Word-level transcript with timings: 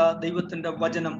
ജീവനുള്ള 0.00 0.20
ദൈവത്തിന്റെ 0.20 0.70
വചനം 0.70 1.14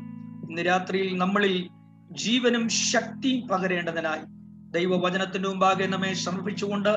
ഇന്ന് 0.49 0.63
രാത്രിയിൽ 0.67 1.19
നമ്മളിൽ 1.19 1.69
ജീവനും 2.13 2.69
ശക്തിയും 2.69 3.49
പകരേണ്ടതിനായി 3.49 4.25
ദൈവവചനത്തിന്റെ 4.71 5.49
മുമ്പാകെ 5.49 5.87
നമ്മെ 5.87 6.13
സമർപ്പിച്ചുകൊണ്ട് 6.15 6.89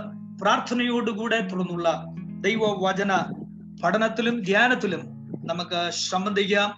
പ്രാർത്ഥനയോടുകൂടെ 0.42 1.40
തുടർന്നുള്ള 1.42 1.90
ദൈവവചന 2.40 3.12
പഠനത്തിലും 3.84 4.36
ധ്യാനത്തിലും 4.42 5.02
നമുക്ക് 5.46 5.92
സംബന്ധിക്കാം. 6.10 6.70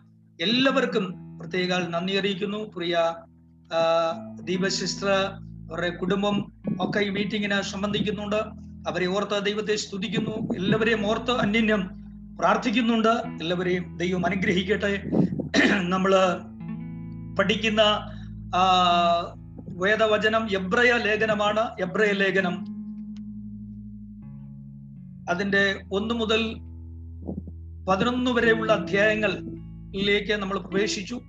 എല്ലാവർക്കും 0.42 1.06
പ്രത്യേക 1.40 1.74
നന്ദി 1.90 2.14
അറിയിക്കുന്നു. 2.14 2.58
പ്രിയ 2.76 2.96
ദീപ 4.44 4.66
അവരുടെ 5.72 5.90
കുടുംബം 5.90 6.36
ഒക്കെ 6.82 7.00
ഈ 7.00 7.10
മീറ്റിങ്ങിന് 7.10 7.62
സംബന്ധിക്കുന്നുണ്ട്. 7.62 8.42
അവരെ 8.90 9.08
ഓർത്ത് 9.18 9.46
ദൈവത്തെ 9.46 9.76
സ്തുതിക്കുന്നു. 9.76 10.36
എല്ലാവരെയും 10.58 11.08
ഓർത്ത് 11.08 11.34
അന്യന്യം 11.46 12.05
പ്രാർത്ഥിക്കുന്നുണ്ട്. 12.40 13.08
എല്ലാവരെയും 13.08 13.98
ദൈവം 13.98 14.26
അനുഗ്രഹിക്കട്ടെ. 14.26 15.04
നമ്മൾ 15.82 16.16
പഠിക്കുന്ന 17.40 17.82
വേദവചനം 19.70 20.52
എബ്രയ 20.52 20.92
ലേഖനമാണ്. 20.92 21.60
എബ്രയ 21.60 22.12
ലേഖനം. 22.12 22.66
അതിന്റെ 25.30 25.82
ഒന്ന് 25.92 26.14
മുതൽ 26.14 26.56
പതിനൊന്ന് 27.86 28.32
വരെയുള്ള 28.32 28.74
അധ്യായങ്ങളിലേക്ക് 28.74 30.34
നമ്മൾ 30.34 30.60
പ്രവേശിച്ചു. 30.60 31.22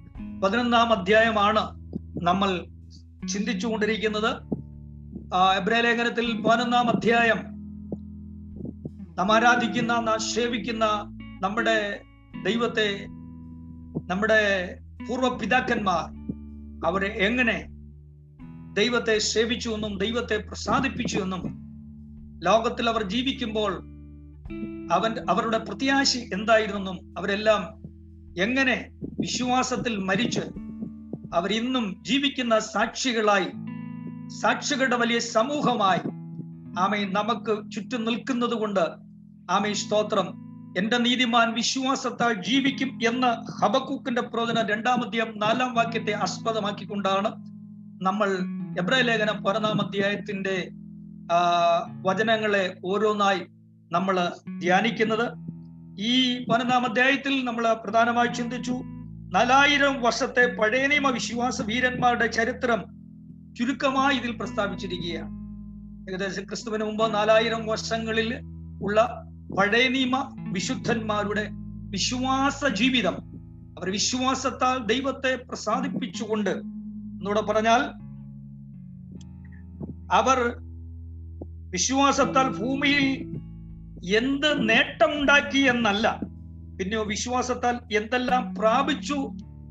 പതിനൊന്നാം 0.45 0.93
അധ്യായമാണ് 0.93 1.81
നമ്മൾ 2.23 2.65
ചിന്തിച്ചുകൊണ്ടിരിക്കുന്നത്. 3.29 4.31
എബ്രയ 5.57 5.81
ലേഖനത്തിൽ 5.81 6.43
പതിനൊന്നാം 6.43 6.91
അധ്യായം 6.91 7.56
നാം 9.19 9.33
ആരാധിക്കുന്ന 9.33 9.93
നാം 9.99 10.19
സേവിക്കുന്ന 10.19 10.85
നമ്മുടെ 11.41 11.77
ദൈവത്തെ 12.45 12.89
നമ്മുടെ 14.09 14.41
പൂർവ 15.09 15.29
പിതാക്കന്മാർ 15.37 16.05
അവരെ 16.87 17.11
എങ്ങനെ 17.19 17.59
ദൈവത്തെ 18.73 19.19
സേവിച്ചു 19.19 19.71
എന്നും 19.71 19.93
ദൈവത്തെ 19.99 20.37
പ്രസാദിപ്പിച്ചു 20.37 21.19
എന്നും 21.19 21.43
ലോകത്തിൽ 22.45 22.89
അവർ 22.89 23.03
ജീവിക്കുമ്പോൾ 23.03 23.73
അവൻ 24.93 25.13
അവരുടെ 25.31 25.59
പ്രത്യാശി 25.59 26.21
എന്തായിരുന്നെന്നും 26.33 26.99
അവരെല്ലാം 27.19 27.63
എങ്ങനെ 28.41 28.77
വിശ്വാസത്തിൽ 29.21 29.97
മരിച്ച് 29.99 30.45
അവർ 31.35 31.53
ഇന്നും 31.53 31.87
ജീവിക്കുന്ന 32.03 32.59
സാക്ഷികളായി 32.59 33.49
സാക്ഷികളുടെ 34.41 34.97
വലിയ 34.97 35.19
സമൂഹമായി 35.19 36.03
ആമേ 36.79 37.05
നമുക്ക് 37.05 37.73
ചുറ്റും 37.73 38.05
നിൽക്കുന്നത് 38.05 38.55
കൊണ്ട് 38.55 38.85
ആമേ 39.51 39.73
സ്തോത്രം. 39.73 40.29
എന്റെ 40.79 40.97
നീതിമാൻ 40.99 41.53
വിശ്വാസത്താൽ 41.55 42.33
ജീവിക്കും 42.43 42.89
എന്ന് 43.09 43.31
ഹബക്കൂക്കിന്റെ 43.61 44.21
പ്രവചന 44.21 44.67
രണ്ടാമധ്യം 44.67 45.39
നാലാം 45.39 45.75
വാക്യത്തെ 45.75 46.13
ആസ്പദമാക്കിക്കൊണ്ടാണ് 46.13 47.29
നമ്മൾ 48.07 48.29
എബ്രായ 48.81 49.03
ലേഖനം 49.03 49.45
പതിനൊന്നാം 49.45 49.87
അധ്യായത്തിന്റെ 49.87 50.69
വചനങ്ങളെ 52.03 52.77
ഓരോന്നായി 52.85 53.43
നമ്മൾ 53.93 54.17
ധ്യാനിക്കുന്നത്. 54.61 55.27
ഈ 56.01 56.45
പതിനൊന്നാം 56.45 56.85
അധ്യായത്തിൽ 56.85 57.45
നമ്മൾ 57.45 57.73
പ്രധാനമായി 57.73 58.29
ചിന്തിച്ചു 58.29 58.73
നാലായിരം 59.37 60.03
വർഷത്തെ 60.03 60.57
പഴയ 60.57 60.87
നിയമ 60.87 61.11
വിശ്വാസ 61.11 61.63
വീരന്മാരുടെ 61.63 62.27
ചരിത്രം 62.27 62.83
ചുരുക്കമായി 63.59 64.17
ഇതിൽ 64.17 64.33
പ്രസ്താവിച്ചിരിക്കുകയാണ്. 64.37 65.33
ഏകദേശം 66.11 66.45
ക്രിസ്തുവിന് 66.45 66.85
മുമ്പ് 66.85 67.15
നാലായിരം 67.15 67.67
വർഷങ്ങളിൽ 67.67 68.29
ഉള്ള 68.83 69.26
പഴയ 69.55 69.89
നിയമ 69.89 70.37
വിശുദ്ധന്മാരുടെ 70.53 71.49
വിശ്വാസ 71.91 72.67
ജീവിതം. 72.67 73.15
അവർ 73.79 73.91
വിശ്വാസത്താൽ 73.91 74.87
ദൈവത്തെ 74.87 75.37
പ്രസാദിപ്പിച്ചുകൊണ്ട് 75.37 76.51
എന്നൂടെ 76.51 77.41
പറഞ്ഞാൽ 77.41 77.81
അവർ 80.13 80.57
വിശ്വാസത്താൽ 81.71 82.59
ഭൂമിയിൽ 82.59 83.37
എന്ത് 84.17 84.69
നേട്ടമുണ്ടാക്കി 84.69 85.59
എന്നല്ല 85.59 86.21
പിന്നെ 86.79 87.03
വിശ്വാസത്താൽ 87.03 87.97
എന്തെല്ലാം 87.97 88.55
പ്രാപിച്ചു 88.55 89.15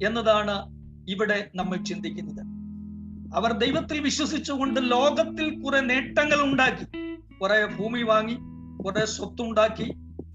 എന്നതാണ് 0.03 0.65
ഇവിടെ 1.09 1.49
നമ്മൾ 1.55 1.77
ചിന്തിക്കുന്നത്. 1.77 2.45
അവർ 3.35 3.51
ദൈവത്തിൽ 3.51 3.99
വിശ്വസിച്ചുകൊണ്ട് 3.99 4.91
ലോകത്തിൽ 4.91 5.61
കുറെ 5.61 5.79
നേട്ടങ്ങൾ 5.79 6.43
ഉണ്ടാക്കി. 6.43 7.15
കുറെ 7.35 7.65
ഭൂമി 7.65 8.01
വാങ്ങി 8.01 8.37
കുറെ 8.83 9.05
സ്വത്തുണ്ടാക്കി 9.05 9.91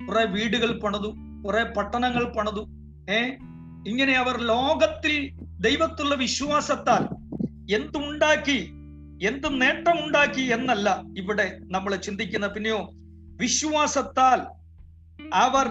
കുറെ 0.06 0.24
വീടുകൾ 0.24 0.80
പണിതു 0.80 1.14
കുറെ 1.46 1.64
പട്ടണങ്ങൾ 1.64 2.24
പണിതു. 2.24 2.66
ഏ? 3.10 3.28
ഇങ്ങനെ 3.86 4.12
അവർ 4.12 4.40
ലോകത്തിൽ 4.40 5.30
ദൈവത്തുള്ള 5.60 6.14
വിശ്വാസത്താൽ 6.14 7.02
എന്തുണ്ടാക്കി 7.74 8.70
എന്ത് 9.22 9.60
നേട്ടമുണ്ടാക്കി 9.60 10.40
എന്നല്ല 10.40 11.02
ഇവിടെ 11.18 11.58
നമ്മൾ 11.62 11.96
ചിന്തിക്കുന്ന. 11.96 12.46
പിന്നെയോ 12.46 12.90
വിശ്വാസത്താൽ 13.40 14.40
അവർ 15.34 15.66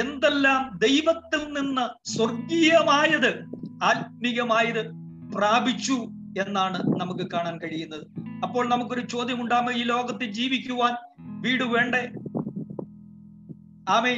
എന്തെല്ലാം 0.00 0.78
ദൈവത്തിൽ 0.78 1.38
നിന്ന് 1.38 2.08
സ്വർഗീയമായത് 2.08 3.44
ആത്മീയമായത് 3.82 4.86
പ്രാപിച്ചു 5.34 5.92
എന്നാണ് 6.40 6.78
നമുക്ക് 7.00 7.30
കാണാൻ 7.30 7.58
കഴിയുന്നത്. 7.58 8.06
അപ്പോൾ 8.42 8.68
നമുക്കൊരു 8.68 9.00
ചോദ്യം 9.00 9.42
ഉണ്ടാകുമ്പോൾ 9.42 9.74
ഈ 9.74 9.82
ലോകത്ത് 9.82 10.24
ജീവിക്കുവാൻ 10.24 11.15
വീട് 11.46 11.64
വേണ്ടേ? 11.64 12.12
ആമേ 13.88 14.12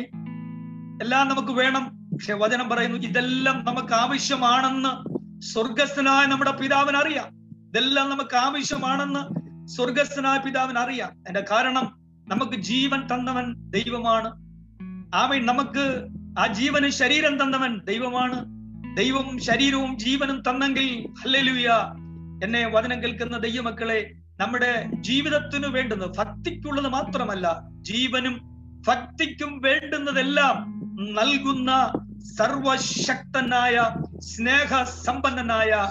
എല്ലാം 1.02 1.28
നമുക്ക് 1.28 1.48
വേണം. 1.48 2.08
പക്ഷെ 2.12 2.34
വചനം 2.34 2.68
പറയുന്നു 2.68 2.98
ഇതെല്ലാം 2.98 3.64
നമുക്ക് 3.64 3.94
ആവശ്യമാണെന്ന് 3.94 5.08
സ്വർഗസ്ഥനായ 5.40 6.26
നമ്മുടെ 6.26 6.50
പിതാവിന് 6.50 6.96
അറിയാം. 6.96 7.26
ഇതെല്ലാം 7.68 8.10
നമുക്ക് 8.10 8.36
ആവശ്യമാണെന്ന് 8.36 9.38
സ്വർഗസ്ഥനായ 9.68 10.38
പിതാവിന് 10.38 10.78
അറിയാം. 10.78 11.10
എന്റെ 11.10 11.44
കാരണം 11.50 12.00
നമുക്ക് 12.28 12.52
ജീവൻ 12.52 13.00
തന്നവൻ 13.00 13.54
ദൈവമാണ്. 13.70 14.28
ആമേ 15.14 15.38
നമുക്ക് 15.38 16.06
ആ 16.38 16.46
ജീവന് 16.46 16.88
ശരീരം 16.88 17.42
തന്നവൻ 17.42 17.80
ദൈവമാണ്. 17.84 18.44
ദൈവവും 18.96 19.38
ശരീരവും 19.38 19.98
ജീവനും 19.98 20.42
തന്നെങ്കിൽ 20.50 21.06
ഹല്ലേലൂയ 21.24 21.68
എന്നെ 22.44 22.68
വചനം 22.68 23.02
കേൾക്കുന്ന 23.02 23.38
ദൈവമക്കളെ 23.38 24.17
നമ്മുടെ 24.40 24.88
ജീവിതത്തിന് 25.00 25.66
വേണ്ടുന്നത് 25.66 26.16
ഭക്തിക്കുള്ളത് 26.16 26.88
മാത്രമല്ല 26.88 27.60
ജീവനും 27.80 28.34
ഭക്തിക്കും 28.88 29.60
വേണ്ടുന്നതെല്ലാം 29.64 30.56
നൽകുന്ന 31.12 31.92
സർവശക്തനായ 32.38 33.90
സ്നേഹ 34.20 34.82
സമ്പന്നനായ 34.82 35.88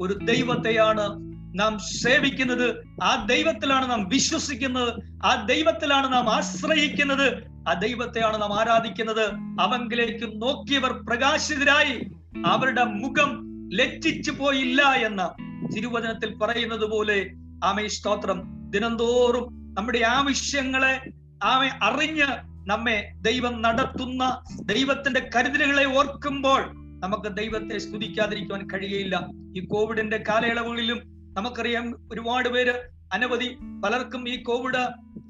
ഒരു 0.00 0.18
ദൈവത്തെയാണ് 0.24 1.28
നാം 1.58 1.78
സേവിക്കുന്നത്. 1.78 2.84
ആ 3.02 3.26
ദൈവത്തിലാണ് 3.26 3.90
നാം 3.90 4.08
വിശ്വസിക്കുന്നത്. 4.08 4.92
ആ 5.26 5.46
ദൈവത്തിലാണ് 5.46 6.12
നാം 6.12 6.30
ആശ്രയിക്കുന്നത്. 6.30 7.26
ആ 7.68 7.72
ദൈവത്തെയാണ് 7.72 8.42
നാം 8.42 8.60
ആരാധിക്കുന്നത്. 8.60 9.24
അവങ്കിലേക്ക് 9.60 10.42
നോക്കിയവർ 10.42 10.92
പ്രകാശിതരായി 10.92 12.10
അവരുടെ 12.46 12.84
മുഖം 12.84 13.30
ലജ്ജിച്ചു 13.74 14.30
പോയില്ല 14.30 14.82
എന്ന 14.82 15.30
തിരുവചനത്തിൽ 15.74 16.34
പറയുന്നത് 16.34 16.90
പോലെ 16.90 17.18
ആമേ 17.64 17.88
സ്തോത്രം. 17.88 18.38
ദിനംതോറും 18.70 19.74
നമ്മുടെ 19.74 19.98
ആവശ്യങ്ങളെ 19.98 20.94
ആമ 21.42 21.68
അറിഞ്ഞ് 21.82 22.28
നമ്മെ 22.66 23.12
ദൈവം 23.20 23.62
നടത്തുന്ന 23.62 24.22
ദൈവത്തിന്റെ 24.62 25.30
കരുതലുകളെ 25.36 25.84
ഓർക്കുമ്പോൾ 25.84 26.62
നമുക്ക് 26.98 27.36
ദൈവത്തെ 27.36 27.78
സ്തുതിക്കാതിരിക്കുവാൻ 27.78 28.66
കഴിയയില്ല 28.72 29.16
ഈ 29.54 29.66
കോവിഡിന്റെ 29.66 30.18
കാലയളവുകളിലും 30.28 30.98
നമുക്കറിയാം 31.32 31.94
ഒരുപാട് 32.12 32.48
പേര് 32.48 32.74
അനവധി 33.12 33.58
പലർക്കും 33.84 34.28
ഈ 34.28 34.42
കോവിഡ് 34.42 34.82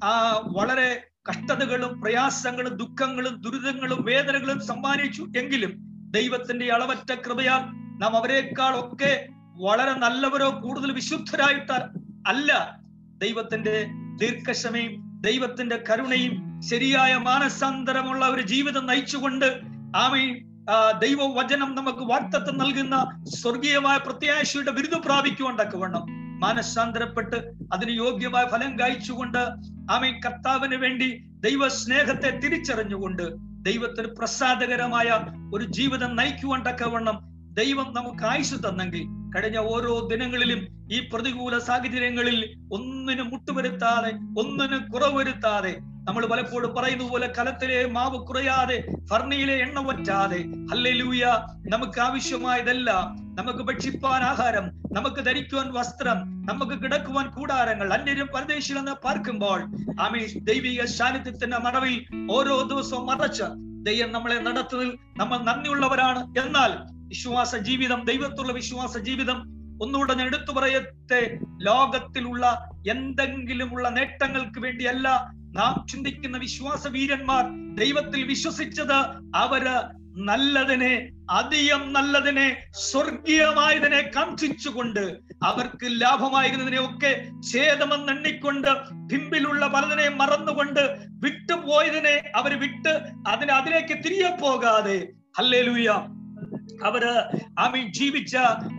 ആ 0.03 0.39
വളരെ 0.51 1.03
കഷ്ടതകളും 1.29 2.01
പ്രയാസങ്ങളും 2.01 2.77
ദുഃഖങ്ങളും 2.77 3.41
ദുരിതങ്ങളും 3.41 4.05
വേദനകളും 4.05 4.59
സമ്മാനിച്ചു 4.59 5.23
എങ്കിലും 5.37 5.71
ദൈവത്തിന്റെ 6.11 6.65
അളവറ്റ 6.73 7.13
കൃപയാൽ 7.13 7.63
നാം 7.99 8.17
അവരെക്കാൾ 8.17 8.79
ഒക്കെ 8.79 9.29
വളരെ 9.55 9.93
നല്ലവരോ 9.99 10.49
കൂടുതൽ 10.61 10.91
വിശുദ്ധരായിട്ട് 10.91 11.77
അല്ല. 12.25 12.51
ദൈവത്തിന്റെ 13.17 13.75
ദീർഘക്ഷമയും 14.15 14.93
ദൈവത്തിന്റെ 15.21 15.83
കരുണയും 15.89 16.33
ശരിയായ 16.61 17.17
മാനസാന്തരമുള്ള 17.17 18.25
ഒരു 18.25 18.41
ജീവിതം 18.41 18.85
നയിച്ചുകൊണ്ട് 18.85 19.49
ആമേ 19.95 20.23
ദൈവവചനം 20.99 21.75
നമുക്ക് 21.75 22.03
വാക്തത്വം 22.03 22.57
നൽകുന്ന 22.57 22.95
സ്വർഗീയമായ 23.35 23.97
പ്രത്യാശയുടെ 23.97 24.71
ബിരുദ 24.71 24.95
വേണം. 25.75 26.03
മാനസാന്തരപ്പെട്ട് 26.39 27.37
അതിന് 27.71 27.91
യോഗ്യമായ 27.91 28.45
ഫലം 28.45 28.79
കായിച്ചുകൊണ്ട് 28.79 29.41
ആമേ 29.91 30.11
കർത്താവിന് 30.19 30.75
വേണ്ടി 30.75 31.09
ദൈവ 31.39 31.67
സ്നേഹത്തെ 31.67 32.29
തിരിച്ചറിഞ്ഞുകൊണ്ട് 32.39 33.25
ദൈവത്തിന് 33.61 34.07
പ്രസാദകരമായ 34.07 35.07
ഒരു 35.53 35.63
ജീവിതം 35.63 36.15
നയിക്കുവാൻ 36.15 36.65
തക്കവണ്ണം 36.65 37.17
ദൈവം 37.59 37.87
നമുക്ക് 37.93 38.25
ആയുസ് 38.25 38.57
തന്നെങ്കിൽ 38.65 39.03
കഴിഞ്ഞ 39.35 39.57
ഓരോ 39.71 39.93
ദിനങ്ങളിലും 40.11 40.61
ഈ 40.91 40.99
പ്രതികൂല 41.11 41.57
സാഹചര്യങ്ങളിൽ 41.59 42.37
ഒന്നിനും 42.71 43.27
മുട്ടുവരുത്താതെ 43.29 44.11
ഒന്നിനും 44.37 44.81
കുറവ് 44.93 45.17
വരുത്താതെ 45.17 45.73
നമ്മൾ 46.07 46.23
പലപ്പോഴും 46.25 46.71
പറയുന്ന 46.75 47.05
പോലെ 47.09 47.27
കലത്തിലെ 47.37 47.85
മാവ് 47.87 48.19
കുറയാതെ 48.19 48.77
ഫർണിയിലെ 49.11 49.55
എണ്ണ 49.55 49.79
വറ്റാതെ 49.79 50.39
ഹല്ലേലൂയ 50.71 51.23
നമുക്ക് 51.67 51.99
ആവശ്യമായതെല്ലാം. 51.99 53.03
നമുക്ക് 53.35 53.63
ഭക്ഷിപ്പാൻ 53.63 54.23
ആഹാരം 54.23 54.65
നമുക്ക് 54.91 55.21
ധരിക്കുവാൻ 55.25 55.67
വസ്ത്രം 55.73 56.17
നമുക്ക് 56.45 56.75
കിടക്കുവാൻ 56.83 57.27
കൂടാരങ്ങൾ 57.29 57.87
അന്യരും 57.93 58.27
പരദേശികളെന്ന് 58.27 58.95
പാർക്കുമ്പോൾ 59.05 59.59
ആമേ 59.99 60.23
ദൈവിക 60.49 60.85
സാന്നിധ്യത്തിന്റെ 60.95 61.57
മറവിൽ 61.57 61.95
ഓരോ 62.31 62.55
ദിവസവും 62.61 63.05
മറച്ച് 63.05 63.47
ദൈവം 63.83 64.11
നമ്മളെ 64.11 64.39
നടത്തുന്നതിൽ 64.39 64.89
നമ്മൾ 65.17 65.37
നന്ദിയുള്ളവരാണ്. 65.39 66.21
എന്നാൽ 66.43 66.71
വിശ്വാസ 67.09 67.55
ജീവിതം 67.55 68.05
ദൈവത്തുള്ള 68.05 68.51
വിശ്വാസ 68.51 68.97
ജീവിതം 68.97 69.37
ഒന്നുകൂടെ 69.81 70.13
ഞാൻ 70.13 70.27
എടുത്തു 70.27 70.51
പറയത്തെ 70.51 71.21
ലോകത്തിലുള്ള 71.61 72.45
എന്തെങ്കിലുമുള്ള 72.87 73.89
നേട്ടങ്ങൾക്ക് 73.89 74.59
വേണ്ടിയല്ല 74.59 75.07
നാം 75.53 75.87
ചിന്തിക്കുന്ന 75.87 76.37
വിശ്വാസ 76.37 76.87
വീരന്മാർ 76.87 77.45
ദൈവത്തിൽ 77.75 78.23
വിശ്വസിച്ചത് 78.23 78.99
അവർ 79.35 79.63
നല്ലതിനെ 80.27 80.93
അധികം 81.29 81.93
നല്ലതിനെ 81.93 82.45
സ്വർഗീയമായതിനെ 82.71 84.01
കാക്ഷിച്ചുകൊണ്ട് 84.15 85.03
അവർക്ക് 85.43 85.87
ലാഭമായിരുന്നതിനെ 86.01 86.79
ഒക്കെ 86.79 87.11
ഛേദമെന്നെണ്ണിക്കൊണ്ട് 87.51 88.71
പിമ്പിലുള്ള 89.09 89.67
പലതിനെ 89.67 90.09
മറന്നുകൊണ്ട് 90.09 90.83
വിട്ടുപോയതിനെ 91.25 92.15
അവർ 92.35 92.53
വിട്ട് 92.59 92.93
അതിന് 93.27 93.51
അതിലേക്ക് 93.51 93.97
തിരികെ 94.03 94.31
പോകാതെ. 94.41 94.97
ഹല്ലേലൂയ. 95.37 95.89
അവർ 96.83 97.05
ആമീൻ 97.59 97.91
ജീവിച്ച 97.93 98.35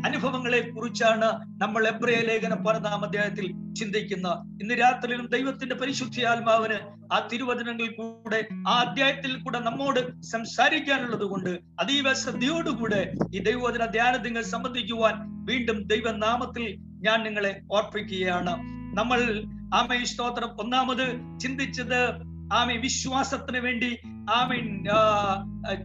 അനുഭവങ്ങളെ 0.07 0.61
കുറിച്ചാണ് 0.71 1.25
നമ്മൾ 1.63 1.89
എബ്രയ 1.89 2.15
ലേഖന 2.15 2.55
പതിനാം 2.55 3.05
അധ്യായത്തിൽ 3.05 3.75
ചിന്തിക്കുന്ന. 3.75 4.29
ഇന്ന് 4.63 4.75
രാത്രിയിലും 4.75 5.27
ദൈവത്തിന്റെ 5.27 5.75
പരിശുദ്ധി 5.75 6.23
ആത്മാവിന് 6.23 6.79
ആ 7.15 7.29
തിരുവചനങ്ങളിൽ 7.33 7.93
കൂടെ 7.93 8.49
ആ 8.69 8.73
അധ്യായത്തിൽ 8.73 9.43
കൂടെ 9.43 9.59
നമ്മോട് 9.59 10.23
സംസാരിക്കാനുള്ളത് 10.23 11.25
കൊണ്ട് 11.25 11.51
അതീവ 11.51 12.13
ശ്രദ്ധയോടുകൂടെ 12.13 13.13
ഈ 13.35 13.39
ദൈവവചന 13.39 13.85
ധ്യാനത്തിൽ 13.85 14.43
സംബന്ധിക്കുവാൻ 14.43 15.15
വീണ്ടും 15.45 15.87
ദൈവനാമത്തിൽ 15.87 16.77
ഞാൻ 16.79 17.23
നിങ്ങളെ 17.23 17.61
ഓർപ്പിക്കുകയാണ്. 17.73 18.55
നമ്മൾ 18.97 19.43
ആമേ 19.75 20.05
സ്തോത്രം. 20.05 20.61
ഒന്നാമത് 20.61 21.39
ചിന്തിച്ചത് 21.41 22.31
ആമേ 22.53 22.77
വിശ്വാസത്തിന് 22.77 23.59
വേണ്ടി 23.59 23.99
ആമീൻ 24.31 24.67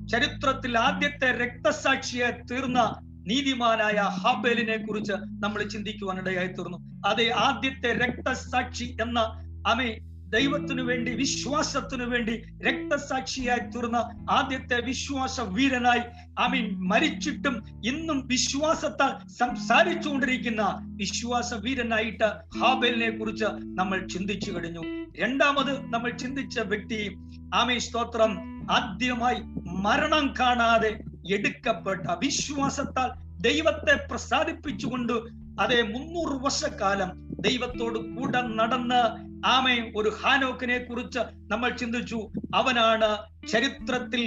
ചരിത്രത്തിൽ 0.05 0.73
ആദ്യത്തെ 0.77 1.29
രക്തസാക്ഷിയെ 1.37 2.29
തീർന്ന 2.45 2.81
നീതിമാനായ 3.27 3.99
ഹാബേലിനെ 4.17 4.77
കുറിച്ച് 4.77 5.15
നമ്മൾ 5.39 5.61
ചിന്തിക്കുവാനിടയായി 5.63 6.47
തീർന്നു 6.47 6.79
അതെ 7.05 7.25
ആദ്യത്തെ 7.37 7.91
രക്തസാക്ഷി 7.93 8.87
എന്ന 9.01 9.19
അമേ 9.67 9.89
ദൈവത്തിനു 10.29 10.83
വേണ്ടി 10.83 11.11
വിശ്വാസത്തിനു 11.15 12.05
വേണ്ടി 12.05 12.35
രക്തസാക്ഷിയായി 12.61 13.63
തീർന്ന 13.69 13.97
ആദ്യത്തെ 14.29 14.77
വിശ്വാസ 14.81 15.41
വീരനായി 15.49 16.03
ആമീൻ 16.39 16.77
മരിച്ചിട്ടും 16.87 17.63
ഇന്നും 17.83 18.27
വിശ്വാസത്താൽ 18.27 19.27
സംസാരിച്ചുകൊണ്ടിരിക്കുന്ന 19.27 20.85
വിശ്വാസ 20.95 21.53
വീരനായിട്ട് 21.53 22.59
ഹാബേലിനെ 22.59 23.09
കുറിച്ച് 23.09 23.45
നമ്മൾ 23.63 24.07
ചിന്തിച്ചു 24.07 24.51
കഴിഞ്ഞു. 24.51 24.81
രണ്ടാമത് 25.19 25.93
നമ്മൾ 25.93 26.09
ചിന്തിച്ച 26.09 26.59
വ്യക്തി 26.59 27.17
ആമേ 27.53 27.77
സ്തോത്രം 27.77 28.31
ആദ്യമായി 28.71 29.41
മരണം 29.65 30.33
കാണാതെ 30.39 30.99
എടുക്കപ്പെട്ട 31.33 32.07
വിശ്വാസത്താൽ 32.11 33.09
ദൈവത്തെ 33.41 34.07
പ്രസാദിപ്പിച്ചുകൊണ്ട് 34.11 35.13
അതേ 35.59 35.81
മുന്നൂറ് 35.81 36.43
വർഷക്കാലം 36.43 37.09
ദൈവത്തോട് 37.41 37.99
കൂടെ 37.99 38.41
നടന്ന് 38.41 39.01
ആമേ 39.45 39.91
ഒരു 39.95 40.09
ഹാനോക്കിനെ 40.09 40.77
കുറിച്ച് 40.77 41.19
നമ്മൾ 41.51 41.69
ചിന്തിച്ചു. 41.69 42.19
അവനാണ് 42.55 43.09
ചരിത്രത്തിൽ 43.47 44.23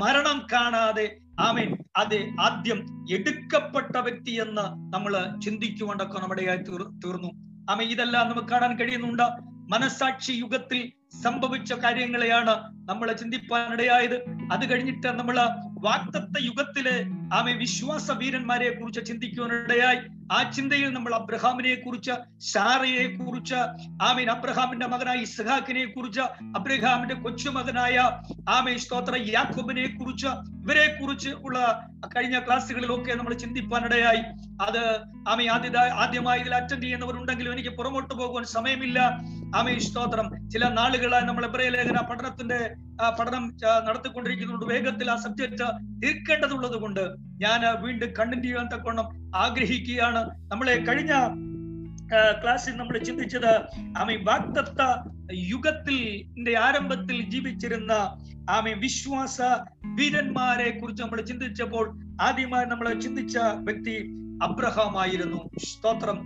മരണം 0.00 0.46
കാണാതെ 0.52 1.21
ആമേൻ. 1.40 1.76
അത് 1.96 2.30
ആദ്യം 2.40 3.08
എടുക്കപ്പെട്ട 3.12 3.96
വ്യക്തി 3.96 4.30
എന്ന് 4.30 4.94
നമ്മൾ 4.94 5.40
ചിന്തിക്കുകൊണ്ടൊക്കെ 5.44 6.20
നമ്മുടെ 6.20 6.42
തീർന്നു. 7.04 7.28
ആമേ 7.70 7.84
ഇതെല്ലാം 7.84 8.28
നമുക്ക് 8.28 8.48
കാണാൻ 8.48 8.78
കഴിയുന്നുണ്ട്. 8.78 9.22
മനസാക്ഷി 9.72 10.32
യുഗത്തിൽ 10.32 10.92
സംഭവിച്ച 11.20 11.72
കാര്യങ്ങളെയാണ് 11.72 12.50
നമ്മൾ 12.88 13.12
ചിന്തിപ്പാനിടയായത്. 13.12 14.16
അത് 14.52 14.70
കഴിഞ്ഞിട്ട് 14.70 15.06
നമ്മൾ 15.06 15.40
വാക്തത്വ 15.84 16.44
യുഗത്തിലെ 16.44 17.04
ആമെ 17.34 17.52
വിശ്വാസ 17.52 18.10
വീരന്മാരെ 18.10 18.70
കുറിച്ച് 18.70 19.06
ചിന്തിക്കുവാനിടയായി. 19.06 19.98
ആ 20.32 20.50
ചിന്തയിൽ 20.50 20.88
നമ്മൾ 20.88 21.14
അബ്രഹാമിനെ 21.14 21.74
കുറിച്ച് 21.74 22.44
ഷാറയെ 22.44 23.16
കുറിച്ച് 23.16 23.54
ആമീൻ 24.02 24.30
അബ്രഹാമിന്റെ 24.30 24.86
മകനായ 24.86 25.16
ഇസ്ഹാക്കിനെ 25.16 25.84
കുറിച്ച് 25.84 26.20
അബ്രഹാമിന്റെ 26.58 27.14
കൊച്ചുമകനായ 27.14 28.10
ആമേ 28.48 28.76
സ്തോത്ര 28.76 29.16
യാക്കോബിനെ 29.32 29.98
കുറിച്ച് 29.98 30.26
ഇവരെ 30.26 30.98
കുറിച്ച് 31.00 31.28
ഉള്ള 31.28 31.86
കഴിഞ്ഞ 32.16 32.38
ക്ലാസ്സുകളിലൊക്കെ 32.38 33.14
നമ്മൾ 33.14 33.34
ചിന്തിപ്പാനിടയായി. 33.34 34.22
അത് 34.62 35.00
ആമേ 35.28 35.46
ആദ്യ 35.46 35.78
ആദ്യമായി 35.78 36.40
ഇതിൽ 36.40 36.54
അറ്റൻഡ് 36.54 36.82
ചെയ്യുന്നവരുണ്ടെങ്കിലും 36.82 37.52
എനിക്ക് 37.52 37.68
പുറമോട്ട് 37.68 38.14
പോകുവാൻ 38.14 38.44
സമയമില്ല. 38.44 38.98
ആമേ 39.56 39.78
സ്തോത്രം. 39.78 40.50
ചില 40.50 40.68
നാളുകളായി 41.02 41.26
നമ്മൾ 41.28 41.44
എബ്രയ 41.46 41.68
ലേഖന 41.74 41.98
പഠനത്തിന്റെ 42.08 42.58
പഠനം 43.18 43.44
നടത്തിക്കൊണ്ടിരിക്കുന്നുണ്ട്. 43.86 44.64
വേഗത്തിൽ 44.72 45.08
ആ 45.14 45.16
സബ്ജക്ട് 45.24 45.66
തീർക്കേണ്ടതുള്ളത് 46.02 46.76
കൊണ്ട് 46.82 47.02
ഞാൻ 47.42 47.60
വീണ്ടും 47.84 48.10
കണ്ടിന്യൂ 48.18 48.50
ചെയ്യാൻ 48.50 48.66
തക്കോണം 48.74 49.06
ആഗ്രഹിക്കുകയാണ്. 49.44 50.22
നമ്മളെ 50.52 50.74
കഴിഞ്ഞ 50.88 51.12
ക്ലാസ്സിൽ 52.42 52.74
നമ്മൾ 52.80 52.96
ചിന്തിച്ചത് 53.08 53.52
ആമേ 54.00 54.16
വാക്തത്ത 54.28 54.80
യുഗത്തിൽ 55.52 55.98
ആരംഭത്തിൽ 56.66 57.18
ജീവിച്ചിരുന്ന 57.34 57.92
ആമേ 58.56 58.74
വിശ്വാസ 58.84 59.40
വീരന്മാരെ 59.98 60.70
കുറിച്ച് 60.78 61.02
നമ്മൾ 61.04 61.20
ചിന്തിച്ചപ്പോൾ 61.32 61.86
ആദ്യമായി 62.28 62.68
നമ്മൾ 62.72 62.88
ചിന്തിച്ച 63.04 63.36
വ്യക്തി 63.68 63.96
അബ്രഹാം 64.46 64.94
ആയിരുന്നു 65.02 65.42
സ്തോത്രം. 65.70 66.18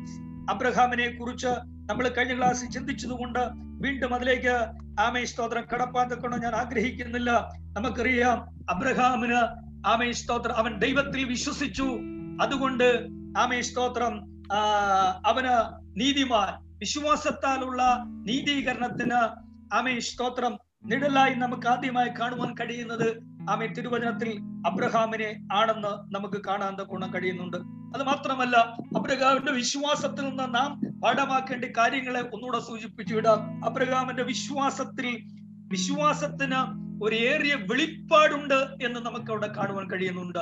അബ്രഹാമിനെ 0.51 1.09
കുറിച്ച് 1.09 1.53
നമ്മൾ 1.91 2.09
കഴിഞ്ഞ 2.09 2.37
ക്ലാസ്സിൽ 2.39 2.71
ചിന്തിച്ചതുകൊണ്ട് 2.71 3.43
വീണ്ടും 3.85 4.15
അതിലേക്ക് 4.15 4.55
ആമേ 5.01 5.25
സ്തോത്രം 5.25 5.65
കടപ്പാൻ 5.73 6.07
തക്കണോ 6.11 6.37
ഞാൻ 6.37 6.55
ആഗ്രഹിക്കുന്നില്ല. 6.55 7.31
നമുക്കറിയാം 7.77 8.39
അബ്രഹാമിന് 8.71 9.41
ആമേ 9.87 10.13
സ്തോത്രം 10.13 10.57
അവൻ 10.57 10.79
ദൈവത്തിൽ 10.79 11.25
വിശ്വസിച്ചു. 11.25 11.89
അതുകൊണ്ട് 12.43 12.89
ആമേ 13.39 13.61
സ്തോത്രം 13.61 14.15
അവന് 15.27 15.57
നീതിമാൻ 16.01 16.53
വിശ്വാസത്താലുള്ള 16.79 17.83
നീതീകരണത്തിന് 18.27 19.21
ആമേ 19.75 19.99
സ്തോത്രം 19.99 20.59
നിഴലായി 20.87 21.35
നമുക്ക് 21.35 21.67
ആദ്യമായി 21.69 22.11
കാണുവാൻ 22.21 22.55
കഴിയുന്നത് 22.61 23.09
ആമേ 23.51 23.67
തിരുവചനത്തിൽ 23.67 24.39
അബ്രഹാമിനെ 24.67 25.49
ആണെന്ന് 25.53 26.15
നമുക്ക് 26.15 26.45
കാണാൻ 26.47 26.75
ഗുണം 26.75 27.15
കഴിയുന്നുണ്ട്. 27.15 27.57
അത് 27.97 28.03
മാത്രമല്ല 28.03 28.57
അബ്രഹാമിന്റെ 28.97 29.53
വിശ്വാസത്തിൽ 29.53 30.29
നിന്ന് 30.29 30.55
നാം 30.55 31.01
പാഠമാക്കേണ്ട 31.01 31.65
കാര്യങ്ങളെ 31.65 32.21
ഒന്നുകൂടെ 32.21 32.59
സൂചിപ്പിച്ചു 32.59 33.15
വിടാം. 33.15 33.65
അബ്രഹാമിന്റെ 33.65 34.23
വിശ്വാസത്തിൽ 34.23 35.19
വിശ്വാസത്തിന് 35.69 36.87
ഒരു 37.05 37.15
ഏറിയ 37.15 37.55
വെളിപ്പാടുണ്ട് 37.55 38.87
എന്ന് 38.87 39.01
നമുക്ക് 39.01 39.31
അവിടെ 39.31 39.47
കാണുവാൻ 39.47 39.91
കഴിയുന്നുണ്ട്. 39.91 40.39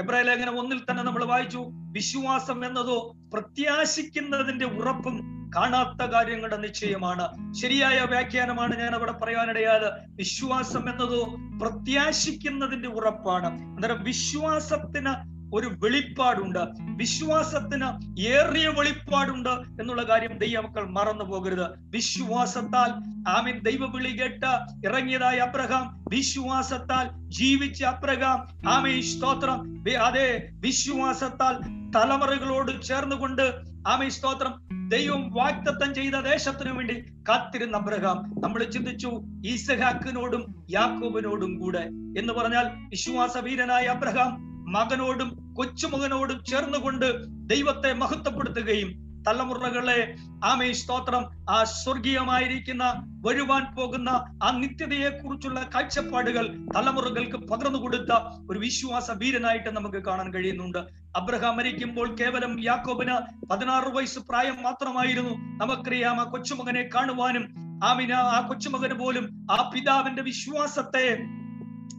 എബ്രായ 0.00 0.22
ലേഖനം 0.22 0.58
ഒന്നിൽ 0.58 0.80
തന്നെ 0.90 1.02
നമ്മൾ 1.02 1.24
വായിച്ചു 1.24 1.66
വിശ്വാസം 1.92 2.66
എന്നതോ 2.66 3.16
പ്രത്യാശിക്കുന്നതിന്റെ 3.32 4.66
ഉറപ്പും 4.66 5.35
കാണാത്ത 5.54 6.02
കാര്യങ്ങളുടെ 6.04 6.56
നിശ്ചയമാണ്. 6.56 7.54
ശരിയായ 7.54 8.00
വ്യാഖ്യാനമാണ് 8.00 8.78
ഞാൻ 8.78 8.94
അവിടെ 8.94 9.12
പറയാനിടയാൽ 9.12 9.82
വിശ്വാസം 10.14 10.90
എന്നതോ 10.90 11.22
പ്രത്യാശിക്കുന്നതിന്റെ 11.60 12.88
ഉറപ്പാണ്. 12.88 13.46
അന്നേരം 13.46 14.04
വിശ്വാസത്തിന് 14.04 15.35
ഒരു 15.54 15.66
വെളിപ്പാടുണ്ട്. 15.66 16.58
വിശ്വാസത്തിന് 16.96 18.20
ഏറിയ 18.20 18.68
വെളിപ്പാടുണ്ട് 18.68 19.48
എന്നുള്ള 19.48 20.02
കാര്യം 20.02 20.38
ദൈവമക്കൾ 20.38 20.86
മറന്നു 20.90 21.24
പോകരുത്. 21.24 21.66
വിശ്വാസത്താൽ 21.78 22.90
ആമീൻ 23.28 23.58
ദൈവവിളി 23.58 24.10
കേട്ട് 24.10 24.86
ഇറങ്ങിയതായ 24.86 25.36
അബ്രഹാം 25.36 26.04
വിശ്വാസത്താൽ 26.08 27.30
ജീവിച്ച 27.30 27.84
അബ്രഹാം 27.84 28.68
ആമി 28.68 29.00
സ്തോത്രം. 29.00 29.84
അതെ 29.94 30.48
വിശ്വാസത്താൽ 30.52 31.76
തലമുറകളോട് 31.90 32.82
ചേർന്നുകൊണ്ട് 32.82 33.52
ആമി 33.88 34.08
സ്തോത്രം. 34.08 34.66
ദൈവം 34.88 35.32
വാക്തത്വം 35.32 35.94
ചെയ്ത 35.94 36.14
ദേശത്തിനു 36.14 36.72
വേണ്ടി 36.72 36.94
കാത്തിരുന്ന 37.28 37.76
അബ്രഹാം. 37.76 38.34
നമ്മൾ 38.40 38.64
ചിന്തിച്ചു 38.64 39.20
ഈസഹാക്കിനോടും 39.44 40.66
യാക്കോബിനോടും 40.70 41.58
കൂടെ. 41.58 41.88
എന്ന് 42.18 42.32
പറഞ്ഞാൽ 42.32 42.64
വിശ്വാസവീരനായ 42.88 43.84
അബ്രഹാം 43.84 44.55
മകനോടും 44.74 45.54
കൊച്ചുമകനോടും 45.54 46.44
ചേർന്നുകൊണ്ട് 46.44 47.06
ദൈവത്തെ 47.50 47.92
മഹത്വപ്പെടുത്തുകയും 47.92 49.06
തലമുറകളെ 49.26 50.14
ആമേ 50.44 50.72
സ്തോത്രം. 50.72 51.22
ആ 51.50 51.64
സ്വർഗീയമായിരിക്കുന്ന 51.64 52.84
വരുവാൻ 53.26 53.62
പോകുന്ന 53.76 54.08
ആ 54.42 54.50
നിത്യതയെ 54.58 55.08
കുറിച്ചുള്ള 55.08 55.70
കാഴ്ചപ്പാടുകൾ 55.74 56.44
തലമുറകൾക്ക് 56.76 57.38
പകർന്നു 57.50 57.78
കൊടുത്ത 57.78 58.12
ഒരു 58.50 58.58
വിശ്വാസ 58.58 59.10
വീരനായിട്ട് 59.10 59.70
നമുക്ക് 59.76 60.02
കാണാൻ 60.04 60.34
കഴിയുന്നുണ്ട്. 60.34 60.78
അബ്രഹാം 61.16 61.56
മരിക്കുമ്പോൾ 61.56 62.16
കേവലം 62.16 62.64
യാക്കോബിന് 62.64 63.16
പതിനാറ് 63.46 63.90
വയസ്സ് 63.96 64.18
പ്രായം 64.18 64.62
മാത്രമായിരുന്നു. 64.62 65.34
നമുക്കറിയാം 65.64 66.20
ആ 66.20 66.24
കൊച്ചുമകനെ 66.24 66.88
കാണുവാനും 66.94 67.46
ആമിന 67.84 68.12
ആ 68.12 68.40
കൊച്ചുമകന് 68.48 68.94
പോലും 68.94 69.46
ആ 69.50 69.70
പിതാവിന്റെ 69.74 70.22
വിശ്വാസത്തെ 70.22 71.06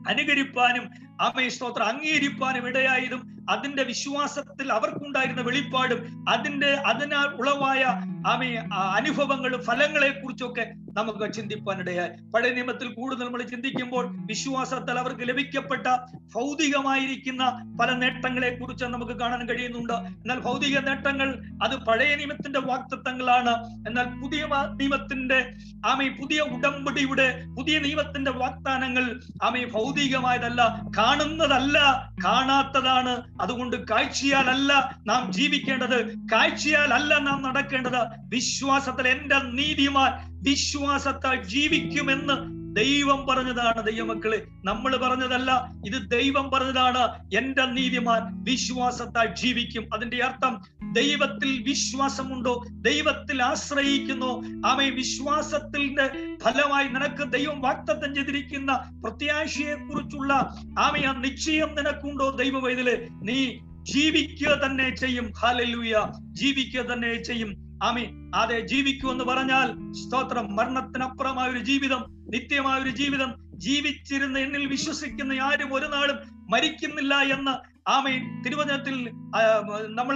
അനുകരിപ്പാനും 0.07 1.06
ആമേ 1.21 1.49
സ്തോത്രം. 1.49 1.85
അംഗീകരിപ്പാനും 1.85 2.67
ഇടയായതും 2.67 3.21
അതിന്റെ 3.49 3.83
വിശ്വാസത്തിൽ 3.83 4.71
അവർക്കുണ്ടായിരുന്ന 4.73 5.41
വെളിപ്പാടും 5.41 5.99
അതിന്റെ 6.29 6.71
അതിനാൽ 6.85 7.27
ഉളവായ 7.41 7.83
ആമേ 8.27 8.49
അനുഭവങ്ങളും 8.97 9.63
ഫലങ്ങളെ 9.63 10.09
കുറിച്ചൊക്കെ 10.09 10.63
നമുക്ക് 10.97 11.33
ചിന്തിപ്പാനിടയായി. 11.33 12.31
പഴയ 12.33 12.49
നിയമത്തിൽ 12.49 12.87
കൂടുതൽ 12.93 13.25
നമ്മൾ 13.25 13.41
ചിന്തിക്കുമ്പോൾ 13.41 14.05
വിശ്വാസത്തിൽ 14.25 14.99
അവർക്ക് 14.99 15.29
ലഭിക്കപ്പെട്ട 15.29 15.87
ഭൗതികമായിരിക്കുന്ന 16.35 17.43
പല 17.81 17.91
നേട്ടങ്ങളെ 17.91 18.49
കുറിച്ച് 18.49 18.85
നമുക്ക് 18.85 19.11
കാണാൻ 19.11 19.49
കഴിയുന്നുണ്ട്. 19.49 19.93
എന്നാൽ 19.93 20.39
ഭൗതിക 20.39 20.79
നേട്ടങ്ങൾ 20.79 21.29
അത് 21.63 21.75
പഴയ 21.85 22.15
നിയമത്തിന്റെ 22.15 22.59
വാക്തത്വങ്ങളാണ്. 22.59 23.53
എന്നാൽ 23.87 24.21
പുതിയ 24.21 24.43
നിയമത്തിന്റെ 24.81 25.39
ആമ 25.85 25.99
പുതിയ 26.21 26.39
ഉടമ്പടിയുടെ 26.39 27.27
പുതിയ 27.57 27.79
നിയമത്തിന്റെ 27.79 28.31
വാഗ്ദാനങ്ങൾ 28.31 29.19
ആമ 29.43 29.55
ഭൗതികമായതല്ല 29.75 30.61
കാണുന്നതല്ല 31.07 32.09
കാണാത്തതാണ്. 32.25 33.41
അതുകൊണ്ട് 33.41 33.87
കാഴ്ചയാലല്ല 33.87 34.97
നാം 35.07 35.33
ജീവിക്കേണ്ടത് 35.33 36.15
കാഴ്ചയാലല്ല 36.17 37.17
നാം 37.17 37.43
നടക്കേണ്ടത്. 37.43 37.99
വിശ്വാസത്തിൽ 38.19 39.07
എന്റെ 39.07 39.39
നീതിമാൻ 39.39 40.37
വിശ്വാസത്താൽ 40.43 41.43
ജീവിക്കുമെന്ന് 41.43 42.57
ദൈവം 42.75 43.27
പറഞ്ഞതാണ് 43.27 43.91
ദൈവമക്കളെ. 43.91 44.47
നമ്മൾ 44.65 44.97
പറഞ്ഞതല്ല 44.97 45.71
ഇത് 45.85 46.11
ദൈവം 46.11 46.51
പറഞ്ഞതാണ്. 46.51 47.07
എന്റെ 47.37 47.65
നീതിമാൻ 47.65 48.43
വിശ്വാസത്താൽ 48.43 49.35
ജീവിക്കും. 49.35 49.89
അതിന്റെ 49.93 50.23
അർത്ഥം 50.23 50.61
ദൈവത്തിൽ 50.91 51.63
വിശ്വാസമുണ്ടോ? 51.67 52.65
ദൈവത്തിൽ 52.71 53.43
ആശ്രയിക്കുന്നു. 53.43 54.43
ആമേ 54.67 54.89
വിശ്വാസത്തിന്റെ 54.89 56.07
ഫലമായി 56.43 56.87
നിനക്ക് 56.87 57.31
ദൈവം 57.31 57.61
വാക്തത്വം 57.61 58.15
ചെയ്തിരിക്കുന്ന 58.15 58.73
പ്രത്യാശയെ 59.03 59.75
കുറിച്ചുള്ള 59.75 60.33
ആമേ 60.79 61.03
ആ 61.03 61.11
നിശ്ചയം 61.11 61.75
നിനക്കുണ്ടോ 61.75 62.29
ദൈവവൈതൽ? 62.29 63.07
നീ 63.11 63.57
ജീവിക്കുക 63.81 64.61
തന്നെ 64.65 64.95
ചെയ്യും. 64.95 65.31
ഹാലലൂയ 65.31 66.07
ജീവിക്കുക 66.31 66.81
തന്നെ 66.81 67.23
ചെയ്യും. 67.23 67.79
ആമി 67.83 68.07
അതെ 68.35 68.59
ജീവിക്കൂ 68.59 69.11
എന്ന് 69.11 69.23
പറഞ്ഞാൽ 69.23 69.93
സ്തോത്രം. 69.93 70.55
മരണത്തിനപ്പുറമായ 70.55 71.49
ഒരു 71.49 71.59
ജീവിതം 71.59 72.05
നിത്യമായ 72.09 72.81
ഒരു 72.81 72.89
ജീവിതം. 72.89 73.47
ജീവിച്ചിരുന്ന 73.55 74.39
എന്നിൽ 74.39 74.65
വിശ്വസിക്കുന്ന 74.65 75.33
ആരും 75.33 75.73
ഒരു 75.73 75.85
നാളും 75.85 76.15
മരിക്കുന്നില്ല 76.49 77.15
എന്ന് 77.15 77.76
ആമേ 77.87 78.13
തിരുവചനത്തിൽ 78.43 78.95
നമ്മൾ 79.33 80.15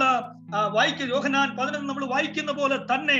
ആ, 0.54 0.58
വായിക്ക 0.68 1.08
യോഹനാൻ 1.08 1.48
പതിനൊന്ന് 1.56 1.88
നമ്മൾ 1.88 2.04
വായിക്കുന്ന 2.06 2.52
പോലെ 2.52 2.76
തന്നെ 2.90 3.18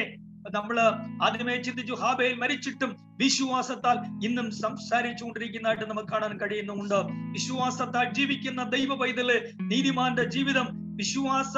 നമ്മൾ 0.51 0.81
ആദ്യമേ 1.25 1.57
ചിന്തിച്ചു 1.57 1.95
ഹാബയിൽ 1.95 2.35
മരിച്ചിട്ടും 2.35 2.97
വിശ്വാസത്താൽ 3.21 4.27
ഇന്നും 4.27 4.51
സംസാരിച്ചുകൊണ്ടിരിക്കുന്നതായിട്ട് 4.51 5.85
നമുക്ക് 5.85 6.09
കാണാൻ 6.09 6.41
കഴിയുന്നുമുണ്ട്. 6.41 6.95
വിശ്വാസത്താൽ 7.33 8.13
ജീവിക്കുന്ന 8.13 8.63
ദൈവ 8.63 8.95
പൈതൽ 8.95 9.53
നീതിമാന്റെ 9.61 10.25
ജീവിതം 10.25 10.69
വിശ്വാസ 10.97 11.55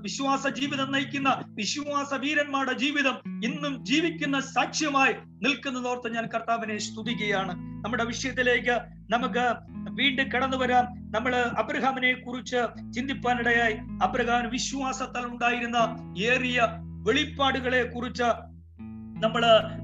വിശ്വാസ 0.00 0.46
ജീവിതം 0.48 0.92
നയിക്കുന്ന 0.92 1.44
വിശ്വാസ 1.48 2.14
വീരന്മാരുടെ 2.14 2.72
ജീവിതം 2.72 3.44
ഇന്നും 3.44 3.84
ജീവിക്കുന്ന 3.84 4.40
സാക്ഷ്യമായി 4.40 5.12
നിൽക്കുന്നതോർത്ത് 5.42 6.14
ഞാൻ 6.14 6.28
കർത്താവിനെ 6.34 6.78
സ്തുതിക്കുകയാണ്. 6.78 7.52
നമ്മുടെ 7.84 8.04
വിഷയത്തിലേക്ക് 8.04 8.76
നമുക്ക് 9.12 9.44
വീണ്ടും 9.90 10.28
കടന്നു 10.28 10.56
വരാം. 10.56 10.84
നമ്മൾ 11.12 11.36
അബ്രഹാമിനെ 11.36 12.12
കുറിച്ച് 12.12 12.92
ചിന്തിപ്പാനിടയായി. 12.92 13.76
അബ്രഹാം 14.02 14.50
വിശ്വാസത്താൽ 14.50 15.26
ഉണ്ടായിരുന്ന 15.26 15.76
ഏറിയ 16.18 16.60
വെളിപ്പാടുകളെ 17.02 17.82
കുറിച്ച് 17.82 18.28
നമ്മൾ 19.24 19.42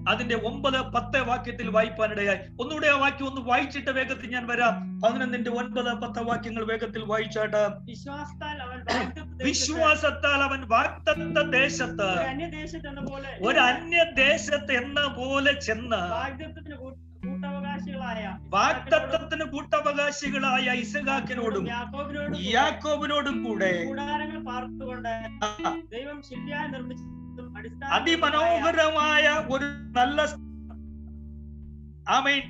അതിന്റെ 0.09 0.37
ഒമ്പത് 0.37 0.81
പത്ത് 0.81 1.21
വാക്യത്തിൽ 1.29 1.71
വായിപ്പാനിടയായി. 1.71 2.39
ഒന്നുകൂടെ 2.61 2.87
ആ 2.87 2.99
വാക്യം 2.99 3.29
ഒന്ന് 3.29 3.41
വായിച്ചിട്ട് 3.41 3.91
വേഗത്തിൽ 3.91 4.31
ഞാൻ 4.31 4.47
വരാം. 4.47 5.01
പതിനൊന്നിന്റെ 5.01 5.51
ഒൻപത് 5.51 5.95
പത്ത് 5.95 6.23
വാക്യങ്ങൾ 6.23 6.65
വേഗത്തിൽ 6.65 7.05
വായിച്ചാട്ട്. 7.05 7.63
വിശ്വാസത്താൽ 9.45 10.43
അവൻ 10.43 10.69
വാഗ്ദത്ത 10.69 11.51
ദേശത്ത് 11.51 12.11
ഒരു 13.43 13.59
അന്യദേശത്ത് 13.59 14.73
എന്ന 14.73 15.07
പോലെ 15.07 15.53
ചെന്ന് 15.61 16.03
വാഗ്ദത്തത്തിന് 18.49 19.45
കൂട്ടവകാശികളായ 19.45 20.67
ഇസഹാക്കിനോടും 20.81 21.69
യാക്കോബിനോടും 22.53 23.45
കൂടെ 23.45 23.73
പാർത്തുകൊണ്ട് 24.47 25.13
ദൈവം 25.91 26.19
ശരിയായി 26.23 26.69
നിർമ്മിച്ചതും 26.69 27.13
അതിമനോഹരമായ 27.97 29.25
ഒരു 29.51 29.67
നല്ല 29.93 30.19
ആമേൻ. 32.09 32.43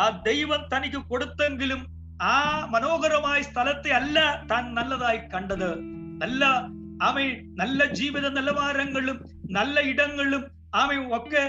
ആ 0.00 0.04
ദൈവം 0.26 0.60
തനിക്ക് 0.72 1.00
കൊടുത്തെങ്കിലും 1.10 1.80
ആ 2.22 2.34
മനോഹരമായ 2.66 3.38
സ്ഥലത്തെ 3.42 3.90
അല്ല 3.90 4.18
താൻ 4.50 4.64
നല്ലതായി 4.74 5.20
കണ്ടത്. 5.34 5.70
നല്ല 6.18 6.42
ആമേൻ 7.02 7.30
നല്ല 7.56 7.84
ജീവിത 7.92 8.26
നിലവാരങ്ങളും 8.28 9.18
നല്ല 9.50 9.80
ഇടങ്ങളും 9.82 10.42
ആമയും 10.74 11.06
ഒക്കെ 11.16 11.42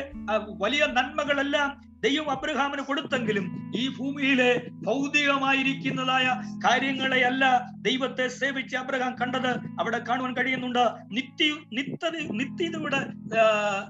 വലിയ 0.60 0.84
നന്മകളെല്ലാം 0.98 1.70
ദൈവം 2.04 2.32
അബ്രഹാമിന് 2.32 2.82
കൊടുത്തെങ്കിലും 2.82 3.74
ഈ 3.76 3.90
ഭൂമിയിലെ 3.98 4.62
ഭൗതികമായിരിക്കുന്നതായ 4.70 6.26
കാര്യങ്ങളെയല്ല 6.66 7.44
ദൈവത്തെ 7.82 8.28
സേവിച്ച് 8.28 8.76
അബ്രഹാം 8.78 9.16
കണ്ടത്. 9.22 9.52
അവിടെ 9.80 10.00
കാണുവാൻ 10.10 10.34
കഴിയുന്നുണ്ട് 10.38 10.84
നിത്യ 11.12 11.50
നിത്യ 11.74 12.10
നിത്യതയുടെ 12.32 13.00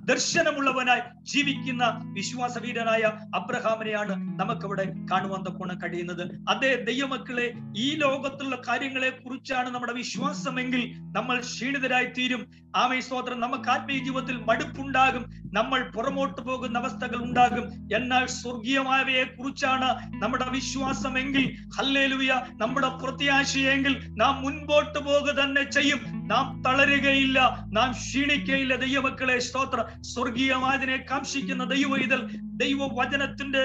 ദർശനമുള്ളവനായി 0.06 1.02
ജീവിക്കുന്ന 1.24 1.84
വിശ്വാസവീരനായ 2.14 3.02
അബ്രഹാമിനെയാണ് 3.36 4.40
നമുക്കവിടെ 4.40 4.86
കാണുവാൻ 5.12 5.42
തക്കോണം 5.44 5.82
കഴിയുന്നത്. 5.82 6.24
അതേ 6.50 6.76
ദൈവമക്കളെ 6.76 7.54
ഈ 7.78 7.96
ലോകത്തുള്ള 7.96 8.62
കാര്യങ്ങളെ 8.68 9.10
കുറിച്ചാണ് 9.10 9.70
നമ്മുടെ 9.70 9.94
വിശ്വാസമെങ്കിൽ 9.94 10.94
നമ്മൾ 11.18 11.40
ക്ഷീണിതരായി 11.40 12.06
തീരും 12.06 12.52
ആമേ 12.76 13.00
സ്തോത്രം 13.00 13.40
നമുക്ക് 13.40 13.70
ആത്മീയ 13.70 13.98
ജീവിതത്തിൽ 14.04 14.38
മടുപ്പുണ്ടാകും. 14.38 15.26
നമ്മൾ 15.54 15.92
പുറമോട്ട് 15.96 16.42
പോകുന്ന 16.42 16.80
അവസ്ഥകൾ 16.80 17.24
ഉണ്ടാകും. 17.24 17.66
എന്നാൽ 18.04 18.26
സ്വർഗീയമായവയെ 18.26 19.24
കുറിച്ചാണ് 19.24 19.90
നമ്മുടെ 20.22 20.46
വിശ്വാസമെങ്കിൽ 20.50 21.44
ഹല്ലേലൂയ 21.78 22.32
നമ്മുടെ 22.62 22.90
പ്രത്യാശയെങ്കിൽ 22.90 23.94
നാം 24.18 24.42
മുൻപോട്ട് 24.44 25.00
പോകുക 25.00 25.32
തന്നെ 25.32 25.64
ചെയ്യും. 25.72 26.00
നാം 26.28 26.62
തളരുകയില്ല 26.66 27.40
നാം 27.74 27.92
ക്ഷീണിക്കയില്ല. 27.92 28.76
ദൈവമക്കളെ 28.76 29.40
സ്തോത്ര. 29.40 29.80
സ്വർഗീയമായതിനെ 30.02 30.98
കാംക്ഷിക്കുന്ന 31.12 31.64
ദൈവ 31.64 31.98
ഇതിൽ 31.98 32.22
ദൈവവചനത്തിന്റെ 32.64 33.64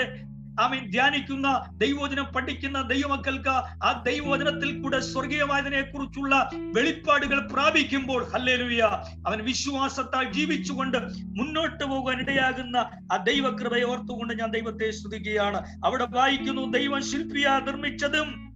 ആമീൻ. 0.60 0.90
ധ്യാനിക്കുന്ന 0.90 1.64
ദൈവവചനം 1.72 2.24
പഠിക്കുന്ന 2.24 2.82
ദൈവമക്കൾക്ക് 2.82 3.54
ആ 3.84 4.02
ദൈവവചനത്തിൽ 4.06 4.82
കൂടെ 4.82 5.00
സ്വർഗീയമായതിനെ 5.00 5.80
കുറിച്ചുള്ള 5.80 6.50
വെളിപ്പാടുകൾ 6.54 7.52
പ്രാപിക്കുമ്പോൾ 7.52 8.24
ഹല്ലേലൂയ 8.34 8.80
അവൻ 9.26 9.38
വിശ്വാസത്താൽ 9.38 10.32
ജീവിച്ചുകൊണ്ട് 10.32 10.98
മുന്നോട്ട് 11.22 11.84
പോകാൻ 11.84 12.20
ഇടയാകുന്ന 12.20 12.76
ആ 13.12 13.16
ദൈവകൃപയെ 13.16 13.82
ഓർത്തുകൊണ്ട് 13.82 14.34
ഞാൻ 14.34 14.50
ദൈവത്തെ 14.50 14.90
സ്തുതിക്കുകയാണ്. 14.90 15.60
അവിടെ 15.84 16.06
വായിക്കുന്നു 16.10 16.72
ദൈവം 16.72 17.02
ശില്പിയാ 17.02 17.58
നിർമ്മിച്ചതും 17.58 18.48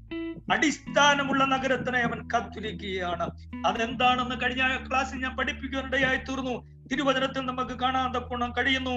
അടിസ്ഥാനമുള്ള 0.53 1.45
നഗരത്തിനെ 1.45 1.99
അവൻ 1.99 2.29
കാത്തിരിക്കുകയാണ്. 2.35 3.31
അതെന്താണെന്ന് 3.67 4.35
കഴിഞ്ഞ 4.43 4.63
ക്ലാസ്സിൽ 4.91 5.19
ഞാൻ 5.19 5.37
പഠിപ്പിക്കാനിടയായി 5.37 6.17
തീർന്നു. 6.17 6.82
തിരുവചനത്തിൽ 6.93 7.41
നമുക്ക് 7.41 7.75
കാണാൻ 7.81 8.15
തക്കണം 8.15 8.53
കഴിയുന്നു. 8.59 8.97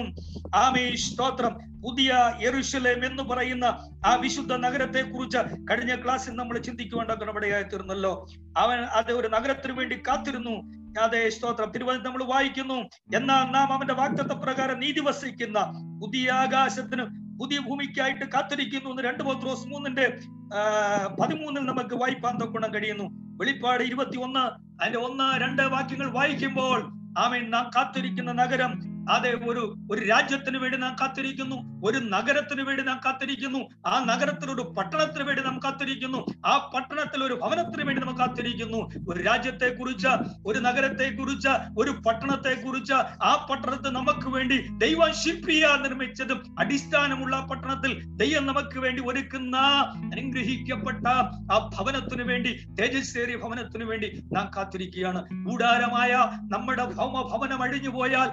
ആമേ 0.54 0.94
സ്തോത്രം. 0.96 1.54
പുതിയ 1.82 2.10
എറുശലേം 2.40 3.06
എന്ന് 3.06 3.22
പറയുന്ന 3.22 3.64
ആ 4.06 4.14
വിശുദ്ധ 4.14 4.52
നഗരത്തെ 4.54 5.02
കുറിച്ച് 5.02 5.38
കഴിഞ്ഞ 5.70 6.04
ക്ലാസ്സിൽ 6.04 6.32
നമ്മൾ 6.32 6.58
ചിന്തിക്കുവാൻ 6.58 7.06
ഇടയായി 7.36 7.62
തീർന്നല്ലോ. 7.62 8.26
അവൻ 8.56 8.78
അത് 8.78 9.12
ഒരു 9.12 9.28
നഗരത്തിന് 9.28 9.72
വേണ്ടി 9.72 9.96
കാത്തിരുന്നു. 10.08 10.56
അതെ 11.02 11.28
സ്തോത്രം. 11.28 11.72
തിരുവനന്തപുരം 11.72 12.10
നമ്മൾ 12.10 12.24
വായിക്കുന്നു 12.24 12.74
എന്നാൽ 13.16 13.44
നാം 13.52 13.72
അവന്റെ 13.72 13.94
വാക്തത്വ 13.94 14.34
പ്രകാരം 14.40 14.80
നീതി 14.80 15.00
വസിക്കുന്ന 15.00 15.58
പുതിയ 16.02 16.30
ആകാശത്തിന് 16.30 17.04
പുതിയ 17.40 17.58
ഭൂമിക്കായിട്ട് 17.58 18.24
കാത്തിരിക്കുന്നു 18.24 18.90
എന്ന് 18.90 19.02
രണ്ട് 19.02 19.22
പത്രോസ് 19.22 19.66
മൂന്നിന്റെ 19.68 20.06
പതിമൂന്നിൽ 21.20 21.62
നമുക്ക് 21.62 21.94
വായിപ്പാൻ 21.94 22.72
കഴിയുന്നു. 22.74 23.04
വെളിപ്പാട് 23.40 23.82
ഇരുപത്തി 23.82 24.18
ഒന്ന് 24.18 24.44
അതിന്റെ 24.82 24.98
ഒന്ന് 24.98 25.40
രണ്ട് 25.40 25.62
വാക്യങ്ങൾ 25.62 26.10
വായിക്കുമ്പോൾ 26.10 27.05
ആമേൻ. 27.16 27.50
നാം 27.50 27.70
കാത്തിരിക്കുന്ന 27.76 28.32
നഗരം 28.32 28.95
അതെ 29.10 29.30
ഒരു 29.30 29.74
ഒരു 29.92 30.06
രാജ്യത്തിന് 30.06 30.58
വേണ്ടി 30.58 30.78
നാം 30.78 30.96
കാത്തിരിക്കുന്നു 31.00 31.56
ഒരു 31.84 31.98
നഗരത്തിന് 31.98 32.62
വേണ്ടി 32.62 32.82
നാം 32.82 33.00
കാത്തിരിക്കുന്നു 33.04 33.58
ആ 33.86 34.04
നഗരത്തിൽ 34.04 34.50
ഒരു 34.50 34.74
പട്ടണത്തിന് 34.78 35.22
വേണ്ടി 35.22 35.42
നാം 35.42 35.60
കാത്തിരിക്കുന്നു 35.64 36.26
ആ 36.46 36.72
പട്ടണത്തിൽ 36.74 37.24
ഒരു 37.24 37.34
ഭവനത്തിന് 37.34 37.84
വേണ്ടി 37.84 38.06
നാം 38.06 38.18
കാത്തിരിക്കുന്നു. 38.18 38.78
ഒരു 39.10 39.22
രാജ്യത്തെ 39.22 39.74
കുറിച്ച് 39.74 40.08
ഒരു 40.46 40.58
നഗരത്തെ 40.58 41.16
കുറിച്ച് 41.16 41.48
ഒരു 41.78 41.90
പട്ടണത്തെ 41.90 42.54
കുറിച്ച് 42.66 42.94
ആ 43.22 43.46
പട്ടണത്തിൽ 43.50 43.90
നമുക്ക് 43.90 44.28
വേണ്ടി 44.28 44.56
ദൈവം 44.78 45.12
ശിപ്രിയ 45.14 45.66
നിർമ്മിച്ചതും 45.82 46.56
അടിസ്ഥാനമുള്ള 46.58 47.46
പട്ടണത്തിൽ 47.50 48.02
ദൈവം 48.16 48.46
നമുക്ക് 48.46 48.78
വേണ്ടി 48.78 49.02
ഒരുക്കുന്ന 49.06 49.56
അനുഗ്രഹിക്കപ്പെട്ട 49.96 51.06
ആ 51.52 51.70
ഭവനത്തിന് 51.78 52.22
വേണ്ടി 52.22 52.66
തേജസ്സേറിയ 52.80 53.36
ഭവനത്തിന് 53.36 53.84
വേണ്ടി 53.84 54.22
നാം 54.32 54.50
കാത്തിരിക്കുകയാണ്. 54.56 55.50
കൂടാരമായ 55.50 56.12
നമ്മുടെ 56.52 56.84
ഭൗമ 56.84 57.22
ഭവനം 57.32 57.62
അഴിഞ്ഞു 57.62 57.88
പോയാൽ 57.88 58.30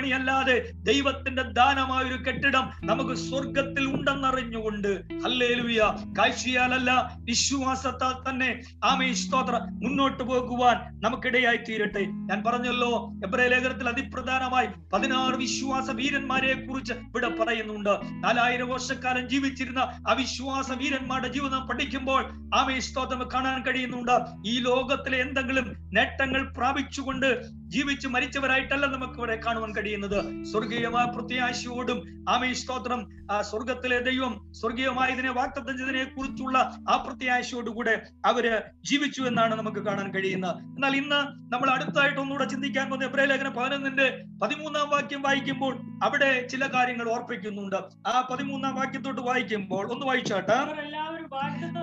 വീട്ടുപണിയല്ലാതെ 0.00 0.56
ദൈവത്തിന്റെ 0.88 1.42
ദാനമായ 1.58 2.02
ഒരു 2.10 2.18
കെട്ടിടം 2.26 2.64
നമുക്ക് 2.90 3.14
സ്വർഗത്തിൽ 3.26 3.84
ഉണ്ടെന്നറിഞ്ഞുകൊണ്ട് 3.94 4.90
ഹല്ലേലൂയ 5.24 5.80
കാഴ്ചയാലല്ല 6.18 6.90
വിശ്വാസത്താൽ 7.28 8.14
തന്നെ 8.26 8.50
ആമേ 8.90 9.08
സ്തോത്ര 9.22 9.54
മുന്നോട്ട് 9.84 10.22
പോകുവാൻ 10.30 10.76
നമുക്കിടയായി 11.04 11.60
തീരട്ടെ. 11.68 12.04
ഞാൻ 12.28 12.38
പറഞ്ഞല്ലോ 12.46 12.92
എബ്രേ 13.26 13.46
ലേഖനത്തിൽ 13.52 13.88
അതിപ്രധാനമായി 13.92 14.68
പതിനാറ് 14.92 15.36
വിശ്വാസ 15.44 15.90
വീരന്മാരെ 16.00 16.54
കുറിച്ച് 16.60 16.94
ഇവിടെ 17.08 17.30
പറയുന്നുണ്ട്. 17.40 17.94
നാലായിരം 18.24 18.68
വർഷക്കാലം 18.74 19.24
ജീവിച്ചിരുന്ന 19.32 19.80
ആ 20.08 20.14
വിശ്വാസ 20.22 20.70
വീരന്മാരുടെ 20.82 21.30
ജീവിതം 21.36 21.62
പഠിക്കുമ്പോൾ 21.68 22.22
ആമേ 22.60 22.78
സ്തോത്രം 22.88 23.24
കാണാൻ 23.34 23.60
കഴിയുന്നുണ്ട്. 23.66 24.16
ഈ 24.48 24.54
ലോകത്തിലെ 24.68 25.18
എന്തെങ്കിലും 25.26 25.66
നേട്ടങ്ങൾ 25.96 26.42
പ്രാപിച്ചുകൊണ്ട് 26.56 27.28
ജീവിച്ച് 27.70 28.08
മരിച്ചവരായിട്ടല്ല 28.08 28.86
നമുക്ക് 28.86 29.18
ഇവിടെ 29.18 29.40
കാണുവാൻ 29.46 29.72
കഴിയുന്നത്. 29.76 30.44
സ്വർഗീയമായ 30.44 31.04
പ്രത്യാശയോടും 31.16 31.98
ആമേ 32.28 32.52
സ്തോത്രം. 32.52 33.00
ആ 33.30 33.42
സ്വർഗത്തിലെ 33.42 33.98
ദൈവം 33.98 34.52
സ്വർഗീയമായതിനെ 34.52 35.30
വാക്തത്വം 35.30 35.78
ചെയ്തതിനെ 35.78 36.04
കുറിച്ചുള്ള 36.04 36.58
ആ 36.88 36.96
പ്രത്യാശയോടുകൂടെ 37.06 38.02
അവർ 38.24 38.62
ജീവിച്ചു 38.84 39.22
എന്നാണ് 39.22 39.54
നമുക്ക് 39.54 39.78
കാണാൻ 39.78 40.14
കഴിയുന്നത്. 40.14 40.56
എന്നാൽ 40.56 40.96
ഇന്ന് 40.96 41.20
നമ്മൾ 41.52 41.70
അടുത്തായിട്ട് 41.70 42.20
ഒന്നുകൂടെ 42.20 42.48
ചിന്തിക്കാൻ 42.48 42.90
പോകുന്ന 42.90 43.08
എബ്രേ 43.08 43.24
ലേഖനം 43.24 43.52
പതിനൊന്നിന്റെ 43.52 44.08
പതിമൂന്നാം 44.42 44.90
വാക്യം 44.90 45.22
വായിക്കുമ്പോൾ 45.22 45.74
അവിടെ 46.02 46.46
ചില 46.46 46.66
കാര്യങ്ങൾ 46.66 47.08
ഓർപ്പിക്കുന്നുണ്ട്. 47.12 48.08
ആ 48.08 48.28
പതിമൂന്നാം 48.32 48.74
വാക്യത്തോട്ട് 48.74 49.20
വായിക്കുമ്പോൾ 49.20 49.92
ഒന്ന് 49.92 50.06
വായിച്ചാട്ടെ. 50.06 50.58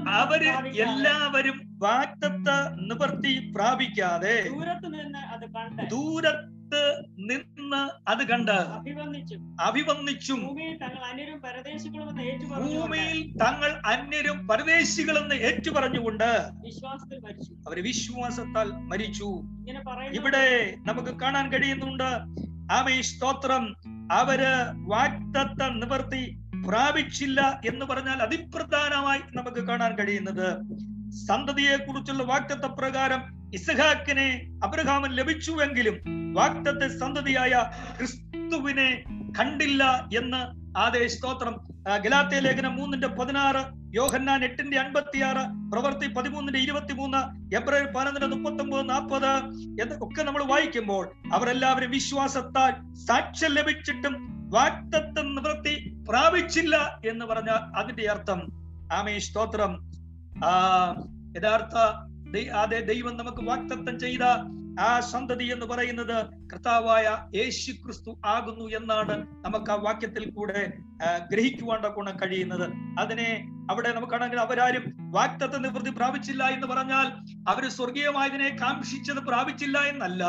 അവർ 0.08 0.44
എല്ലാവരും 0.76 1.78
വാക്തത്വ 1.78 2.82
നിവർത്തി 2.82 3.52
പ്രാപിക്കാതെ 3.56 4.50
ദൂരത്ത് 4.50 4.94
നിന്ന് 4.94 5.20
അത് 5.20 5.54
കണ്ട് 5.54 5.90
ദൂരത്ത് 5.90 7.04
നിന്ന് 7.18 8.10
അത് 8.10 8.28
കണ്ട് 8.28 8.52
അഭിവന്ദിച്ചു 9.62 10.34
ഭൂമിയിൽ 10.34 10.78
തങ്ങൾ 13.38 13.82
അന്യരും 13.86 14.48
പരദേശികളെന്ന് 14.48 15.36
ഏറ്റുപറഞ്ഞുകൊണ്ട് 15.36 16.50
അവർ 17.68 17.84
വിശ്വാസത്താൽ 17.84 18.72
മരിച്ചു. 18.72 19.44
ഇവിടെ 20.14 20.76
നമുക്ക് 20.86 21.20
കാണാൻ 21.20 21.52
കഴിയുന്നുണ്ട്. 21.52 22.20
ആമേ 22.74 23.02
സ്തോത്രം. 23.02 23.76
അവർ 24.12 24.46
വാക്തത്വ 24.88 25.68
നിവർത്തി 25.68 26.38
പ്രാപിച്ചില്ല 26.66 27.62
എന്ന് 27.66 27.86
പറഞ്ഞാൽ 27.86 28.22
അതിപ്രധാനമായി 28.22 29.20
നമുക്ക് 29.36 29.60
കാണാൻ 29.60 29.96
കഴിയുന്നത് 29.96 30.58
സന്തതിയെ 31.28 31.78
കുറിച്ചുള്ള 31.78 32.24
വാക്തത്വ 32.24 32.68
പ്രകാരം 32.68 33.22
ഇസഹാക്കിനെ 33.54 34.58
അബ്രഹാമൻ 34.64 35.12
ലഭിച്ചുവെങ്കിലും 35.16 35.98
വാക്തത്തെ 36.34 36.88
സന്തതിയായ 36.88 37.54
ക്രിസ്തുവിനെ 37.98 39.04
കണ്ടില്ല 39.40 39.84
എന്ന് 40.18 40.42
ആദേ 40.78 41.08
സ്തോത്രം 41.08 41.56
ഗലാത്തിയ 42.00 42.40
ലേഖനം 42.40 42.76
മൂന്നിന്റെ 42.76 43.08
പതിനാറ് 43.08 43.62
യോഹന്നാൻ 43.94 44.44
എട്ടിന്റെ 44.44 44.80
അൻപത്തിയാറ് 44.80 45.44
പ്രവർത്തി 45.72 46.08
പതിമൂന്നിന്റെ 46.08 46.60
ഇരുപത്തിമൂന്ന് 46.60 47.18
ഏപ്രിൽ 47.56 47.86
പതിനൊന്നിന്റെ 47.92 48.28
മുപ്പത്തി 48.28 48.64
ഒമ്പത് 48.64 48.90
നാൽപ്പത് 48.90 49.32
എന്ന് 49.82 49.96
ഒക്കെ 50.02 50.24
നമ്മൾ 50.24 50.44
വായിക്കുമ്പോൾ 50.44 51.16
അവരെല്ലാവരും 51.34 51.92
വിശ്വാസത്താൽ 51.92 52.74
സാക്ഷ്യം 53.08 53.52
ലഭിച്ചിട്ടും 53.52 54.16
വാക്തത്വം 54.50 55.36
നിവൃത്തി 55.36 55.76
പ്രാപിച്ചില്ല 56.08 57.02
എന്ന് 57.06 57.26
പറഞ്ഞ 57.26 57.50
അതിന്റെ 57.50 58.12
അർത്ഥം. 58.12 58.42
ആമേ 58.94 59.20
സ്തോത്രം. 59.20 59.74
ആ 60.46 60.52
യഥാർത്ഥ 61.38 61.78
അതെ 62.62 62.80
ദൈവം 62.80 63.18
നമുക്ക് 63.18 63.50
വാക്തത്വം 63.50 64.00
ചെയ്ത 64.00 64.24
ആ 64.80 65.00
സന്തതി 65.00 65.46
എന്ന് 65.46 65.66
പറയുന്നത് 65.66 66.26
കർത്താവായ 66.54 67.06
യേശു 67.36 67.72
ക്രിസ്തു 67.72 68.22
ആകുന്നു 68.26 68.66
എന്നാണ് 68.66 69.28
നമുക്ക് 69.46 69.72
ആ 69.72 69.76
വാക്യത്തിൽ 69.76 70.32
കൂടെ 70.32 70.74
ഗ്രഹിക്കുവാണ്ട 71.32 71.86
ഗുണം 71.86 72.18
കഴിയുന്നത്. 72.18 72.66
അതിനെ 73.00 73.30
അവിടെ 73.72 73.94
നമുക്കാണെങ്കിൽ 73.94 74.40
അവരാരും 74.40 75.12
വാക്തത്വ 75.12 75.58
നിവൃത്തി 75.58 75.90
പ്രാപിച്ചില്ല 75.90 76.44
എന്ന് 76.44 76.68
പറഞ്ഞാൽ 76.68 77.08
അവർ 77.50 77.70
സ്വർഗീയമായതിനെ 77.70 78.50
കാംക്ഷിച്ചത് 78.62 79.18
പ്രാപിച്ചില്ല 79.18 79.80
എന്നല്ല. 79.80 80.24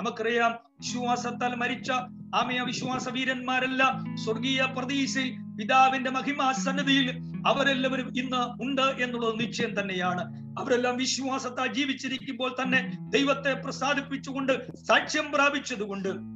നമുക്കറിയാം 0.00 0.52
വിശ്വാസത്താൽ 0.80 1.54
മരിച്ച 1.54 1.90
ആമയ 2.34 2.60
വിശ്വാസ 2.60 3.08
വീരന്മാരെല്ലാം 3.08 4.16
സ്വർഗീയ 4.16 4.62
പ്രതീക്ഷയിൽ 4.62 5.36
പിതാവിന്റെ 5.58 6.10
മഹിമാ 6.10 6.52
സന്നദ്ധിയിൽ 6.52 7.18
അവരെല്ലാവരും 7.46 8.12
ഇന്ന് 8.16 8.62
ഉണ്ട് 8.62 8.82
എന്നുള്ളത് 8.82 9.40
നിശ്ചയം 9.40 9.80
തന്നെയാണ്. 9.80 10.22
അവരെല്ലാം 10.58 10.96
വിശ്വാസത്താൽ 10.96 11.72
ജീവിച്ചിരിക്കുമ്പോൾ 11.72 12.56
തന്നെ 12.62 12.96
ദൈവത്തെ 13.00 13.54
പ്രസാദിപ്പിച്ചുകൊണ്ട് 13.54 14.66
സാക്ഷ്യം 14.84 15.32
പ്രാപിച്ചതുകൊണ്ട്. 15.32 16.34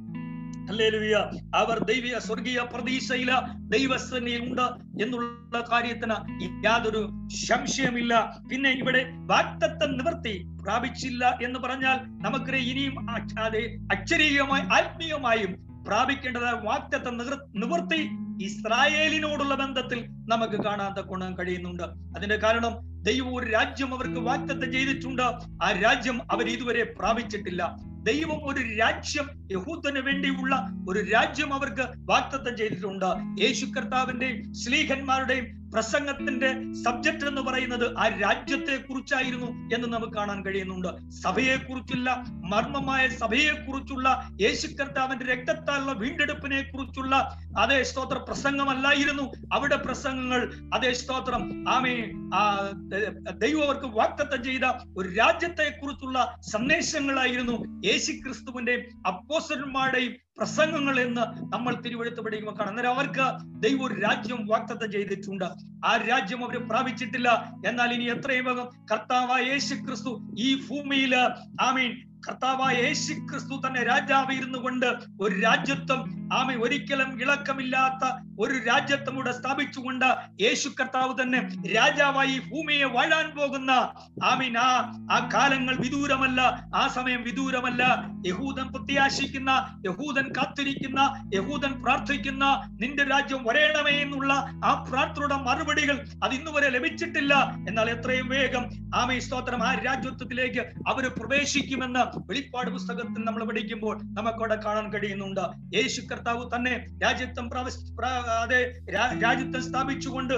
അവർ 1.55 1.83
ദൈവിക 1.83 2.17
സ്വർഗീയ 2.17 2.59
പ്രതീക്ഷയില 2.59 3.31
ദൈവസന്നിധിയിൽ 3.59 4.49
ഉണ്ട് 4.49 4.67
എന്നുള്ള 5.03 5.61
കാര്യത്തിന് 5.71 6.15
യാതൊരു 6.65 7.09
സംശയമില്ല 7.47 8.39
പിന്നെ 8.51 8.69
ഇവിടെ 8.69 9.05
വാക്തത്വം 9.15 9.97
നിവർത്തി 9.97 10.43
പ്രാപിച്ചില്ല 10.63 11.39
എന്ന് 11.43 11.59
പറഞ്ഞാൽ 11.59 11.97
നമുക്ക് 11.97 12.55
ഇനിയും 12.55 13.11
അക്ഷരീയമായി 13.91 14.61
ആത്മീയമായും 14.61 15.68
പ്രാപിക്കേണ്ടതായ 15.87 16.51
വാക്യത്തെ 16.51 17.09
നിവൃത്തി 17.55 18.09
ഇസ്രായേലിനോടുള്ള 18.43 19.55
ബന്ധത്തിൽ 19.55 20.07
നമുക്ക് 20.09 20.63
കാണാൻ 20.63 21.01
ഗുണം 21.01 21.37
കഴിയുന്നുണ്ട്. 21.37 21.83
അതിന്റെ 21.83 22.35
കാരണം 22.35 22.89
ദൈവം 23.03 23.35
ഒരു 23.35 23.51
രാജ്യം 23.51 23.95
അവർക്ക് 23.95 24.19
വാക്തത്വം 24.19 24.71
ചെയ്തിട്ടുണ്ട്. 24.73 25.21
ആ 25.63 25.71
രാജ്യം 25.83 26.31
അവർ 26.31 26.47
ഇതുവരെ 26.49 26.83
പ്രാപിച്ചിട്ടില്ല. 26.99 27.75
ദൈവം 28.03 28.47
ഒരു 28.47 28.75
രാജ്യം 28.77 29.47
യഹൂദന് 29.51 29.99
വേണ്ടിയുള്ള 29.99 30.67
ഒരു 30.89 31.09
രാജ്യം 31.09 31.53
അവർക്ക് 31.53 31.87
വാക്തത്വം 31.97 32.57
ചെയ്തിട്ടുണ്ട്. 32.57 33.41
യേശു 33.43 33.65
കർത്താവിന്റെയും 33.65 34.53
ശ്ലീഹന്മാരുടെയും 34.53 35.68
പ്രസംഗത്തിന്റെ 35.73 36.73
സബ്ജക്ട് 36.73 37.25
എന്ന് 37.25 37.41
പറയുന്നത് 37.41 37.97
ആ 37.97 38.07
രാജ്യത്തെ 38.07 38.77
കുറിച്ചായിരുന്നു 38.77 39.45
എന്ന് 39.45 39.87
നമുക്ക് 39.87 40.13
കാണാൻ 40.13 40.45
കഴിയുന്നുണ്ട്. 40.45 41.11
സഭയെ 41.11 41.55
കുറിച്ചുള്ള 41.55 42.23
മർമ്മമായ 42.29 43.07
സഭയെ 43.07 43.65
കുറിച്ചുള്ള 43.65 44.29
യേശു 44.41 44.67
കർത്താവിന്റെ 44.67 45.25
രക്തത്താലുള്ള 45.25 45.91
വീണ്ടെടുപ്പിനെ 45.91 46.61
കുറിച്ചുള്ള 46.61 47.39
അതേ 47.59 47.83
സ്തോത്ര 47.83 48.17
പ്രസംഗമല്ലായിരുന്നു. 48.17 49.23
അവിടെ 49.53 49.75
പ്രസംഗങ്ങൾ 49.75 50.53
അതേ 50.73 50.93
സ്തോത്രം 50.93 51.69
ആമേ 51.69 51.95
ആ 52.33 52.71
ദൈവവർക്ക് 53.37 53.85
വാക്തത്വം 53.85 54.43
ചെയ്ത 54.43 54.65
ഒരു 54.97 55.09
രാജ്യത്തെ 55.09 55.79
കുറിച്ചുള്ള 55.83 56.37
സന്ദേശങ്ങളായിരുന്നു. 56.51 57.81
യേശു 57.85 58.11
ക്രിസ്തുവിന്റെയും 58.11 59.07
അപ്പോസ്റ്റന്മാരുടെയും 59.07 60.13
പ്രസംഗങ്ങൾ 60.39 60.99
എന്ന് 60.99 61.21
നമ്മൾ 61.53 61.73
തിരുവഴുത്ത് 61.81 62.21
പഠിക്കുമ്പോൾ 62.21 62.57
കാണാം. 62.57 62.69
അന്നേരം 62.69 62.93
അവർക്ക് 62.93 63.25
ദൈവം 63.63 63.85
ഒരു 63.85 63.93
രാജ്യം 63.93 64.47
വാക്തത്വം 64.47 64.91
ചെയ്തിട്ടുണ്ട്. 64.91 65.45
ആ 65.85 65.97
രാജ്യം 66.09 66.43
അവർ 66.43 66.67
പ്രാപിച്ചിട്ടില്ല. 66.67 67.29
എന്നാൽ 67.67 67.93
ഇനി 67.93 68.03
എത്രയും 68.03 68.45
വേഗം 68.45 68.69
കർത്താവായ 68.91 69.41
യേശു 69.43 69.73
ക്രിസ്തു 69.73 70.35
ഈ 70.39 70.67
ഭൂമിയിൽ 70.67 71.15
ആമീൻ 71.61 71.91
കർത്താവായ 72.27 72.75
യേശു 72.75 73.13
ക്രിസ്തു 73.13 73.61
തന്നെ 73.67 73.83
രാജാവ് 73.83 74.31
ഇരുന്നു 74.31 74.59
കൊണ്ട് 74.59 74.85
ഒരു 75.21 75.35
രാജ്യത്വം 75.39 76.01
ആമി 76.33 76.55
ഒരിക്കലും 76.55 77.21
ഇളക്കമില്ലാത്ത 77.21 78.05
ഒരു 78.39 78.57
രാജ്യത്തും 78.67 79.15
കൂടെ 79.15 79.31
സ്ഥാപിച്ചുകൊണ്ട് 79.31 80.05
യേശു 80.41 80.69
കർത്താവ് 80.69 81.21
തന്നെ 81.21 81.47
രാജാവായി 81.75 82.39
ഭൂമിയെ 82.39 82.83
വാഴാൻ 82.83 83.29
പോകുന്ന. 83.29 83.71
ആമീൻ. 84.23 84.57
ആ 84.57 84.93
ആ 85.11 85.29
കാലങ്ങൾ 85.33 85.75
വിദൂരമല്ല 85.75 86.41
ആ 86.75 86.87
സമയം 86.87 87.23
വിദൂരമല്ല. 87.23 88.05
യഹൂദൻ 88.27 88.71
പ്രത്യാശിക്കുന്ന 88.71 89.81
യഹൂദൻ 89.85 90.31
കാത്തിരിക്കുന്ന 90.37 91.29
യഹൂദൻ 91.35 91.83
പ്രാർത്ഥിക്കുന്ന 91.83 92.77
നിന്റെ 92.81 93.03
രാജ്യം 93.03 93.43
വരേണമേ 93.43 93.91
എന്നുള്ള 93.91 94.33
ആ 94.65 94.85
പ്രാർത്ഥനയുടെ 94.89 95.35
മറുപടികൾ 95.35 96.07
അത് 96.23 96.31
ഇന്നുവരെ 96.31 96.69
ലഭിച്ചിട്ടില്ല. 96.69 97.33
എന്നാൽ 97.69 97.89
എത്രയും 97.89 98.27
വേഗം 98.27 98.65
ആമേ 98.95 99.19
സ്തോത്രം. 99.19 99.63
ആ 99.63 99.73
രാജ്യത്വത്തിലേക്ക് 99.73 100.59
അവർ 100.59 101.07
പ്രവേശിക്കുമെന്ന് 101.07 101.99
വെളിപ്പാട് 102.17 102.69
പുസ്തകത്തിൽ 102.69 103.23
നമ്മൾ 103.23 103.43
പഠിക്കുമ്പോൾ 103.43 104.01
നമുക്കവിടെ 104.03 104.55
കാണാൻ 104.55 104.93
കഴിയുന്നുണ്ട്. 104.93 105.75
യേശു 105.77 106.01
കർത്താവ് 106.01 106.55
തന്നെ 106.55 106.85
രാജ്യത്വം 107.03 107.49
പ്രാവസ്- 108.29 109.21
രാജ്യത്തെ 109.21 109.59
സ്ഥാപിച്ചുകൊണ്ട് 109.59 110.33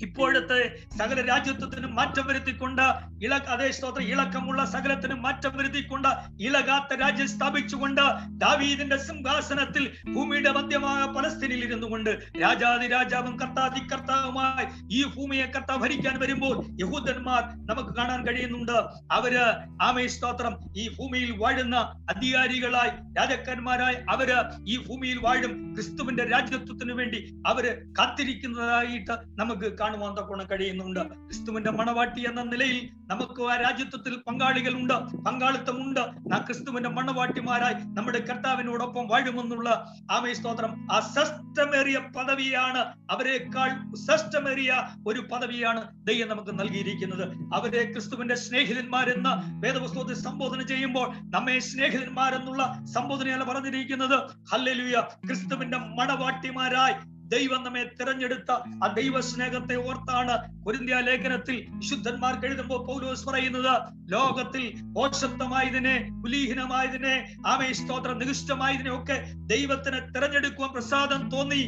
ഇപ്പോഴത്തെ 0.00 0.60
സകല 0.98 1.20
രാജ്യത്വത്തിനും 1.20 1.94
മാറ്റം 1.94 2.26
വരുത്തിക്കൊണ്ട് 2.26 2.84
ഇള 3.24 3.34
അതേ 3.48 3.70
സ്തോത്രം 3.70 4.04
ഇളക്കമുള്ള 4.04 4.64
സകലത്തിനും 4.64 5.22
മാറ്റം 5.22 5.56
വരുത്തിക്കൊണ്ട് 5.56 6.08
ഇളകാത്ത 6.40 6.94
രാജ്യം 6.94 7.28
സ്ഥാപിച്ചുകൊണ്ട് 7.28 8.02
ദാവീദിന്റെ 8.38 8.96
സിംഹാസനത്തിൽ 8.98 9.84
ഭൂമിയുടെ 10.14 10.50
മധ്യമായ 10.50 11.12
പലസ്തീനിൽ 11.12 11.64
ഇരുന്നു 11.64 11.86
കൊണ്ട് 11.86 12.10
രാജാതി 12.42 12.86
രാജാവും 12.86 13.40
കർത്താതി 13.40 13.80
കർത്താവുമായി 13.92 14.66
ഈ 14.90 15.04
ഭൂമിയെ 15.16 15.46
കർത്താവ് 15.46 15.80
ഭരിക്കാൻ 15.80 16.18
വരുമ്പോൾ 16.18 16.54
യഹൂദന്മാർ 16.80 17.42
നമുക്ക് 17.68 17.96
കാണാൻ 17.96 18.26
കഴിയുന്നുണ്ട്. 18.26 18.76
അവർ 19.12 19.34
ആമേ 19.82 20.06
സ്തോത്രം 20.06 20.54
ഈ 20.76 20.84
ഭൂമിയിൽ 20.88 21.30
വാഴുന്ന 21.32 21.76
അധികാരികളായി 22.08 22.90
രാജാക്കന്മാരായി 23.18 23.96
അവർ 24.08 24.30
ഈ 24.66 24.76
ഭൂമിയിൽ 24.88 25.18
വാഴും 25.18 25.74
ക്രിസ്തുവിന്റെ 25.74 26.24
രാജ്യത്വത്തിന് 26.24 26.92
വേണ്ടി 26.92 27.20
അവർ 27.46 27.64
കാത്തിരിക്കുന്നതായിട്ട് 27.98 29.16
നമുക്ക് 29.36 29.66
കാണാൻ 29.72 29.89
കാണുവാൻ 29.90 30.14
തക്കോണം 30.14 30.50
കഴിയുന്നുണ്ട്. 30.50 31.00
ക്രിസ്തുവിന്റെ 31.00 31.70
മണവാട്ടി 31.70 32.28
എന്ന 32.28 32.42
നിലയിൽ 32.42 32.90
നമുക്ക് 33.06 33.42
ആ 33.42 33.56
രാജ്യത്വത്തിൽ 33.56 34.16
പങ്കാളികളുണ്ട്. 34.16 34.94
പങ്കാളിത്തമുണ്ട്. 34.94 36.00
ആ 36.34 36.38
ക്രിസ്തുവിന്റെ 36.38 36.90
മണവാട്ടിമാരായി 36.90 37.74
നമ്മുടെ 37.74 38.24
കർത്താവിനോടൊപ്പം 38.24 39.08
വാഴുമെന്നുള്ള 39.08 39.94
ആമേ 40.10 40.32
സ്തോത്രം. 40.32 40.88
ആ 40.92 41.14
പദവിയാണ് 42.16 42.78
അവരെക്കാൾ 43.10 43.94
ശ്രേഷ്ഠമേറിയ 43.94 44.74
ഒരു 45.08 45.20
പദവിയാണ് 45.20 46.06
ദൈവം 46.06 46.28
നമുക്ക് 46.28 46.58
നൽകിയിരിക്കുന്നത്. 46.58 47.54
അവരെ 47.54 47.92
ക്രിസ്തുവിന്റെ 47.92 48.34
സ്നേഹിതന്മാരെന്ന് 48.34 49.64
വേദപുസ്തകത്തിൽ 49.66 50.14
സംബോധന 50.14 50.62
ചെയ്യുമ്പോൾ 50.62 51.12
നമ്മെ 51.14 51.58
സ്നേഹിതന്മാരെന്നുള്ള 51.58 52.80
സംബോധനയാണ് 52.94 53.44
പറഞ്ഞിരിക്കുന്നത്. 53.44 54.30
ഹല്ലേലൂയ. 54.52 55.00
ക്രിസ്തുവിന്റെ 55.26 55.78
മണവാട്ടിമാരായി 55.78 57.19
ദൈവം 57.32 57.64
നമ്മെ 57.64 57.82
തിരഞ്ഞെടുത്ത 58.00 58.50
ആ 58.84 58.86
ദൈവ 58.96 59.20
സ്നേഹത്തെ 59.20 59.76
ഓർത്താണ് 59.88 60.64
കൊരിന്ത്യ 60.64 60.94
ലേഖനത്തിൽ 60.94 61.56
വിശുദ്ധന്മാർക്ക് 61.70 62.46
എഴുതുമ്പോൾ 62.46 62.86
പൗലോസ് 62.86 63.26
പറയുന്നത്. 63.26 63.74
ലോകത്തിൽ 64.12 64.64
ഓഷത്വമായതിനെ 64.98 65.96
കുലീഹീനമായതിനെ 66.24 67.14
ആമേ 67.46 67.72
സ്തോത്രം 67.72 68.18
നികൃഷ്ടമായതിനെ 68.18 68.90
ഒക്കെ 68.98 69.16
ദൈവത്തിനെ 69.46 70.00
തിരഞ്ഞെടുക്കുവാൻ 70.00 70.72
പ്രസാദം 70.72 71.30
തോന്നി. 71.30 71.62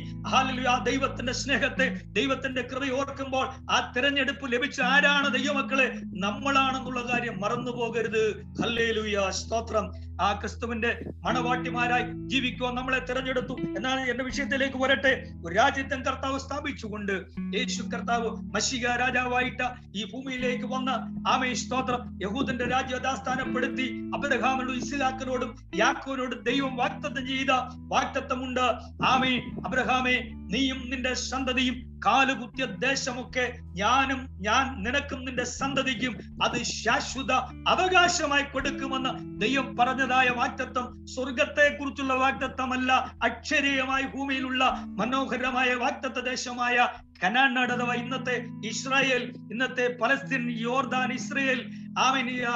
ആ 0.69 0.85
ദൈവത്തിന്റെ 0.85 1.33
സ്നേഹത്തെ 1.33 1.87
ദൈവത്തിന്റെ 2.19 2.63
കൃപ 2.63 2.91
ഓർക്കുമ്പോൾ 2.99 3.47
ആ 3.71 3.93
തിരഞ്ഞെടുപ്പ് 3.97 4.53
ലഭിച്ച 4.53 4.81
ആരാണ് 4.81 5.29
ദൈവമക്കളെ? 5.39 5.89
നമ്മളാണെന്നുള്ള 6.27 7.03
കാര്യം 7.13 7.41
മറന്നു 7.41 7.71
പോകരുത് 7.71 8.25
ഹല്ലേലൂയ 8.63 9.31
സ്തോത്രം. 9.31 9.87
ആ 10.23 10.33
ക്രിസ്തുവിന്റെ 10.41 10.91
മണവാട്ടിമാരായി 11.25 12.03
ജീവിക്കുവാൻ 12.27 12.75
നമ്മളെ 12.75 12.99
തിരഞ്ഞെടുത്തു. 12.99 13.55
എന്നാൽ 13.77 14.11
എന്റെ 14.11 14.25
വിഷയത്തിലേക്ക് 14.25 14.77
വരട്ടെ. 14.77 15.13
ഒരു 15.47 15.55
രാജ്യത്തെ 15.55 15.97
കർത്താവ് 15.97 16.39
സ്ഥാപിച്ചുകൊണ്ട് 16.41 17.13
യേശു 17.57 17.83
കർത്താവ് 17.83 18.31
മഷിക 18.55 18.87
രാജാവായിട്ട് 18.87 19.67
ഈ 19.95 20.05
ഭൂമിയിലേക്ക് 20.13 20.65
വന്ന 20.65 20.91
ആമേ 21.29 21.55
സ്തോത്രം. 21.55 22.19
യഹൂദന്റെ 22.23 22.65
രാജ്യതാസ്ഥാനപ്പെടുത്തി 22.65 23.87
അബ്രഹാമിനോടും 24.15 24.77
ഇസ്ലാക്കിനോടും 24.77 25.51
യാക്കോനോടും 25.77 26.43
ദൈവം 26.43 26.77
വാക്തത്വം 26.77 27.27
ചെയ്ത 27.27 27.51
വാക്തത്വമുണ്ട് 27.93 28.65
ആമേ 29.07 29.35
അബ്രഹാമേ 29.67 30.17
നീയും 30.53 30.81
നിന്റെ 30.91 31.13
സന്തതിയും 31.23 31.77
കാലുകുത്തിയ 32.07 32.65
ദേശമൊക്കെ 32.81 33.45
ഞാനും 33.75 34.21
ഞാൻ 34.41 34.65
നിനക്കും 34.83 35.21
നിന്റെ 35.25 35.45
സന്തതിക്കും 35.51 36.15
അത് 36.43 36.59
ശാശ്വത 36.73 37.33
അവകാശമായി 37.69 38.43
കൊടുക്കുമെന്ന് 38.45 39.13
ദൈവം 39.41 39.69
പറഞ്ഞതായ 39.77 40.29
വാക്തത്വം 40.29 40.87
സ്വർഗത്തെ 41.07 41.67
കുറിച്ചുള്ള 41.77 42.15
വാക്തത്വമല്ല 42.15 42.93
അക്ഷരീയമായി 43.23 44.07
ഭൂമിയിലുള്ള 44.07 44.65
മനോഹരമായ 44.99 45.75
വാക്തത്വ 45.75 46.21
ദേശമായ 46.21 46.77
കനാൻ 47.23 47.59
അഥവാ 47.65 47.95
ഇന്നത്തെ 47.95 48.37
ഇസ്രായേൽ 48.67 49.23
ഇന്നത്തെ 49.51 49.87
പലസ്തീൻ 50.01 50.45
യോർദാൻ 50.61 51.13
ഇസ്രയേൽ 51.13 51.61
ആമീൻ 51.99 52.47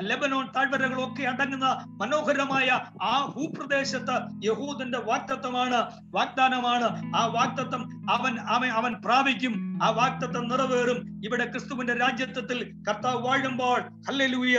ലെബനോൺ 0.00 0.48
താഴ്വരകളൊക്കെ 0.56 1.22
അടങ്ങുന്ന 1.22 1.84
മനോഹരമായ 1.86 2.80
ആ 3.02 3.32
ഭൂപ്രദേശത്ത് 3.36 4.44
യഹൂദന്റെ 4.44 4.98
വാക്തത്വമാണ് 4.98 5.90
വാഗ്ദാനമാണ്. 6.04 7.16
ആ 7.16 7.26
വാക്തത്വം 7.26 8.10
അവൻ 8.10 8.40
അവൻ 8.40 8.70
അവൻ 8.70 8.92
പ്രാപിക്കും. 8.92 9.78
ആ 9.82 9.90
വാക്തത്വം 9.90 10.48
നിറവേറും. 10.48 11.20
ഇവിടെ 11.24 11.50
ക്രിസ്തുവിന്റെ 11.50 11.94
രാജ്യത്വത്തിൽ 11.94 12.82
കർത്താവ് 12.88 13.26
വാഴുമ്പോൾ. 13.26 13.80
ഹല്ലേലൂയ. 13.80 14.58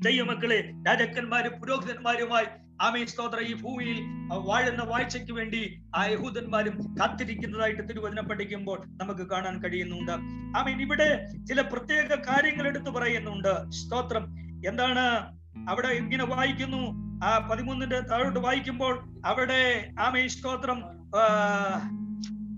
ദൈവമക്കളെ 0.00 0.72
രാജാക്കന്മാരും 0.86 1.52
പുരോഹിതന്മാരുമായി 1.52 2.46
ആമേ 2.80 3.04
സ്തോത്ര. 3.06 3.40
ഈ 3.40 3.54
ഭൂമിയിൽ 3.54 4.02
വാഴുന്ന 4.32 4.82
വാഴ്ചയ്ക്ക് 4.82 5.32
വേണ്ടി 5.32 5.82
ആ 5.96 6.06
യഹൂദന്മാരും 6.06 6.96
കാത്തിരിക്കുന്നതായിട്ട് 7.00 7.88
തിരുവചനം 7.88 8.24
പഠിക്കുമ്പോൾ 8.24 8.82
നമുക്ക് 8.86 9.30
കാണാൻ 9.30 9.62
കഴിയുന്നുണ്ട്. 9.62 10.12
ആമീൻ. 10.58 10.80
ഇവിടെ 10.80 11.28
ചില 11.48 11.60
പ്രത്യേക 11.60 12.14
കാര്യങ്ങൾ 12.14 12.66
എടുത്തു 12.66 12.90
പറയുന്നുണ്ട്. 12.90 13.70
സ്തോത്രം. 13.70 14.38
എന്താണ്? 14.68 15.38
അവിടെ 15.70 15.88
ഇങ്ങനെ 15.88 16.24
വായിക്കുന്നു. 16.24 17.02
ആ 17.24 17.48
പതിമൂന്നിന്റെ 17.50 18.00
താഴോട്ട് 18.00 18.40
വായിക്കുമ്പോൾ 18.40 19.04
അവിടെ 19.26 19.90
ആമേ 20.00 20.28
സ്തോത്രം 20.28 20.84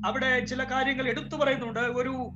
അവിടെ 0.06 0.44
ചില 0.44 0.64
കാര്യങ്ങൾ 0.64 1.08
എടുത്തു 1.08 1.36
പറയുന്നുണ്ട്. 1.36 1.80
ഒരു 1.80 2.30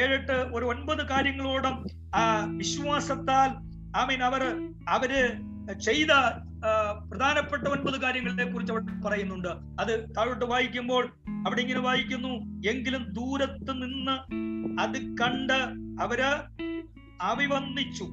ഏഴെട്ട് 0.00 0.32
ഒരു 0.32 0.64
ഒൻപത് 0.64 1.08
കാര്യങ്ങളോടും 1.08 1.86
ആ 2.14 2.44
വിശ്വാസത്താൽ 2.56 3.48
ആമീൻ 3.96 4.22
അവർ 4.22 4.70
അവർ 4.88 5.10
ചെയ്ത 5.78 6.06
പ്രധാനപ്പെട്ട 7.10 7.68
ഒൻപത് 7.68 8.00
കാര്യങ്ങളെ 8.02 8.52
കുറിച്ച് 8.52 8.72
അവിടെ 8.72 9.08
പറയുന്നുണ്ട്. 9.08 9.48
അത് 9.80 10.14
താഴോട്ട് 10.16 10.44
വായിക്കുമ്പോൾ 10.44 11.04
അവിടെ 11.28 11.60
ഇങ്ങനെ 11.60 11.80
വായിക്കുന്നു 11.80 12.28
എങ്കിലും 12.70 13.12
ദൂരത്ത് 13.12 13.72
നിന്ന് 13.82 14.16
അത് 14.80 15.16
കണ്ട് 15.16 15.58
അവർ 16.02 16.20
അഭിവന്ദിച്ചു 17.20 18.04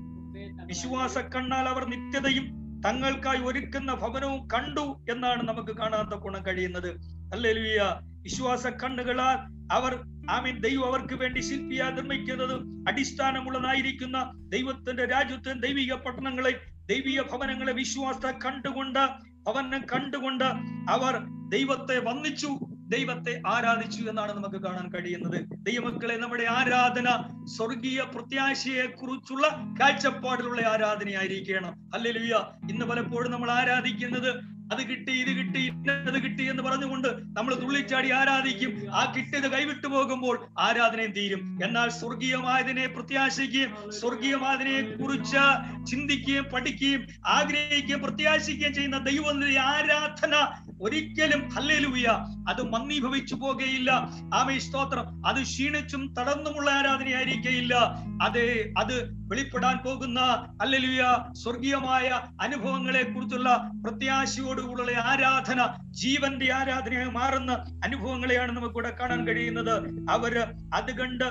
വിശ്വാസ 0.66 1.18
കണ്ണാൽ 1.18 1.70
അവർ 1.70 1.86
നിത്യതയും 1.86 2.60
തങ്ങൾക്കായി 2.86 3.40
ഒരുക്കുന്ന 3.40 3.94
ഭവനവും 3.94 4.48
കണ്ടു 4.48 5.04
എന്നാണ് 5.12 5.48
നമുക്ക് 5.48 5.78
കാണാത്ത 5.78 6.10
ഗുണം 6.10 6.46
കഴിയുന്നത്. 6.46 6.90
അല്ലേലുയ. 7.34 7.80
വിശ്വാസ 8.22 8.68
കണ്ണുകളാൽ 8.68 9.38
അവർ 9.74 9.94
ആമീൻ 10.30 10.60
ദൈവം 10.60 10.86
അവർക്ക് 10.86 11.14
വേണ്ടി 11.14 11.40
ശില്പിയാ 11.40 11.90
നിർമ്മിക്കുന്നത് 11.90 12.56
അടിസ്ഥാനമുള്ളതായിരിക്കുന്ന 12.90 14.32
ദൈവത്തിന്റെ 14.50 15.06
രാജ്യത്തെ 15.06 15.52
ദൈവിക 15.54 15.94
പട്ടണങ്ങളെ 15.94 16.79
ദൈവിക 16.90 17.22
ഭവനങ്ങളെ 17.22 17.74
വിശ്വാസ 17.74 18.26
കണ്ടുകൊണ്ട് 18.46 19.04
ഭവനം 19.48 19.82
കണ്ടുകൊണ്ട് 19.94 20.44
അവർ 20.90 21.14
ദൈവത്തെ 21.50 22.00
വന്നിച്ചു 22.00 22.48
ദൈവത്തെ 22.90 23.42
ആരാധിച്ചു 23.48 24.10
എന്നാണ് 24.10 24.32
നമുക്ക് 24.32 24.56
കാണാൻ 24.56 24.92
കഴിയുന്നത്. 24.92 25.38
ദൈവമക്കളെ 25.66 26.16
നമ്മുടെ 26.16 26.46
ആരാധന 26.50 27.08
സ്വർഗീയ 27.46 28.02
പ്രത്യാശയെ 28.16 28.86
കുറിച്ചുള്ള 28.86 29.48
കാഴ്ചപ്പാടിലുള്ള 29.82 30.62
ആരാധനയായിരിക്കണം. 30.62 31.74
അല്ലെലുയ്യ 31.94 32.36
ഇന്ന് 32.70 32.86
പലപ്പോഴും 32.86 33.32
നമ്മൾ 33.32 33.52
ആരാധിക്കുന്നത് 33.52 34.59
അത് 34.72 34.90
കിട്ടി 34.90 35.12
ഇത് 35.12 35.38
കിട്ടി 35.38 35.60
ഇന്നത് 35.60 36.24
കിട്ടി 36.24 36.50
എന്ന് 36.50 36.64
പറഞ്ഞുകൊണ്ട് 36.64 37.08
നമ്മൾ 37.08 37.56
തുള്ളിച്ചാടി 37.56 38.12
ആരാധിക്കും. 38.12 38.94
ആ 38.94 39.14
കിട്ടിയത് 39.16 39.52
കൈവിട്ടു 39.52 39.88
പോകുമ്പോൾ 39.88 40.48
ആരാധനയും 40.60 41.12
തീരും 41.12 41.60
എന്നാൽ 41.64 41.90
സ്വർഗീയമായതിനെ 41.90 42.88
പ്രത്യാശിക്കുകയും 42.88 43.92
സ്വർഗീയമായതിനെ 43.92 44.98
കുറിച്ച് 44.98 45.44
ചിന്തിക്കുകയും 45.86 46.44
പഠിക്കുകയും 46.44 47.08
ആഗ്രഹിക്കുകയും 47.28 48.02
പ്രത്യാശിക്കുകയും 48.02 48.74
ചെയ്യുന്ന 48.74 48.98
ദൈവത്തിന്റെ 48.98 49.60
ആരാധന 49.60 50.34
ഒരിക്കലും 50.82 51.50
ഹല്ലേലൂയ 51.50 52.08
അത് 52.50 52.62
മന്ദീഭവിച്ചു 52.70 53.36
പോകുകയില്ല. 53.36 53.92
ആമേ 54.34 54.60
സ്തോത്രം. 54.60 55.28
അത് 55.28 55.44
ക്ഷീണിച്ചും 55.44 56.14
തടന്നുമുള്ള 56.20 56.72
ആരാധനയായിരിക്കയില്ല 56.72 57.74
അത് 58.22 58.44
അത് 58.78 58.96
വെളിപ്പെടാൻ 59.30 59.78
പോകുന്ന 59.78 60.20
അല്ലെലുയ 60.62 61.04
സ്വർഗീയമായ 61.34 62.08
അനുഭവങ്ങളെ 62.42 63.04
കുറിച്ചുള്ള 63.04 63.72
പ്രത്യാശയോടുകൂടുള്ള 63.84 64.92
ആരാധന 64.92 65.68
ജീവന്റെ 65.92 66.54
ആരാധനയായി 66.54 67.10
മാറുന്ന 67.10 67.52
അനുഭവങ്ങളെയാണ് 67.86 68.52
നമുക്കിവിടെ 68.52 68.96
കാണാൻ 69.00 69.28
കഴിയുന്നത്. 69.28 69.76
അവർ 70.12 70.38
അത് 70.74 70.92
കണ്ട് 71.00 71.24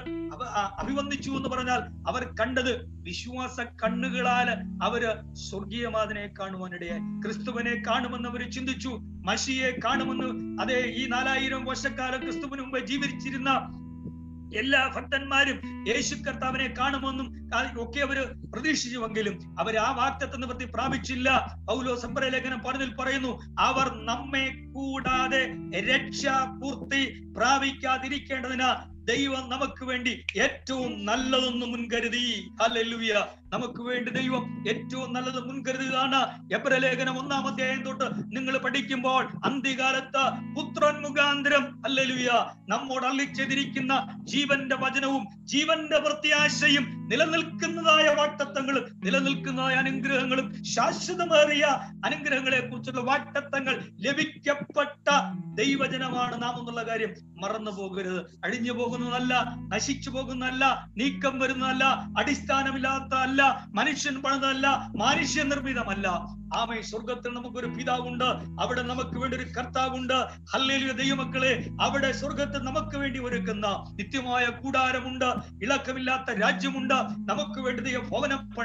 അഭിവന്ദിച്ചു 0.78 1.30
എന്ന് 1.30 1.48
പറഞ്ഞാൽ 1.48 1.80
അവർ 2.08 2.24
കണ്ടത് 2.40 2.72
വിശ്വാസ 2.86 3.60
കണ്ണുകളാൽ 3.84 4.48
അവർ 4.82 5.02
സ്വർഗീയമാതിനെ 5.34 6.26
കാണുവാനിടയായി. 6.40 7.00
ക്രിസ്തുവിനെ 7.22 7.82
കാണുമെന്ന് 7.86 8.28
അവർ 8.28 8.50
ചിന്തിച്ചു. 8.50 8.88
മഷിയെ 9.28 9.70
കാണുമെന്ന് 9.84 10.28
അതെ 10.62 10.78
ഈ 10.96 11.06
നാലായിരം 11.06 11.64
വർഷക്കാലം 11.64 12.20
ക്രിസ്തുവിന് 12.22 12.62
മുമ്പ് 12.62 12.86
ജീവിച്ചിരുന്ന 12.86 13.50
എല്ലാ 14.52 14.92
ഭക്തന്മാരും 14.96 15.58
യേശു 15.88 16.14
കർത്താവിനെ 16.14 16.74
കാണുമെന്നും 16.78 17.26
ഒക്കെ 17.80 18.00
അവർ 18.00 18.34
പ്രതീക്ഷിച്ചുവെങ്കിലും 18.54 19.38
അവർ 19.58 19.76
ആ 19.76 19.92
വാക്തത്വ 19.92 20.36
നിവൃത്തി 20.36 20.64
പ്രാപിച്ചില്ല. 20.64 21.56
പൗലോ 21.66 21.96
സമ്പര 21.96 22.24
ലേഖനം 22.28 22.60
പറഞ്ഞതിൽ 22.66 22.94
പറയുന്നു 22.94 23.38
അവർ 23.58 24.04
നമ്മെ 24.04 24.46
കൂടാതെ 24.72 25.42
രക്ഷാപൂർത്തി 25.80 27.22
പ്രാപിക്കാതിരിക്കേണ്ടതിന് 27.36 28.97
ദൈവം 29.08 29.50
നമുക്ക് 29.50 29.84
വേണ്ടി 29.84 30.24
ഏറ്റവും 30.36 31.04
നല്ലതൊന്ന് 31.06 31.66
മുൻകരുതി. 31.66 32.48
ഹല്ലേലൂയ. 32.62 33.24
നമുക്ക് 33.52 33.82
വേണ്ടി 33.82 34.10
ദൈവം 34.10 34.64
ഏറ്റവും 34.68 35.12
നല്ലത് 35.12 35.48
മുൻകരുതിയതാണ്. 35.48 36.20
എബ്രലേഖനം 36.54 37.18
ഒന്നാം 37.18 37.46
അധ്യായം 37.46 37.82
തൊട്ട് 37.82 38.36
നിങ്ങൾ 38.36 38.58
പഠിക്കുമ്പോൾ 38.58 39.24
അന്ത്യകാലത്ത് 39.44 40.24
പുത്രൻ 40.56 41.02
മുഖാന്തരം 41.02 41.82
ഹല്ലേലൂയ 41.82 42.28
നമ്മോട് 42.68 43.06
അള്ളിച്ചെതിരിക്കുന്ന 43.06 44.18
ജീവന്റെ 44.24 44.76
വചനവും 44.76 45.26
ജീവന്റെ 45.44 45.98
പ്രത്യാശയും 45.98 46.97
നിലനിൽക്കുന്നതായ 47.10 48.06
വാക്തത്വങ്ങളും 48.14 48.84
നിലനിൽക്കുന്നതായ 49.04 49.74
അനുഗ്രഹങ്ങളും 49.74 50.46
ശാശ്വതമേറിയ 50.74 51.64
അനുഗ്രഹങ്ങളെ 52.04 52.60
കുറിച്ചുള്ള 52.60 53.00
വാക്തത്വങ്ങൾ 53.00 53.74
ലഭിക്കപ്പെട്ട 54.00 55.08
ദൈവജനമാണ് 55.54 56.42
നാം 56.42 56.54
എന്നുള്ള 56.60 56.82
കാര്യം 56.88 57.12
മറന്നു 57.42 57.70
പോകരുത്. 57.70 58.20
അഴിഞ്ഞു 58.44 58.72
പോകുന്നതല്ല 58.72 59.34
നശിച്ചു 59.74 60.10
പോകുന്നതല്ല 60.10 60.64
നീക്കം 60.96 61.38
വരുന്നതല്ല 61.38 61.84
അടിസ്ഥാനമില്ലാത്ത 62.18 63.14
അല്ല 63.26 63.42
മനുഷ്യൻ 63.74 64.22
പണിതല്ല 64.22 64.66
മനുഷ്യ 64.96 65.42
നിർമ്മിതമല്ല. 65.42 66.08
ആമേ 66.54 66.82
സ്വർഗത്തിൽ 66.82 67.34
നമുക്കൊരു 67.34 67.66
പിതാവുണ്ട്. 67.66 68.24
അവിടെ 68.62 68.82
നമുക്ക് 68.82 69.18
വേണ്ടി 69.18 69.36
ഒരു 69.36 69.44
കർത്താവുണ്ട്. 69.44 70.14
ഹല്ലേലൂയ 70.54 70.92
ദൈവമക്കളെ 70.92 71.68
അവിടെ 71.80 72.12
സ്വർഗത്തിൽ 72.12 72.58
നമുക്ക് 72.58 72.96
വേണ്ടി 72.96 73.18
ഒരുക്കുന്ന 73.18 73.84
നിത്യമായ 73.90 74.46
കൂടാരമുണ്ട്. 74.46 75.34
ഇളക്കമില്ലാത്ത 75.64 76.38
രാജ്യമുണ്ട്. 76.40 76.94
നമുക്ക് 77.30 77.60
വേണ്ടി 77.60 77.82
ദൈവം 77.82 78.08
ഭവനം 78.10 78.64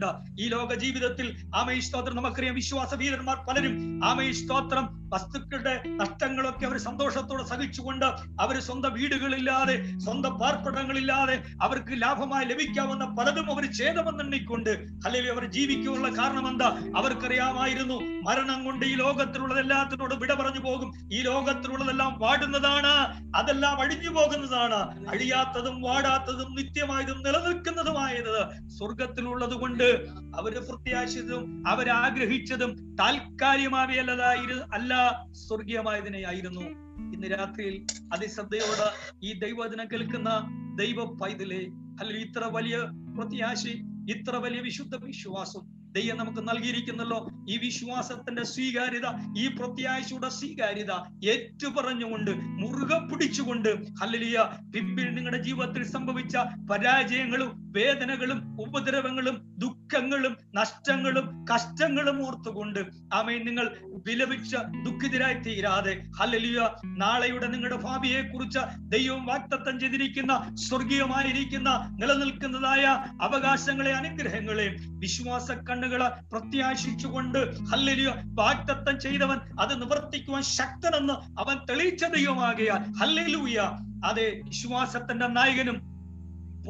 പണിയുന്നുണ്ട് 0.00 0.42
ഈ 0.42 0.48
ലോക 0.48 0.74
ജീവിതത്തിൽ 0.74 1.26
ആമയ 1.54 1.80
സ്തോത്രം 1.80 2.16
നമുക്കറിയാം. 2.16 2.54
വിശ്വാസ 2.54 2.94
വീരന്മാർ 2.94 3.36
പലരും 3.48 4.00
ആമയ 4.04 4.32
സ്തോത്രം 4.32 4.86
വസ്തുക്കളുടെ 5.14 5.74
നഷ്ടങ്ങളൊക്കെ 6.00 6.64
അവർ 6.66 6.78
സന്തോഷത്തോടെ 6.78 7.44
സഹിച്ചുകൊണ്ട് 7.44 8.06
അവർ 8.40 8.60
സ്വന്തം 8.60 8.92
വീടുകളില്ലാതെ 8.94 9.76
സ്വന്തം 9.98 10.34
പാർപ്പിടങ്ങളില്ലാതെ 10.38 11.36
അവർക്ക് 11.62 11.94
ലാഭമായി 12.02 12.44
ലഭിക്കാവുന്ന 12.44 13.04
പലതും 13.18 13.46
അവർ 13.52 13.72
ചെയ്തമെന്നെണ്ണിക്കൊണ്ട് 13.72 14.70
അല്ലെങ്കിൽ 15.06 15.32
അവർ 15.32 15.44
ജീവിക്കുവാനുള്ള 15.50 16.22
കാരണം 16.22 16.48
എന്താ 16.48 16.68
അവർക്കറിയാമായിരുന്നു 16.96 17.98
മരണം 18.28 18.64
കൊണ്ട് 18.64 18.86
ഈ 18.86 18.94
ലോകത്തിലുള്ളതെല്ലാത്തിനോട് 18.94 20.14
വിട 20.14 20.32
പറഞ്ഞു 20.34 20.60
പോകും. 20.60 20.92
ഈ 21.12 21.20
ലോകത്തിലുള്ളതെല്ലാം 21.22 22.12
വാടുന്നതാണ് 22.18 22.94
അതെല്ലാം 23.36 23.80
അഴിഞ്ഞു 23.80 24.10
പോകുന്നതാണ്. 24.10 24.80
അഴിയാത്തതും 25.08 25.82
വാടാത്തതും 25.82 26.54
നിത്യമായതും 26.54 27.18
നിലനിൽക്കുന്നതുമായത് 27.22 28.34
സ്വർഗത്തിലുള്ളത് 28.68 29.54
കൊണ്ട് 29.54 29.89
അവർ 30.36 30.58
പ്രത്യാശിച്ചതും 30.58 31.68
അവരാഗ്രഹിച്ചതും 31.68 32.94
താൽക്കാലികമായല്ലാതായിരു 32.94 34.54
അല്ല 34.74 35.24
സ്വർഗീയമായതിനെയായിരുന്നു. 35.32 36.60
ഇന്ന് 37.14 37.38
രാത്രിയിൽ 37.38 37.86
അതിശ്രദ്ധയോടെ 38.14 38.88
ഈ 39.22 39.38
ദൈവദിനം 39.38 39.86
കേൾക്കുന്ന 39.92 40.30
ദൈവ 40.78 41.04
പൈതലെ 41.22 41.66
അല്ലെങ്കിൽ 42.00 42.28
ഇത്ര 42.28 42.44
വലിയ 42.44 42.76
പ്രത്യാശി 43.16 43.82
ഇത്ര 44.10 44.36
വലിയ 44.36 44.60
വിശുദ്ധ 44.60 44.96
വിശ്വാസം 44.96 45.80
ദൈവം 45.92 46.18
നമുക്ക് 46.18 46.48
നൽകിയിരിക്കുന്നല്ലോ. 46.48 47.30
ഈ 47.48 47.58
വിശ്വാസത്തിന്റെ 47.58 48.42
സ്വീകാര്യത 48.42 49.06
ഈ 49.38 49.48
പ്രത്യാശയുടെ 49.48 50.28
സ്വീകാര്യത 50.28 50.92
ഏറ്റുപറഞ്ഞുകൊണ്ട് 51.30 52.30
മുറുകെ 52.30 52.98
പിടിച്ചുകൊണ്ട് 53.06 53.68
ഹല്ലലിയ 54.02 54.38
പിമ്പിൽ 54.74 55.14
നിങ്ങളുടെ 55.14 55.42
ജീവിതത്തിൽ 55.42 55.82
സംഭവിച്ച 55.82 56.36
പരാജയങ്ങളും 56.70 57.69
വേദനകളും 57.70 58.56
ഉപദ്രവങ്ങളും 58.60 59.54
ദുഃഖങ്ങളും 59.58 60.36
നഷ്ടങ്ങളും 60.54 61.44
കഷ്ടങ്ങളും 61.54 62.26
ഓർത്തുകൊണ്ട് 62.26 62.80
ആമേ 63.14 63.38
നിങ്ങൾ 63.38 63.76
വിലപിച്ച 64.06 64.56
ദുഃഖിതരായി 64.56 65.34
തീരാതെ. 65.34 66.02
ഹലലിയ 66.20 66.70
നാളെയുടെ 66.86 67.46
നിങ്ങളുടെ 67.46 67.76
ഭാവിയെ 67.76 68.22
കുറിച്ച് 68.22 68.58
ദൈവം 68.88 69.26
വാക്തത്വം 69.26 69.80
ചെയ്തിരിക്കുന്ന 69.80 70.54
സ്വർഗീയമായിരിക്കുന്ന 70.54 71.96
നിലനിൽക്കുന്നതായ 72.00 72.84
അവകാശങ്ങളെ 73.22 73.92
അനുഗ്രഹങ്ങളെ 73.92 74.76
വിശ്വാസ 74.88 75.50
കണ്ണുകളെ 75.50 76.08
പ്രത്യാശിച്ചുകൊണ്ട് 76.08 77.60
ഹല്ലലിയ 77.60 78.14
വാക്തത്വം 78.24 79.00
ചെയ്തവൻ 79.00 79.38
അത് 79.60 79.82
നിവർത്തിക്കുവാൻ 79.82 80.42
ശക്തനെന്ന് 80.42 81.12
അവൻ 81.40 81.56
തെളിയിച്ച 81.70 82.04
ദൈവമാകിയാൽ. 82.04 82.92
ഹല്ലേലൂയ. 83.00 83.58
അതെ 84.04 84.40
വിശ്വാസത്തിന്റെ 84.44 85.26
നായകനും 85.26 85.89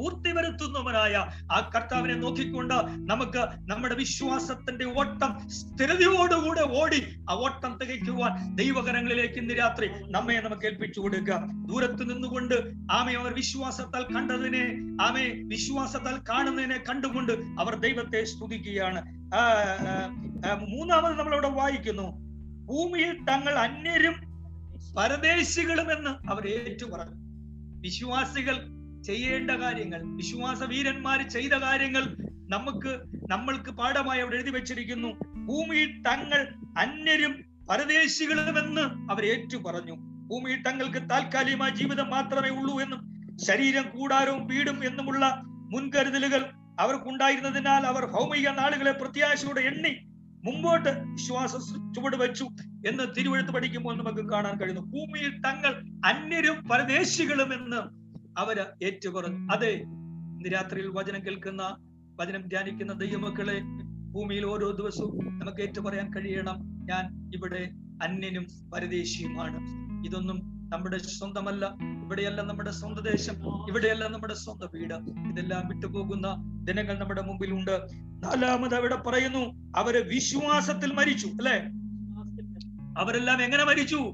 പൂർത്തി 0.01 0.31
വരുത്തുന്നവനായ 0.35 1.15
ആ 1.51 1.57
കർത്താവിനെ 1.73 2.13
നോക്കിക്കൊണ്ട് 2.13 2.77
നമുക്ക് 3.09 3.41
നമ്മുടെ 3.71 3.95
വിശ്വാസത്തിന്റെ 3.95 4.85
ഓട്ടം 5.01 5.31
സ്ഥിരതയോടുകൂടെ 5.57 6.63
ഓടി 6.81 7.01
ആ 7.29 7.33
ഓട്ടം 7.45 7.73
തികയ്ക്കുവാൻ 7.81 8.31
ദൈവകരങ്ങളിലേക്ക് 8.55 9.37
ഇന്ന് 9.37 9.53
രാത്രി 9.53 9.89
നമ്മെ 10.15 10.37
നമുക്ക് 10.45 10.65
ഏൽപ്പിച്ചു 10.65 10.99
കൊടുക്കുക. 10.99 11.37
ദൂരത്ത് 11.69 12.03
നിന്നുകൊണ്ട് 12.09 12.55
ആമെ 12.91 13.13
അവർ 13.13 13.33
വിശ്വാസത്താൽ 13.33 14.03
കണ്ടതിനെ 14.15 14.63
ആമെ 15.01 15.25
വിശ്വാസത്താൽ 15.53 16.15
കാണുന്നതിനെ 16.29 16.79
കണ്ടുകൊണ്ട് 16.89 17.33
അവർ 17.59 17.75
ദൈവത്തെ 17.75 18.23
സ്തുതിക്കുകയാണ്. 18.23 19.01
മൂന്നാമത് 20.73 21.15
നമ്മളവിടെ 21.19 21.49
വായിക്കുന്നു 21.59 22.07
ഭൂമിയിൽ 22.71 23.11
തങ്ങൾ 23.29 23.53
അന്യരും 23.65 24.15
പരദേശികളും 24.97 25.87
എന്ന് 25.95 26.11
അവർ 26.31 26.43
ഏറ്റു 26.47 26.85
പറഞ്ഞു 26.85 27.17
വിശ്വാസികൾ 27.85 28.55
ചെയ്യേണ്ട 29.03 29.51
കാര്യങ്ങൾ 29.51 30.01
വിശ്വാസ 30.03 30.63
വീരന്മാർ 30.63 31.21
ചെയ്ത 31.27 31.53
കാര്യങ്ങൾ 31.53 32.03
നമുക്ക് 32.49 32.99
നമ്മൾക്ക് 33.29 33.71
പാഠമായി 33.71 34.21
അവിടെ 34.21 34.35
എഴുതി 34.35 34.49
വെച്ചിരിക്കുന്നു. 34.49 35.07
ഭൂമിയിൽ 35.47 36.01
തങ്ങൾ 36.01 36.47
അന്യരും 36.77 37.33
പരദേശികളുമെന്ന് 37.69 39.11
അവർ 39.11 39.25
ഏറ്റു 39.25 39.57
പറഞ്ഞു 39.57 39.95
ഭൂമിയിൽ 40.29 40.63
തങ്ങൾക്ക് 40.63 41.09
താൽക്കാലികമായ 41.09 41.71
ജീവിതം 41.71 42.09
മാത്രമേ 42.09 42.49
ഉള്ളൂ 42.49 42.81
എന്നും 42.81 43.01
ശരീരം 43.37 43.85
കൂടാരവും 43.89 44.47
വീടും 44.47 44.85
എന്നുമുള്ള 44.85 45.25
മുൻകരുതലുകൾ 45.45 46.41
അവർക്കുണ്ടായിരുന്നതിനാൽ 46.79 47.85
അവർ 47.85 48.05
ഭൗമിക 48.05 48.49
നാളുകളെ 48.49 48.91
പ്രത്യാശയോടെ 48.91 49.61
എണ്ണി 49.61 49.93
മുമ്പോട്ട് 50.43 50.89
വിശ്വാസ 50.89 51.55
ചുവട് 51.95 52.15
വെച്ചു 52.15 52.45
എന്ന് 52.87 53.03
തിരുവഴുത്ത് 53.17 53.51
പഠിക്കുമ്പോൾ 53.51 53.97
നമുക്ക് 53.97 54.29
കാണാൻ 54.29 54.59
കഴിയുന്നു. 54.59 54.81
ഭൂമിയിൽ 54.81 55.41
തങ്ങൾ 55.41 55.73
അന്യരും 56.05 56.69
പരദേശികളും 56.69 57.53
എന്ന് 57.53 58.00
അവർ 58.37 58.65
ഏറ്റുപറഞ്ഞു 58.83 59.53
അതെ 59.53 59.69
ഇന്ന് 59.69 60.53
രാത്രിയിൽ 60.53 60.87
വചനം 60.87 61.25
കേൾക്കുന്ന 61.25 61.77
വചനം 62.19 62.47
ധ്യാനിക്കുന്ന 62.47 62.93
ദൈവമക്കളെ 62.93 63.61
ഭൂമിയിൽ 64.11 64.45
ഓരോ 64.45 64.71
ദിവസവും 64.71 65.39
നമുക്ക് 65.39 65.61
ഏറ്റുപറയാൻ 65.61 66.13
കഴിയണം. 66.13 66.55
ഞാൻ 66.59 67.31
ഇവിടെ 67.35 67.71
അന്യനും 68.03 68.71
പരദേശിയുമാണ്. 68.71 69.57
ഇതൊന്നും 70.07 70.69
നമ്മുടെ 70.73 70.97
സ്വന്തമല്ല. 70.97 71.65
ഇവിടെയല്ല 72.05 72.41
നമ്മുടെ 72.41 72.71
സ്വന്തം 72.71 73.03
ദേശം. 73.03 73.33
ഇവിടെയല്ല 73.69 74.07
നമ്മുടെ 74.07 74.33
സ്വന്തം 74.33 74.67
വീട്. 74.73 74.93
ഇതെല്ലാം 74.93 75.67
വിട്ടുപോകുന്ന 75.67 76.35
ദിനങ്ങൾ 76.63 76.99
നമ്മുടെ 76.99 77.21
മുമ്പിലുണ്ട്. 77.21 77.87
നാലാമത് 78.23 78.75
അവിടെ 78.75 78.95
പറയുന്നു 78.95 79.73
അവർ 79.77 80.07
വിശ്വാസത്തിൽ 80.07 80.93
മരിച്ചു 80.93 81.27
അല്ലെ? 81.27 81.63
അവരെല്ലാം 83.01 83.41
എങ്ങനെ 83.41 83.63
മരിച്ചു? 83.63 84.13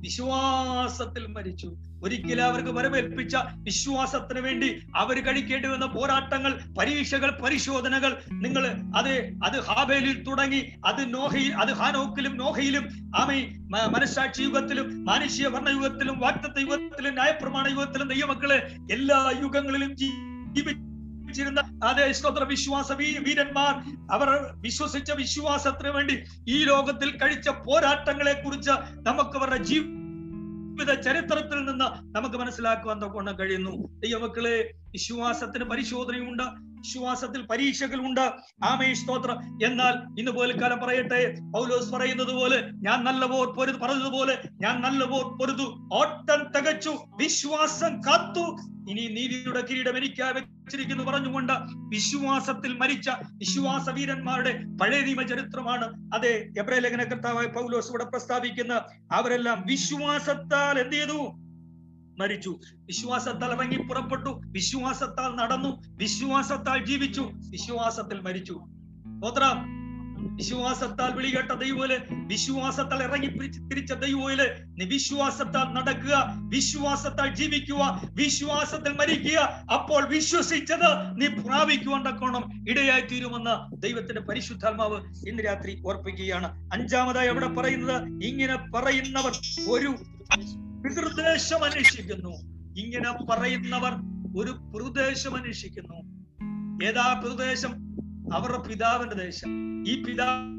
വിശ്വാസത്തിൽ 0.00 1.26
മരിച്ചു. 1.26 1.66
ഒരിക്കലും 2.04 2.44
അവർക്ക് 2.44 2.70
വരവേൽപ്പിച്ച 2.70 3.36
വിശ്വാസത്തിന് 3.36 4.40
വേണ്ടി 4.40 4.68
അവർ 4.94 5.16
കഴിക്കേണ്ടി 5.26 5.68
വന്ന 5.68 5.86
പോരാട്ടങ്ങൾ 5.86 6.52
പരീക്ഷകൾ 6.78 7.30
പരിശോധനകൾ 7.42 8.12
നിങ്ങൾ 8.32 8.66
അത് 8.96 9.12
അത് 9.44 9.58
ഹാബേലിൽ 9.60 10.16
തുടങ്ങി 10.24 10.60
അത് 10.86 11.14
നോഹയിൽ 11.14 11.52
അത് 11.54 11.72
ഹാനോക്കിലും 11.72 12.36
നോഹയിലും 12.36 12.86
ആമേ 13.16 13.40
മനസാക്ഷി 13.88 14.42
യുഗത്തിലും 14.42 15.04
മാനുഷ്യ 15.04 15.46
വർണയുഗത്തിലും 15.46 16.20
വാക്തത്വ 16.20 16.60
യുഗത്തിലും 16.60 17.14
ന്യായപ്രമാണ 17.14 17.66
യുഗത്തിലും 17.68 18.08
ദൈവമക്കൾ 18.08 18.52
എല്ലാ 18.90 19.20
യുഗങ്ങളിലും 19.42 19.92
ജീവിച്ചിരുന്ന 19.96 21.60
അതേ 21.84 22.12
സ്വതന്ത്ര 22.12 22.44
വിശ്വാസ 22.44 22.92
വീരന്മാർ 22.92 23.74
അവർ 24.10 24.30
വിശ്വസിച്ച 24.60 25.12
വിശ്വാസത്തിന് 25.12 25.88
വേണ്ടി 25.88 26.16
ഈ 26.48 26.64
ലോകത്തിൽ 26.64 27.10
കഴിച്ച 27.16 27.48
പോരാട്ടങ്ങളെ 27.66 28.32
കുറിച്ച് 28.32 28.76
നമുക്ക് 29.02 29.36
അവരുടെ 29.36 29.60
ജീവിത 29.64 30.03
ചരിത്രത്തിൽ 30.82 31.64
നിന്ന് 31.64 32.16
നമുക്ക് 32.16 32.36
മനസ്സിലാക്കുവാൻ 32.36 33.02
തൊക്കെ 33.02 33.32
കഴിയുന്നു. 33.32 33.70
ദൈവമക്കളെ 34.04 34.74
വിശ്വാസത്തിന് 34.92 35.64
പരിശോധനയുണ്ട് 35.64 36.73
വിശ്വാസത്തിൽ 36.84 37.40
പരീക്ഷകളുണ്ട് 37.50 38.24
ആമേ 38.70 38.88
സ്തോത്രം. 39.00 39.36
എന്നാൽ 39.68 39.94
ഇന്ന് 40.20 40.32
പോൽക്കാലം 40.38 40.78
പറയട്ടെ. 40.84 41.20
പൗലോസ് 41.54 41.88
പറയുന്നത് 41.94 42.32
പോലെ 42.40 42.58
ഞാൻ 42.86 42.98
നല്ല 43.08 43.24
പോർ 43.32 43.46
പൊരുതു 43.58 43.78
പറഞ്ഞതുപോലെ 43.84 44.34
ഞാൻ 44.64 44.76
നല്ല 44.86 45.04
പോർ 45.12 45.24
പൊരുതു. 45.40 45.66
ഓട്ടം 46.00 46.40
തികച്ചു 46.56 46.92
വിശ്വാസം 47.22 47.94
കാത്തു. 48.06 48.44
ഇനി 48.92 49.04
നീതിയുടെ 49.16 49.60
കിരീടം 49.68 49.96
എനിക്ക് 50.00 50.22
വെച്ചിരിക്കുന്നു 50.64 51.04
പറഞ്ഞുകൊണ്ട് 51.04 51.52
വിശ്വാസത്തിൽ 51.94 52.72
മരിച്ച 52.82 53.08
വിശ്വാസ 53.42 53.86
വീരന്മാരുടെ 53.98 54.52
പഴയ 54.80 55.00
നിയമ 55.06 55.22
ചരിത്രമാണ്. 55.32 55.86
അതെ 56.16 56.32
എബ്രേ 56.60 56.78
ലേഖന 56.84 57.04
കർത്താവായ 57.12 57.48
പൗലോസ് 57.56 57.90
ഇവിടെ 57.92 58.06
പ്രസ്താവിക്കുന്ന 58.12 58.74
അവരെല്ലാം 59.18 59.58
വിശ്വാസത്താൽ 59.72 60.78
എന്ത് 60.84 60.96
ചെയ്തു? 60.98 61.18
മരിച്ചു. 62.18 62.58
വിശ്വാസത്താൽ 62.86 63.50
ഇറങ്ങി 63.52 63.76
പുറപ്പെട്ടു. 63.76 64.40
വിശ്വാസത്താൽ 64.46 65.36
നടന്നു. 65.36 65.82
വിശ്വാസത്താൽ 65.88 66.84
ജീവിച്ചു. 66.84 67.30
വിശ്വാസത്തിൽ 67.50 68.20
മരിച്ചു. 68.20 68.52
സ്തോത്രം 68.52 69.84
വിശ്വാസത്താൽ 70.36 71.14
വിളികേട്ട 71.16 71.52
ദൈവോൽ 71.52 71.98
വിശ്വാസത്താൽ 72.26 73.02
ഇറങ്ങി 73.02 73.26
തിരിച്ച 73.26 73.92
ദൈവോൽ 73.92 74.56
നീ 74.78 74.84
വിശ്വാസത്താൽ 74.84 75.64
നടക്കുക 75.64 76.34
വിശ്വാസത്താൽ 76.48 77.34
ജീവിക്കുക 77.34 78.02
വിശ്വാസത്തിൽ 78.12 78.92
മരിക്കുക 78.92 79.38
അപ്പോൾ 79.74 80.06
വിശ്വസിച്ചത് 80.06 81.20
നീ 81.20 81.26
പ്രാപിക്കുവാൻ 81.26 82.08
തക്കോണം 82.08 82.70
ഇടയായി 82.70 83.00
തീരുമെന്ന് 83.00 83.82
ദൈവത്തിന്റെ 83.82 84.20
പരിശുദ്ധാത്മാവ് 84.20 85.28
ഇന്ന് 85.28 85.42
രാത്രി 85.44 85.82
ഓർപ്പിക്കുകയാണ്. 85.86 86.70
അഞ്ചാമതായി 86.72 87.28
അവിടെ 87.28 87.46
പറയുന്നത് 87.46 88.24
ഇങ്ങനെ 88.24 88.56
പറയുന്നവർ 88.56 89.32
ഒരു 89.68 89.94
പിതൃദേശം 90.84 91.64
അന്വേഷിക്കുന്നു 91.64 92.30
ഇങ്ങനെ 92.80 93.24
പറയുന്നവർ 93.30 93.92
ഒരു 94.38 94.50
പ്രദേശം 94.50 95.36
അന്വേഷിക്കുന്നു 95.36 95.96
ഏതാ 96.84 97.22
പ്രദേശം 97.24 97.70
അവരുടെ 98.34 98.58
പിതാവിന്റെ 98.58 99.16
ദേശം. 99.16 99.80
ഈ 99.88 100.02
പിതാവായ 100.02 100.50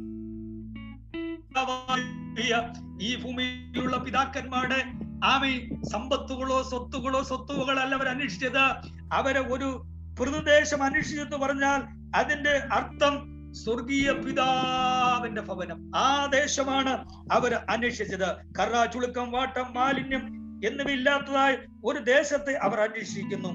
ഈ 3.01 3.15
ഭൂമിയിലുള്ള 3.15 3.97
പിതാക്കന്മാരുടെ 3.97 4.83
ആമി 5.25 5.83
സമ്പത്തുകളോ 5.93 6.63
സ്വത്തുകളോ 6.63 7.23
സ്വത്തുകളല്ല 7.23 7.95
അവർ 7.95 8.07
അന്വേഷിച്ചത്. 8.07 8.63
അവരെ 9.13 9.39
ഒരു 9.39 9.83
പ്രദേശം 10.19 10.83
അന്വേഷിച്ചെന്ന് 10.83 11.37
പറഞ്ഞാൽ 11.37 11.83
അതിന്റെ 12.15 12.61
അർത്ഥം 12.73 13.35
സ്വർഗീയ 13.53 14.11
പിതാവിന്റെ 15.25 15.41
ഭവനം. 15.41 15.91
ആ 15.95 16.25
ദേശമാണ് 16.25 17.09
അവർ 17.31 17.53
അന്വേഷിച്ചത്. 17.69 18.53
കറ 18.59 18.85
ചുളുക്കം 18.85 19.31
വാട്ടം 19.31 19.73
മാലിന്യം 19.73 20.27
എന്നിവയില്ലാത്തതായ 20.65 21.57
ഒരു 21.85 21.99
ദേശത്തെ 21.99 22.53
അവർ 22.53 22.79
അന്വേഷിക്കുന്നു. 22.79 23.49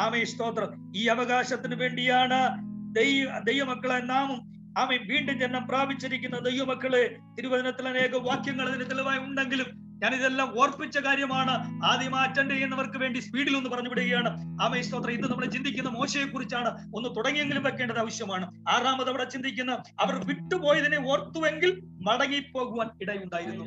ആമേ 0.00 0.24
സ്തോത്രം. 0.24 0.92
ഈ 0.96 1.06
അവകാശത്തിന് 1.06 1.74
വേണ്ടിയാണ് 1.74 2.56
ദൈവ 2.94 3.38
ദൈവമക്കളെ 3.38 3.98
നാമും 3.98 4.38
ആമേ 4.78 4.96
വീണ്ടും 4.96 5.38
ജന്മം 5.38 5.68
പ്രാപിച്ചിരിക്കുന്ന 5.68 6.38
ദൈവമക്കളെ. 6.38 7.18
തിരുവചനത്തിൽ 7.38 7.88
അനേക 7.88 8.16
വാക്യങ്ങൾ 8.16 8.68
അതിന് 8.68 8.90
തെളിവായി 8.90 9.18
ഉണ്ടെങ്കിലും 9.18 9.85
ഞാൻ 10.02 10.14
ഇതെല്ലാം 10.14 10.60
ഓർപ്പിച്ച 10.60 10.98
കാര്യമാണ്. 10.98 11.84
ആദ്യം 11.84 12.16
അറ്റൻഡ് 12.16 12.50
ചെയ്യുന്നവർക്ക് 12.50 12.98
വേണ്ടി 12.98 13.18
സ്പീഡിൽ 13.18 13.56
ഒന്ന് 13.56 13.70
പറഞ്ഞു 13.70 13.88
വിടുകയാണ് 13.88 14.58
ആമേ 14.62 14.82
സ്തോത്രം. 14.82 15.10
ഇത് 15.10 15.30
നമ്മൾ 15.32 15.46
ചിന്തിക്കുന്ന 15.46 15.90
മോശയെ 15.90 16.24
കുറിച്ചാണ് 16.24 16.68
ഒന്ന് 16.94 17.16
തുടങ്ങിയെങ്കിലും 17.16 17.62
വെക്കേണ്ടത് 17.62 17.98
ആവശ്യമാണ്. 17.98 18.46
ആറാമത് 18.68 19.08
അവിടെ 19.08 19.24
ചിന്തിക്കുന്ന 19.24 19.72
അവർ 19.72 20.26
വിട്ടുപോയതിനെ 20.26 21.12
ഓർത്തുവെങ്കിൽ 21.12 21.82
മടങ്ങിപ്പോകുവാൻ 21.84 22.88
ഇടയുണ്ടായിരുന്നു. 23.02 23.64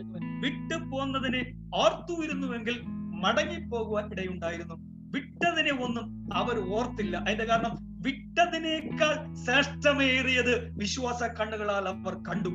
വിട്ടു 0.48 0.84
പോന്നതിനെ 0.84 1.52
ഓർത്തുവിരുന്നുവെങ്കിൽ 1.76 2.82
മടങ്ങിപ്പോകുവാൻ 3.22 4.12
ഇടയുണ്ടായിരുന്നു. 4.12 4.76
വിട്ടതിനെ 5.14 5.84
ഒന്നും 5.84 6.30
അവർ 6.34 6.60
ഓർത്തില്ല. 6.74 7.18
അതിന്റെ 7.18 7.46
കാരണം 7.46 7.78
വിട്ടതിനേക്കാൾ 8.02 9.34
ശ്രേഷ്ഠമേറിയത് 9.46 10.78
വിശ്വാസ 10.78 11.24
കണ്ണുകളാൽ 11.24 11.88
അവർ 11.88 12.14
കണ്ടു. 12.24 12.50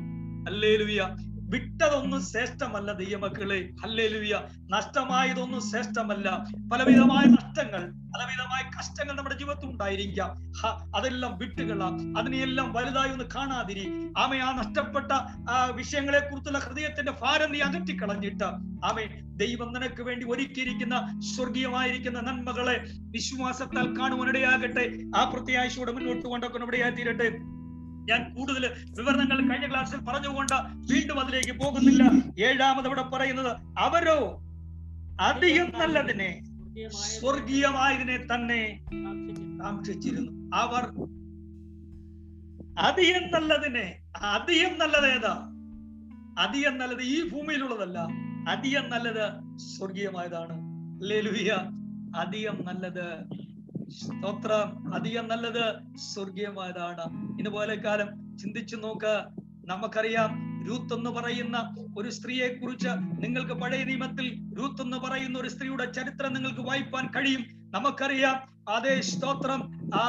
അല്ലേലുവിയ 0.49 1.01
വിട്ടതൊന്നും 1.47 2.21
ശ്രേഷ്ഠമല്ല 2.21 2.93
ദൈവമക്കളെ. 2.93 3.69
ഹല്ലേലുവിയ 3.83 4.41
നഷ്ടമായതൊന്നും 4.69 5.61
ശ്രേഷ്ഠമല്ല. 5.61 6.45
പലവിധമായ 6.73 7.25
നഷ്ടങ്ങൾ 7.25 7.81
പലവിധമായ 8.15 8.69
കഷ്ടങ്ങൾ 8.79 9.13
നമ്മുടെ 9.13 9.37
ജീവിതത്തിൽ 9.37 9.65
ഉണ്ടായിരിക്കാം. 9.65 10.29
അതെല്ലാം 10.95 11.37
വിട്ടുകള. 11.37 11.83
അതിനെയെല്ലാം 12.19 12.73
വലുതായി 12.73 13.09
ഒന്ന് 13.09 13.25
കാണാതിരി. 13.35 13.85
ആമേ 14.17 14.39
ആ 14.39 14.51
നഷ്ടപ്പെട്ട 14.57 15.11
ആ 15.49 15.65
വിഷയങ്ങളെ 15.65 16.19
കുറിച്ചുള്ള 16.19 16.59
ഹൃദയത്തിന്റെ 16.59 17.11
ഭാരം 17.11 17.51
നീ 17.51 17.59
അകറ്റിക്കളഞ്ഞിട്ട്. 17.59 18.43
ആമേ 18.85 19.19
ദൈവം 19.21 19.73
നിനക്ക് 19.73 20.01
വേണ്ടി 20.01 20.25
ഒരുക്കിയിരിക്കുന്ന 20.29 21.21
സ്വർഗീയമായിരിക്കുന്ന 21.35 22.19
നന്മകളെ 22.19 22.85
വിശ്വാസത്താൽ 22.99 23.99
കാണുവാനിടയാകട്ടെ. 23.99 24.85
ആ 25.15 25.29
പ്രത്യാശയോടെ 25.29 25.91
മുന്നോട്ട് 25.91 26.27
കൊണ്ടൊക്കെ 26.27 26.57
ഇവിടെയായി 26.57 26.91
തീരട്ടെ 26.91 27.27
ഞാൻ 28.09 28.33
കൂടുതൽ 28.33 28.85
വിവരണങ്ങൾ 28.97 29.49
കഴിഞ്ഞ 29.49 29.69
ക്ലാസ്സിൽ 29.69 29.97
പറഞ്ഞുകൊണ്ട് 29.97 30.53
വീണ്ടും 30.93 31.19
അതിലേക്ക് 31.19 31.59
പോകുന്നില്ല. 31.63 32.03
ഏഴാമത് 32.43 32.85
ഇവിടെ 32.85 33.01
പറയുന്നത് 33.01 33.57
അവരോ 33.77 34.41
അധികം 35.21 35.73
നല്ലതിനെ 35.79 36.43
സ്വർഗീയമായതിനെ 37.19 38.17
തന്നെ 38.17 38.85
കാക്ഷിച്ചിരുന്നു. 39.61 40.57
അവർ 40.57 40.83
അധികം 42.79 43.31
നല്ലതിനെ 43.31 43.99
അധികം 44.15 44.79
നല്ലത് 44.79 45.07
ഏതാ? 45.11 45.51
അധികം 46.39 46.77
നല്ലത് 46.77 47.01
ഈ 47.01 47.29
ഭൂമിയിലുള്ളതല്ല. 47.29 48.07
അധികം 48.49 48.89
നല്ലത് 48.89 49.57
സ്വർഗീയമായതാണ്. 49.59 50.55
അധികം 52.17 52.65
നല്ലത് 52.65 53.07
സ്തോത്രം. 53.91 54.93
അധികം 54.93 55.27
നല്ലത് 55.27 55.97
സ്വർഗീയമായതാണ്. 56.13 57.24
ഇതുപോലെ 57.39 57.75
കാലം 57.75 58.37
ചിന്തിച്ചു 58.37 58.75
നോക്ക്. 58.75 59.23
നമുക്കറിയാം 59.67 60.45
രൂത്ത് 60.69 60.93
എന്ന് 60.93 61.09
പറയുന്ന 61.09 61.75
ഒരു 61.97 62.09
സ്ത്രീയെ 62.09 62.47
കുറിച്ച് 62.47 62.87
നിങ്ങൾക്ക് 63.23 63.53
പഴയ 63.53 63.83
നിയമത്തിൽ 63.83 64.55
രൂത്ത് 64.59 64.81
എന്ന് 64.81 64.97
പറയുന്ന 64.97 65.39
ഒരു 65.39 65.47
സ്ത്രീയുടെ 65.47 65.91
ചരിത്രം 65.91 66.33
നിങ്ങൾക്ക് 66.33 66.61
വായിപ്പാൻ 66.61 67.07
കഴിയും. 67.07 67.71
നമുക്കറിയാം 67.71 68.63
അതേ 68.69 69.01
സ്തോത്രം 69.01 69.74
ആ 69.93 70.03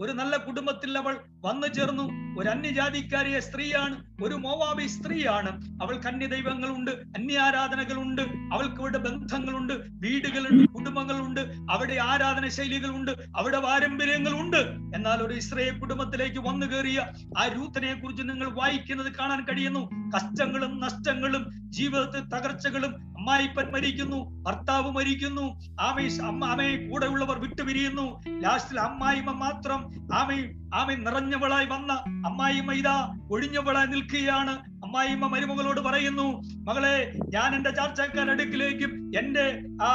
ഒരു 0.00 0.12
നല്ല 0.12 0.36
കുടുംബത്തിൽ 0.36 0.98
അവൾ 0.98 1.16
വന്നു 1.44 1.66
ചേർന്നു. 1.66 2.20
ഒരു 2.40 2.48
അന്യജാതിക്കാരിയ 2.48 3.40
സ്ത്രീയാണ് 3.40 4.24
ഒരു 4.24 4.34
മോവാബി 4.34 4.86
സ്ത്രീയാണ്. 4.86 5.48
അവൾക്ക് 5.82 6.06
അന്യ 6.06 6.26
ദൈവങ്ങളുണ്ട് 6.26 6.90
അന്യാരാധനകളുണ്ട് 6.90 8.22
അവൾക്ക് 8.22 8.80
ഇവിടെ 8.80 8.98
ബന്ധങ്ങളുണ്ട് 8.98 9.72
വീടുകളുണ്ട് 9.72 10.68
കുടുംബങ്ങളുണ്ട് 10.68 11.40
അവിടെ 11.70 11.98
ആരാധന 12.02 12.48
ശൈലികളുണ്ട് 12.48 13.10
അവിടെ 13.36 13.58
പാരമ്പര്യങ്ങളുണ്ട്. 13.60 14.56
എന്നാൽ 14.94 15.22
ഒരു 15.22 15.34
ഇസ്രയേൽ 15.34 15.78
കുടുംബത്തിലേക്ക് 15.78 16.38
വന്നു 16.38 16.66
കയറിയ 16.66 17.06
ആ 17.38 17.46
രൂത്തനെ 17.46 17.94
കുറിച്ച് 17.94 18.22
നിങ്ങൾ 18.22 18.50
വായിക്കുന്നത് 18.50 19.12
കാണാൻ 19.12 19.44
കഴിയുന്നു. 19.44 19.90
കഷ്ടങ്ങളും 20.16 20.80
നഷ്ടങ്ങളും 20.80 21.70
ജീവിതത്തിൽ 21.70 22.20
തകർച്ചകളും 22.20 23.09
അമ്മായിപ്പൻ 23.20 23.72
മരിക്കുന്നു 23.72 24.42
ഭർത്താവ് 24.42 24.90
മരിക്കുന്നു 24.90 25.60
ആമേ 25.80 26.04
അമ്മ 26.18 26.44
ആമയെ 26.44 26.76
കൂടെയുള്ളവർ 26.76 27.38
വിട്ടുപിരിയുന്നു. 27.38 28.22
ലാസ്റ്റിൽ 28.40 28.80
അമ്മായിമ്മ 28.80 29.32
മാത്രം 29.32 29.80
ആമേ 30.14 30.38
ആമേ 30.74 30.94
നിറഞ്ഞവളായി 30.94 31.66
വന്ന 31.66 31.92
അമ്മായിമ്മ 32.26 32.72
ഇതാ 32.72 33.14
ഒഴിഞ്ഞവളായി 33.30 33.86
നിൽക്കുകയാണ്. 33.86 34.50
അമ്മായിമ്മ 34.84 35.26
മരുമകളോട് 35.26 35.80
പറയുന്നു 35.80 36.26
മകളെ 36.68 37.12
ഞാൻ 37.28 37.54
എന്റെ 37.54 37.70
ചാർച്ചക്കാരടുക്കിലേക്കും 37.70 39.12
എന്റെ 39.18 39.60
ആ 39.82 39.90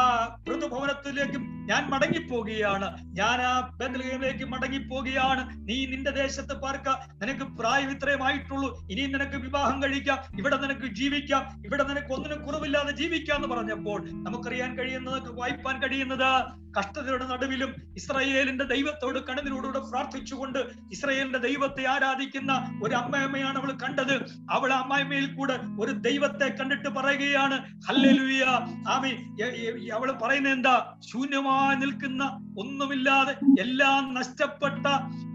മൃദുഭവനത്തിലേക്കും 0.48 1.55
ഞാൻ 1.65 1.89
മടങ്ങിപ്പോകുകയാണ്. 1.89 2.97
ഞാൻ 3.04 3.41
ആ 3.41 3.60
ബദലയിലേക്ക് 3.60 4.45
മടങ്ങിപ്പോകുകയാണ്. 4.45 5.69
നീ 5.69 5.86
നിന്റെ 5.86 6.12
ദേശത്ത് 6.12 6.62
പാർക്ക. 6.62 6.89
നിനക്ക് 7.25 7.51
പ്രായം 7.51 7.91
ഇത്രയുമായിട്ടുള്ളൂ 7.91 8.88
ഇനി 8.91 9.01
നിനക്ക് 9.01 9.38
വിവാഹം 9.38 9.84
കഴിക്കാം. 9.84 10.19
ഇവിടെ 10.38 10.58
നിനക്ക് 10.58 10.88
ജീവിക്കാം. 10.93 11.62
ഇവിടെ 11.65 11.84
നിനക്ക് 11.84 12.08
ഒന്നിനും 12.08 12.45
കുറവില്ലാതെ 12.45 12.91
ജീവിക്കാം 12.91 13.43
എന്ന് 13.43 13.56
പറഞ്ഞപ്പോൾ 13.56 14.10
നമുക്കറിയാൻ 14.12 14.78
കഴിയുന്നത് 14.78 15.39
വായിപ്പാൻ 15.39 15.82
കഴിയുന്നത് 15.82 16.43
കഷ്ടതയുടെ 16.80 17.25
നടുവിലും 17.25 17.75
ഇസ്രായേലിന്റെ 17.95 18.65
ദൈവത്തോട് 18.65 19.19
കണ്ണുനോടുകൂടെ 19.19 19.80
പ്രാർത്ഥിച്ചുകൊണ്ട് 19.80 20.60
ഇസ്രായേലിന്റെ 20.91 21.39
ദൈവത്തെ 21.39 21.86
ആരാധിക്കുന്ന 21.88 22.80
ഒരു 22.84 22.95
അമ്മയമ്മയാണ് 22.95 23.58
അവൾ 23.58 23.71
കണ്ടത്. 23.71 24.21
അവൾ 24.51 24.73
അമ്മായിമ്മയിൽ 24.73 25.34
കൂടെ 25.34 25.60
ഒരു 25.80 25.91
ദൈവത്തെ 25.91 26.45
കണ്ടിട്ട് 26.47 26.89
പറയുകയാണ്. 26.89 27.82
ഹല്ലേലൂയ. 27.89 28.43
അവൾ 29.89 30.12
പറയുന്നത് 30.12 30.54
എന്താ? 30.54 30.93
ശൂന്യമായി 31.12 31.55
നിൽക്കുന്ന 31.76 32.24
ഒന്നുമില്ലാതെ 32.60 33.34
എല്ലാം 33.60 34.13
നഷ്ടപ്പെട്ട 34.13 34.86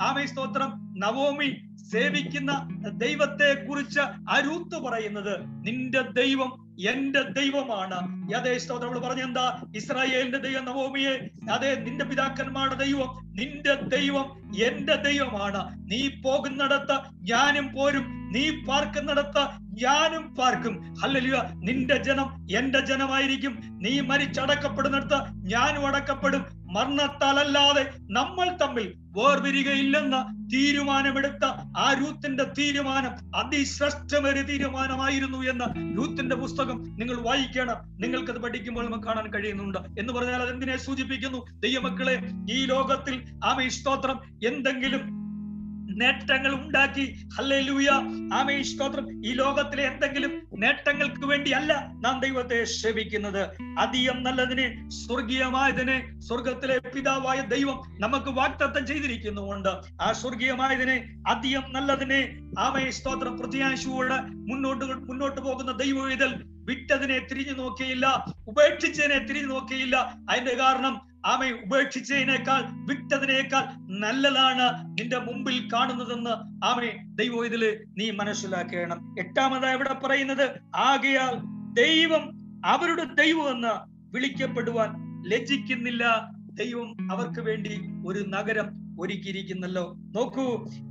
ആമേ 0.00 0.26
സ്തോത്രം 0.26 0.70
നവോമി 0.96 1.50
സേവിക്കുന്ന 1.92 2.52
ദൈവത്തെ 2.96 3.66
കുറിച്ച് 3.68 4.00
അരൂത്ത് 4.28 4.78
പറയുന്നത് 4.82 5.34
നിന്റെ 5.66 6.00
ദൈവം 6.00 6.50
എന്റെ 6.88 7.22
ദൈവമാണ്. 7.22 8.30
അതേ 8.34 8.58
സ്തോത്രം 8.58 9.00
പറഞ്ഞ 9.00 9.22
എന്താ? 9.22 9.62
ഇസ്രായേലിന്റെ 9.76 10.38
ദൈവം 10.38 10.64
നവോമിയെ 10.64 11.28
അതെ 11.52 11.74
നിന്റെ 11.74 12.04
പിതാക്കന്മാരുടെ 12.04 12.74
ദൈവം 12.74 13.32
നിന്റെ 13.32 13.74
ദൈവം 13.74 14.52
എന്റെ 14.62 14.94
ദൈവമാണ്. 14.94 15.78
നീ 15.92 16.08
പോകുന്നിടത്ത് 16.08 17.00
ഞാനും 17.22 17.72
പോരും. 17.72 18.30
നീ 18.32 18.50
പാർക്കുന്നിടത്ത് 18.50 19.46
ഞാനും 19.82 20.34
പാർക്കും. 20.34 20.94
ഹല്ലേലൂയ. 21.02 21.42
നിന്റെ 21.54 21.96
ജനം 21.96 22.46
എന്റെ 22.56 22.80
ജനമായിരിക്കും. 22.80 23.60
നീ 23.82 24.00
മരിച്ചടക്കപ്പെടുന്നിടത്ത് 24.00 25.18
ഞാനും 25.32 25.86
അടക്കപ്പെടും. 25.86 26.59
മരണത്താലല്ലാതെ 26.70 27.92
നമ്മൾ 28.10 28.56
തമ്മിൽ 28.56 28.92
വേർപിരികയില്ലെന്ന 28.96 30.48
തീരുമാനമെടുത്ത 30.52 31.44
ആ 31.78 31.92
രൂത്തിന്റെ 31.92 32.44
തീരുമാനം 32.44 33.36
അതിശ്രേഷ്ഠമൊരു 33.36 34.42
തീരുമാനമായിരുന്നു 34.42 35.38
എന്ന് 35.38 35.98
രൂത്തിന്റെ 35.98 36.36
പുസ്തകം 36.36 36.96
നിങ്ങൾ 36.98 37.16
വായിക്കണം. 37.16 37.76
നിങ്ങൾക്കത് 38.00 38.38
പഠിക്കുമ്പോൾ 38.38 38.86
നമുക്ക് 38.86 39.04
കാണാൻ 39.04 39.34
കഴിയുന്നുണ്ട്. 39.34 39.78
എന്ന് 39.78 40.12
പറഞ്ഞാൽ 40.12 40.42
അതെന്തിനെ 40.42 40.76
സൂചിപ്പിക്കുന്നു? 40.76 41.46
ദൈവമക്കളെ 41.60 42.22
ഈ 42.50 42.64
ലോകത്തിൽ 42.64 43.24
ആമേ 43.44 43.68
സ്തോത്രം. 43.68 44.20
എന്തെങ്കിലും 44.46 45.19
നേട്ടങ്ങൾ 45.96 46.54
ഉണ്ടാക്കി. 46.54 47.06
ഈ 49.24 49.32
ലോകത്തിലെ 49.32 49.82
എന്തെങ്കിലും 49.82 50.42
നേട്ടങ്ങൾക്ക് 50.54 51.26
വേണ്ടിയല്ല 51.26 51.72
നാം 52.00 52.20
ദൈവത്തെ 52.20 52.64
സേവിക്കുന്നത് 52.64 53.48
അധികം 53.78 54.22
നല്ലതിനെ 54.22 54.88
സ്വർഗീയമായതിനെ 54.88 56.18
സ്വർഗത്തിലെ 56.18 56.78
പിതാവായ 56.78 57.40
ദൈവം 57.40 57.82
നമുക്ക് 57.98 58.30
വാക്തത്വം 58.30 58.86
ചെയ്തിരിക്കുന്നുണ്ട് 58.86 59.68
ആ 60.00 60.12
സ്വർഗീയമായതിനെ 60.12 61.20
അധികം 61.26 61.72
നല്ലതിനെ 61.72 62.40
ആമേ 62.58 62.90
സ്തോത്രം 62.90 63.38
പ്രതിയാശുവോട് 63.38 64.14
മുന്നോട്ട് 64.36 64.84
മുന്നോട്ട് 64.84 65.40
പോകുന്ന 65.40 65.72
ദൈവം 65.72 66.12
ഇതിൽ 66.12 66.32
വിട്ടതിനെ 66.70 67.18
തിരിഞ്ഞു 67.18 67.54
നോക്കിയില്ല 67.62 68.24
ഉപേക്ഷിച്ചതിനെ 68.48 69.18
തിരിഞ്ഞു 69.18 69.48
നോക്കിയില്ല. 69.48 69.96
അതിന്റെ 70.30 70.56
കാരണം 70.56 70.94
ആമെ 71.26 71.50
ഉപേക്ഷിച്ചതിനേക്കാൾ 71.50 72.62
വിട്ടതിനേക്കാൾ 72.88 73.64
നല്ലതാണ് 74.00 74.66
നിന്റെ 75.00 75.18
മുമ്പിൽ 75.18 75.68
കാണുന്നതെന്ന് 75.72 76.64
ആമെ 76.64 76.90
ദൈവം 77.14 77.44
ഇതിൽ 77.46 77.84
നീ 77.98 78.10
മനസ്സിലാക്കണം. 78.10 79.14
എട്ടാമതായി 79.18 79.74
ഇവിടെ 79.74 79.94
പറയുന്നത് 79.94 80.46
ആകയാൽ 80.76 81.34
ദൈവം 81.82 82.24
അവരുടെ 82.66 83.04
ദൈവം 83.04 83.50
എന്ന് 83.50 83.74
വിളിക്കപ്പെടുവാൻ 84.14 84.90
ലജ്ജിക്കുന്നില്ല. 85.28 86.04
ദൈവം 86.54 87.12
അവർക്ക് 87.12 87.40
വേണ്ടി 87.40 87.74
ഒരു 88.06 88.24
നഗരം 88.28 88.68
ഒരുക്കിയിരിക്കുന്നല്ലോ. 89.00 89.84
നോക്കൂ 89.96 90.46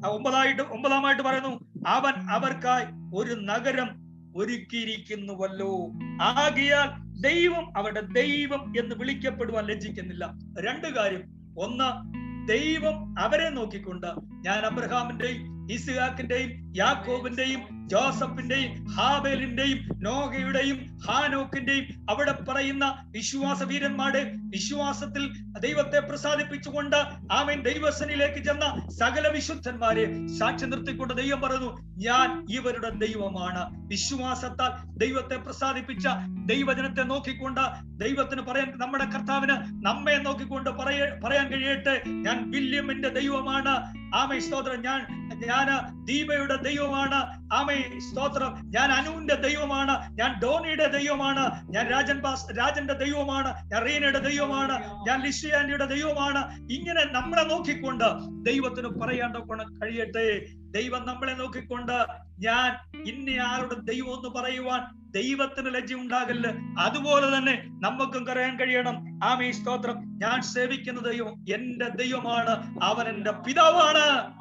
ഒമ്പതായിട്ട് 0.08 0.62
ഒമ്പതാമായിട്ട് 0.62 1.24
പറയുന്നു 1.24 1.54
അവൻ 1.88 2.16
അവർക്കായി 2.30 2.86
ഒരു 3.16 3.34
നഗരം 3.42 3.90
ഒരുക്കിയിരിക്കുന്നുവല്ലോ. 4.36 5.90
ആകിയാൽ 6.22 7.10
ദൈവം 7.22 7.78
അവരുടെ 7.78 8.02
ദൈവം 8.02 8.74
എന്ന് 8.80 8.96
വിളിക്കപ്പെടുവാൻ 8.96 9.66
ലജ്ജിക്കുന്നില്ല. 9.66 10.34
രണ്ട് 10.60 10.88
കാര്യം. 10.88 11.22
ഒന്ന് 11.60 12.20
ദൈവം 12.48 13.20
അവരെ 13.20 13.50
നോക്കിക്കൊണ്ട് 13.50 14.08
ഞാൻ 14.46 14.60
അബ്രഹാമിന്റെയും 14.60 15.59
ഇസ്ഹാക്കിന്റെയും 15.72 16.74
യാക്കോബിന്റെയും 16.78 17.90
ജോസഫിന്റെയും 17.90 18.86
ഹാബേലിന്റെയും 18.86 20.04
നോഹയുടെയും 20.04 20.98
ഹാനോക്കിന്റെയും 21.08 22.06
അവിടെ 22.10 22.32
പറയുന്ന 22.32 23.04
വിശ്വാസ 23.06 23.64
വീരന്മാരുടെ 23.64 24.32
വിശ്വാസത്തിൽ 24.36 25.30
ദൈവത്തെ 25.60 26.00
പ്രസാദിപ്പിച്ചുകൊണ്ട് 26.00 26.96
ആമൻ. 27.32 27.64
ദൈവസനിലേക്ക് 27.64 28.44
ചെന്ന 28.44 28.90
സകല 28.90 29.28
വിശുദ്ധന്മാരെ 29.28 30.28
സാക്ഷി 30.28 30.66
നിർത്തിക്കൊണ്ട് 30.66 31.14
ദൈവം 31.14 31.42
പറഞ്ഞു 31.42 31.78
ഞാൻ 31.98 32.46
ഇവരുടെ 32.50 32.90
ദൈവമാണ്. 32.90 33.88
വിശ്വാസത്താൽ 33.88 34.98
ദൈവത്തെ 34.98 35.36
പ്രസാദിപ്പിച്ച 35.36 36.08
ദൈവജനത്തെ 36.46 37.02
നോക്കിക്കൊണ്ട് 37.02 37.62
ദൈവത്തിന് 38.04 38.42
പറയാൻ 38.42 38.74
നമ്മുടെ 38.78 39.06
കർത്താവിന് 39.06 39.86
നമ്മെ 39.86 40.16
നോക്കിക്കൊണ്ട് 40.16 40.70
പറയ 40.70 41.20
പറയാൻ 41.24 41.48
കഴിയട്ടെ. 41.52 42.04
ഞാൻ 42.08 42.52
വില്യമിന്റെ 42.52 43.10
ദൈവമാണ്. 43.10 43.94
ആമേ 44.16 44.40
സ്തോത്രം. 44.40 44.82
ഞാൻ 44.82 45.29
ഞാൻ 45.48 45.82
ദീപയുടെ 46.06 46.56
ദൈവമാണ്. 46.56 47.48
ആമേ 47.54 48.00
സ്തോത്രം. 48.00 48.72
ഞാൻ 48.76 48.92
അനുവിന്റെ 48.92 49.36
ദൈവമാണ്. 49.36 50.18
ഞാൻ 50.20 50.40
ഡോണിയുടെ 50.44 50.86
ദൈവമാണ്. 50.86 51.68
ഞാൻ 51.70 51.88
രാജൻ 51.88 52.20
ബാസ് 52.20 52.60
രാജന്റെ 52.60 52.94
ദൈവമാണ്. 52.94 53.72
ഞാൻ 53.72 53.86
റീനയുടെ 53.86 54.20
ദൈവമാണ്. 54.20 54.88
ഞാൻ 55.08 55.24
ലിഷിയാൻഡിയുടെ 55.24 55.86
ദൈവമാണ്. 55.86 56.68
ഇങ്ങനെ 56.72 57.06
നമ്മളെ 57.06 57.44
നോക്കിക്കൊണ്ട് 57.44 58.06
ദൈവത്തിന് 58.50 58.88
കൊണ 58.88 59.64
കഴിയട്ടെ. 59.64 60.46
ദൈവം 60.72 61.06
നമ്മളെ 61.06 61.34
നോക്കിക്കൊണ്ട് 61.34 62.06
ഞാൻ 62.40 63.02
ഇന്നയാളുടെ 63.06 63.76
ദൈവം 63.80 64.08
എന്ന് 64.08 64.42
പറയുവാൻ 64.42 65.12
ദൈവത്തിന് 65.12 65.76
ലജ്ജ 65.76 65.94
ഉണ്ടാകല്ല് 65.94 66.50
അതുപോലെ 66.80 67.38
തന്നെ 67.38 67.64
നമുക്കും 67.84 68.26
പറയാൻ 68.26 68.60
കഴിയണം. 68.60 69.20
ആമേ 69.24 69.52
സ്തോത്രം. 69.52 69.96
ഞാൻ 69.96 70.42
സേവിക്കുന്ന 70.42 71.12
ദൈവം 71.12 71.46
എന്റെ 71.54 71.90
ദൈവമാണ്. 71.90 72.80
അവൻ 72.84 73.08
എന്റെ 73.08 73.32
പിതാവാണ്. 73.32 74.39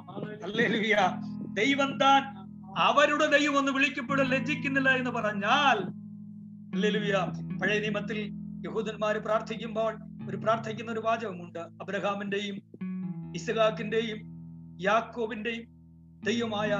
ദൈവം 1.52 1.98
താൻ 1.98 2.22
അവരുടെ 2.78 3.38
ദൈവം 3.38 3.58
ഒന്ന് 3.58 3.72
വിളിക്കപ്പെടാൻ 3.72 4.26
ലജ്ജിക്കുന്നില്ല 4.26 4.90
എന്ന് 4.90 5.10
പറഞ്ഞാൽ 5.10 5.78
പഴയ 7.62 7.78
നിയമത്തിൽ 7.80 8.18
യഹൂദന്മാര് 8.66 9.16
പ്രാർത്ഥിക്കുമ്പോൾ 9.16 9.98
ഒരു 10.28 10.36
പ്രാർത്ഥിക്കുന്ന 10.36 10.92
ഒരു 10.92 11.00
വാചകമുണ്ട്. 11.00 11.58
അബ്രഹാമിന്റെയും 11.58 12.56
ഇസഹാക്കിന്റെയും 13.36 14.18
യാക്കോബിന്റെയും 14.80 15.64
ദൈവമായ 16.24 16.70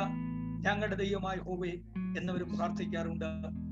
ഞങ്ങളുടെ 0.67 0.97
ദൈവമായ 0.97 1.37
ഹോവേ 1.37 1.71
എന്നവർ 2.19 2.43
പ്രാർത്ഥിക്കാറുണ്ട്. 2.57 3.68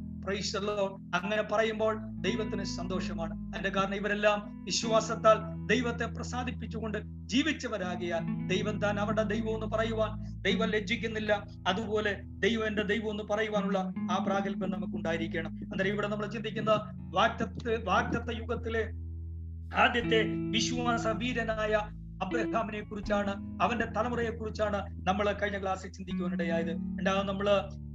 അങ്ങനെ 1.15 1.43
പറയുമ്പോൾ 1.43 1.97
ദൈവത്തിന് 2.21 2.65
സന്തോഷമാണ്. 2.65 3.55
അതിന്റെ 3.55 3.69
കാരണം 3.69 3.95
ഇവരെല്ലാം 3.95 4.65
വിശ്വാസത്താൽ 4.65 5.67
ദൈവത്തെ 5.67 6.07
പ്രസാദിപ്പിച്ചുകൊണ്ട് 6.07 6.99
ജീവിച്ചവരാകിയാൽ 7.27 8.47
ദൈവം 8.47 8.81
താൻ 8.81 9.01
അവരുടെ 9.01 9.23
ദൈവം 9.23 9.55
എന്ന് 9.55 9.67
പറയുവാൻ 9.67 10.43
ദൈവം 10.43 10.69
ലജ്ജിക്കുന്നില്ല. 10.69 11.47
അതുപോലെ 11.67 12.21
ദൈവം 12.23 12.67
എന്റെ 12.67 12.83
ദൈവം 12.83 13.11
എന്ന് 13.11 13.25
പറയുവാനുള്ള 13.25 13.79
ആ 14.11 14.25
പ്രാഗൽഭ്യം 14.27 14.71
നമുക്ക് 14.71 14.97
ഉണ്ടായിരിക്കണം 14.97 15.51
അന്നേരം 15.51 15.93
ഇവിടെ 15.93 16.09
നമ്മൾ 16.09 16.27
ചിന്തിക്കുന്ന 16.27 16.71
വാക്തത്വ 16.99 17.85
വാക്തത്വ 17.85 18.37
യുഗത്തിലെ 18.39 18.85
ആദ്യത്തെ 19.77 20.23
വിശ്വാസ 20.51 21.07
വീരനായ 21.07 22.06
അബ്രഹാമിനെ 22.23 22.81
കുറിച്ചാണ് 22.81 23.33
അവന്റെ 23.63 23.87
തലമുറയെ 23.97 24.31
കുറിച്ചാണ് 24.31 24.79
നമ്മൾ 25.09 25.27
കഴിഞ്ഞ 25.33 25.59
ക്ലാസ്സിൽ 25.63 25.91
ചിന്തിക്കുവാനിടയായത്. 25.91 26.73
രണ്ടാമത് 26.99 27.29
നമ്മൾ 27.29 27.49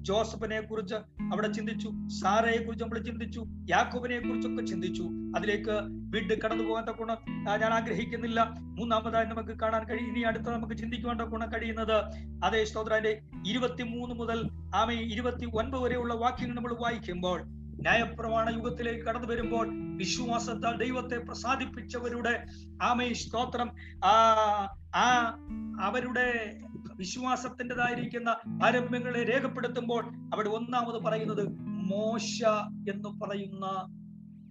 ജോസഫിനെ 0.10 0.60
കുറിച്ച് 0.62 0.96
അവിടെ 1.34 1.48
ചിന്തിച്ചു 1.48 1.90
സാറയെ 2.20 2.58
കുറിച്ച് 2.58 2.84
നമ്മൾ 2.84 3.00
ചിന്തിച്ചു 3.00 3.42
യാക്കോബിനെ 3.70 4.20
കുറിച്ചൊക്കെ 4.20 4.64
ചിന്തിച്ചു. 4.66 5.06
അതിലേക്ക് 5.36 5.76
വീട് 6.14 6.34
കടന്നു 6.44 6.64
പോകാൻ 6.64 6.84
തക്കോണം 6.88 7.18
ഞാൻ 7.62 7.72
ആഗ്രഹിക്കുന്നില്ല. 7.74 8.40
മൂന്നാമതായി 8.80 9.26
നമുക്ക് 9.26 9.54
കാണാൻ 9.60 9.84
കഴിയും 9.90 10.10
ഇനി 10.10 10.22
അടുത്ത 10.22 10.48
നമുക്ക് 10.50 10.74
ചിന്തിക്കുവാൻ 10.74 11.18
തക്കോണം 11.20 11.50
കഴിയുന്നത് 11.54 11.98
അതേ 12.44 12.64
സ്തോത്രന്റെ 12.64 13.22
ഇരുപത്തി 13.48 13.84
മൂന്ന് 13.84 14.16
മുതൽ 14.16 14.50
ആമേ 14.76 14.96
ഇരുപത്തി 14.96 15.46
ഒൻപത് 15.46 15.82
വരെയുള്ള 15.82 16.14
വാക്യങ്ങൾ 16.14 16.56
നമ്മൾ 16.56 16.74
വായിക്കുമ്പോൾ 16.84 17.61
ന്യായപ്രമാണ 17.82 18.50
യുഗത്തിലേക്ക് 18.50 19.06
കടന്നു 19.06 19.28
വരുമ്പോൾ 19.28 19.68
വിശ്വാസത്താൽ 19.98 20.78
ദൈവത്തെ 20.78 21.18
പ്രസാദിപ്പിച്ചവരുടെ 21.18 22.46
ആമേ 22.82 23.14
സ്തോത്രം. 23.14 23.72
ആ 24.06 24.14
ആ 24.96 25.38
അവരുടെ 25.82 26.58
വിശ്വാസത്തിന്റെതായിരിക്കുന്ന 26.96 28.30
ആരംഭങ്ങളെ 28.64 29.24
രേഖപ്പെടുത്തുമ്പോൾ 29.24 30.04
അവിടെ 30.34 30.50
ഒന്നാമത് 30.50 31.04
പറയുന്നത് 31.04 31.48
മോശ 31.92 32.44
എന്ന് 32.90 33.10
പറയുന്ന 33.22 33.68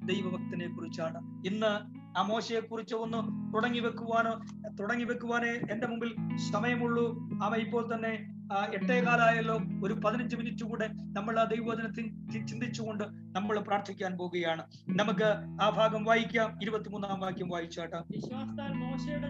ദൈവഭക്തനെ 0.07 0.69
കുറിച്ചാണ്. 0.69 1.19
ഇന്ന് 1.47 1.73
ആ 2.19 2.23
മോശയെ 2.23 2.61
കുറിച്ച് 2.61 2.95
ഒന്ന് 2.95 3.21
തുടങ്ങി 3.55 3.81
വെക്കുവാനോ 3.81 4.33
തുടങ്ങി 4.81 5.05
വെക്കുവാനേ 5.05 5.53
എന്റെ 5.71 5.87
മുമ്പിൽ 5.87 6.13
സമയമുള്ളൂ. 6.53 7.07
അവ 7.43 7.55
ഇപ്പോൾ 7.57 7.95
തന്നെ 7.95 8.40
എട്ടേകാലായല്ലോ 8.59 9.61
ഒരു 9.85 9.95
പതിനഞ്ച് 9.95 10.37
മിനിറ്റ് 10.37 10.65
കൂടെ 10.65 10.89
നമ്മൾ 10.89 11.41
ആ 11.41 11.45
ദൈവവചനത്തിൽ 11.45 12.07
ചിന്തിച്ചുകൊണ്ട് 12.47 13.05
നമ്മൾ 13.37 13.61
പ്രാർത്ഥിക്കാൻ 13.61 14.19
പോവുകയാണ് 14.19 14.63
നമുക്ക് 14.97 15.29
ആ 15.63 15.69
ഭാഗം 15.71 16.05
വായിക്കാം. 16.05 16.59
ഇരുപത്തിമൂന്നാം 16.63 17.21
വാക്യം 17.21 17.49
വായിച്ചാട്ടാ. 17.49 18.05
വിശ്വാസത്താൽ 18.11 18.73
മോശയുടെ 18.73 19.29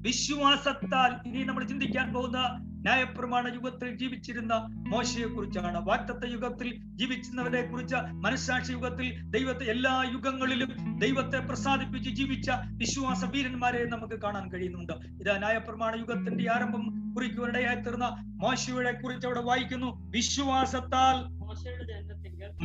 വിശ്വാസത്താൽ 0.00 1.28
ഇനി 1.28 1.44
നമ്മൾ 1.44 1.64
ചിന്തിക്കാൻ 1.64 2.12
പോകുന്ന 2.12 2.38
ന്യായപ്രമാണ 2.78 3.54
യുഗത്തിൽ 3.54 3.96
ജീവിച്ചിരുന്ന 3.96 4.54
മോശയെ 4.88 5.26
കുറിച്ചാണ് 5.26 5.88
വാക്തത്വ 5.88 6.32
യുഗത്തിൽ 6.32 6.82
ജീവിച്ചിരുന്നവരെ 6.94 7.66
കുറിച്ച് 7.66 7.96
മനസ്സാക്ഷി 7.96 8.72
യുഗത്തിൽ 8.72 9.30
ദൈവത്തെ 9.30 9.64
എല്ലാ 9.64 10.04
യുഗങ്ങളിലും 10.12 10.98
ദൈവത്തെ 10.98 11.38
പ്രസാദിപ്പിച്ച് 11.38 12.10
ജീവിച്ച 12.10 12.50
വിശ്വാസ 12.66 13.24
വീരന്മാരെ 13.24 13.84
നമുക്ക് 13.84 14.22
കാണാൻ 14.22 14.52
കഴിയുന്നുണ്ട്. 14.52 14.92
ഇത് 14.92 15.38
ന്യായപ്രമാണ 15.38 15.94
യുഗത്തിന്റെ 15.94 16.52
ആരംഭം 16.54 17.14
കുറിക്കുവാനിടയായി 17.14 17.76
തീർന്ന 17.76 18.16
മോശയുടെ 18.20 18.92
കുറിച്ച് 18.92 19.26
അവിടെ 19.26 19.40
വായിക്കുന്നു. 19.40 20.10
വിശ്വാസത്താൽ 20.10 21.28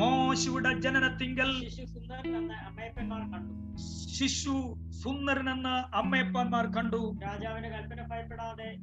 മോശയുടെ 0.09 0.80
ജനനത്തിങ്കൽ. 0.80 1.70
ശിശു 1.70 1.86
സുന്ദരൻ 1.86 2.38
എന്ന 2.38 2.53
അമ്മയപ്പന്മാർ 2.53 3.22
കണ്ടു. 3.22 3.76
ശിശു 4.14 4.76
സുന്ദരനെന്ന് 5.03 5.95
അമ്മയപ്പന്മാർ 5.95 6.66
കണ്ടു. 6.66 7.18
രാജാവിന്റെ 7.24 7.70
കൽപ്പന 7.70 8.07
ഭയപ്പെടാതെ. 8.07 8.76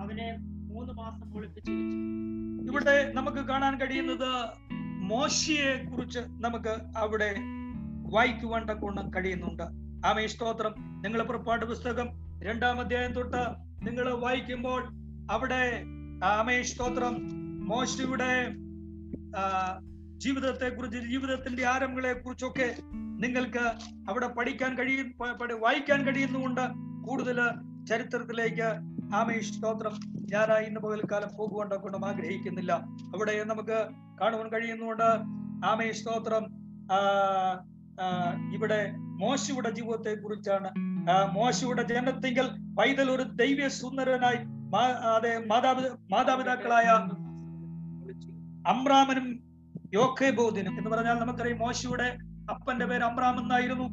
അവനെ 0.00 0.36
മൂന്ന് 0.40 0.92
മാസം 0.92 1.36
ഒളിപ്പിച്ചു 1.36 1.70
വെച്ചു. 1.70 2.70
ഇവിടെ 2.70 3.12
നമുക്ക് 3.12 3.38
കാണാൻ 3.38 3.80
കഴിയുന്നത് 3.80 4.30
മോശിയെ 5.10 5.84
കുറിച്ച് 5.90 6.18
നമുക്ക് 6.18 6.74
അവിടെ 6.96 7.34
വായിക്കുവാൻ 8.10 8.68
തക്കോണം 8.68 9.10
കഴിയുന്നുണ്ട്. 9.14 9.62
ആമേ 10.06 10.26
സ്തോത്രം. 10.26 10.74
നിങ്ങൾ 11.02 11.22
പുറപ്പാട് 11.22 11.64
പുസ്തകം 11.64 12.08
രണ്ടാം 12.42 12.80
അധ്യായം 12.80 13.12
തൊട്ട് 13.12 13.42
നിങ്ങൾ 13.86 14.10
വായിക്കുമ്പോൾ 14.10 14.88
അവിടെ 15.30 15.82
ആമേ 16.24 16.62
സ്തോത്രം. 16.62 17.14
മോശിയുടെ 17.64 18.30
ജീവിതത്തെ 20.16 20.68
കുറിച്ച് 20.68 20.98
ജീവിതത്തിന്റെ 20.98 21.66
ആരംഭങ്ങളെ 21.66 22.12
കുറിച്ചൊക്കെ 22.12 22.74
നിങ്ങൾക്ക് 23.20 23.64
അവിടെ 24.10 24.26
പഠിക്കാൻ 24.26 24.78
കഴിയും 24.78 25.14
വായിക്കാൻ 25.60 26.06
കഴിയുന്നുണ്ട് 26.06 26.64
കൂടുതൽ 27.08 27.38
ചരിത്രത്തിലേക്ക് 27.88 28.97
ആമേ 29.14 29.40
സ്തോത്രം. 29.40 29.94
ഞാൻ 30.32 30.52
ഇന്ന് 30.52 30.80
പകൽക്കാലം 30.80 31.28
കൊണ്ടും 31.82 32.06
ആഗ്രഹിക്കുന്നില്ല. 32.06 32.72
അവിടെ 33.14 33.44
നമുക്ക് 33.44 33.88
കാണുവാൻ 34.20 34.52
കഴിയുന്നുണ്ട് 34.52 35.08
ആമേ 35.66 35.92
സ്തോത്രം 35.92 36.46
ഇവിടെ 38.54 38.92
മോശയുടെ 38.96 39.70
ജീവിതത്തെ 39.70 40.14
കുറിച്ചാണ് 40.14 40.68
മോശയുടെ 41.34 41.82
ജനത്തിങ്കിൽ 41.82 42.48
പൈതൽ 42.78 43.10
ഒരു 43.10 43.22
ദൈവ 43.22 43.68
സുന്ദരനായി 43.68 44.36
അതെ 45.16 45.44
മാതാപിത 45.46 45.86
മാതാപിതാക്കളായ 45.90 46.84
അമ്രാമനും 48.68 49.44
യോക്കേബോധിനും 49.94 50.78
എന്ന് 50.78 50.90
പറഞ്ഞാൽ 50.90 51.14
നമുക്കറിയാം 51.14 51.58
മോശയുടെ 51.58 52.18
അപ്പന്റെ 52.50 52.86
പേര് 52.86 53.02
അമ്രാം 53.02 53.38
എന്നായിരുന്നു 53.42 53.84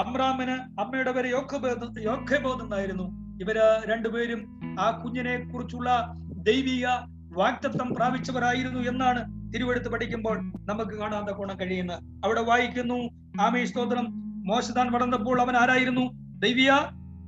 അമ്രാമിന് 0.00 0.80
അമ്മയുടെ 0.80 1.12
പേര് 1.12 1.26
യോക്കബോധ 1.26 2.00
യോഖേബോദ് 2.00 2.62
എന്നായിരുന്നു. 2.62 3.21
ഇവർ 3.42 3.82
രണ്ടുപേരും 3.86 4.60
ആ 4.80 4.90
കുഞ്ഞിനെ 4.90 5.50
കുറിച്ചുള്ള 5.52 6.12
ദൈവിക 6.32 6.86
വാക്തത്വം 7.32 7.94
പ്രാപിച്ചവരായിരുന്നു 7.94 8.80
എന്നാണ് 8.80 9.52
തിരുവെടുത്ത് 9.54 9.88
പഠിക്കുമ്പോൾ 9.88 10.38
നമുക്ക് 10.40 10.90
കാണാൻ 10.90 11.24
തക്കോണം 11.24 11.60
കഴിയുന്നത്. 11.60 11.98
അവിടെ 12.24 12.40
വായിക്കുന്നു 12.40 13.10
ആമേ 13.42 13.64
സ്തോത്രം. 13.64 14.06
മോശതാൻ 14.46 14.92
വളർന്നപ്പോൾ 14.92 15.40
അവൻ 15.40 15.56
ആരായിരുന്നു? 15.56 16.10
ദൈവിയ 16.38 16.70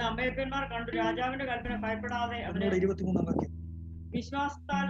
കണ്ടു 0.75 0.91
രാജാവിന്റെ 0.91 1.45
കൽപ്പന 1.45 1.81
ഭയപ്പെടാതെ 1.81 2.75
ഇരുപത്തിമൂന്നാം 2.75 3.25
വാക്യം. 3.25 3.64
വിശ്വാസത്താൽ 4.15 4.87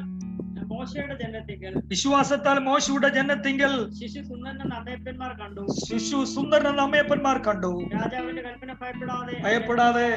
മോശയുടെ 0.73 1.15
ജനത്തിങ്കൽ. 1.21 1.73
വിശ്വാസത്താൽ 1.85 2.59
മോശയുടെ 2.59 3.09
ജനത്തിങ്കൽ. 3.09 3.73
ശിശു 3.99 4.21
സുന്ദരൻ 4.21 4.73
അമ്മയപ്പന്മാർ 4.73 5.31
കണ്ടു. 5.41 5.65
ശിശു 5.89 6.25
സുന്ദരൻ 6.25 6.79
അമ്മയപ്പന്മാർ 6.85 7.37
കണ്ടു. 7.37 7.71
രാജാവിന്റെ 7.93 8.41
കൽപ്പന 8.41 8.73
ഭയപ്പെടാതെ 8.81 9.41
ഭയപ്പെടാതെ. 9.43 10.07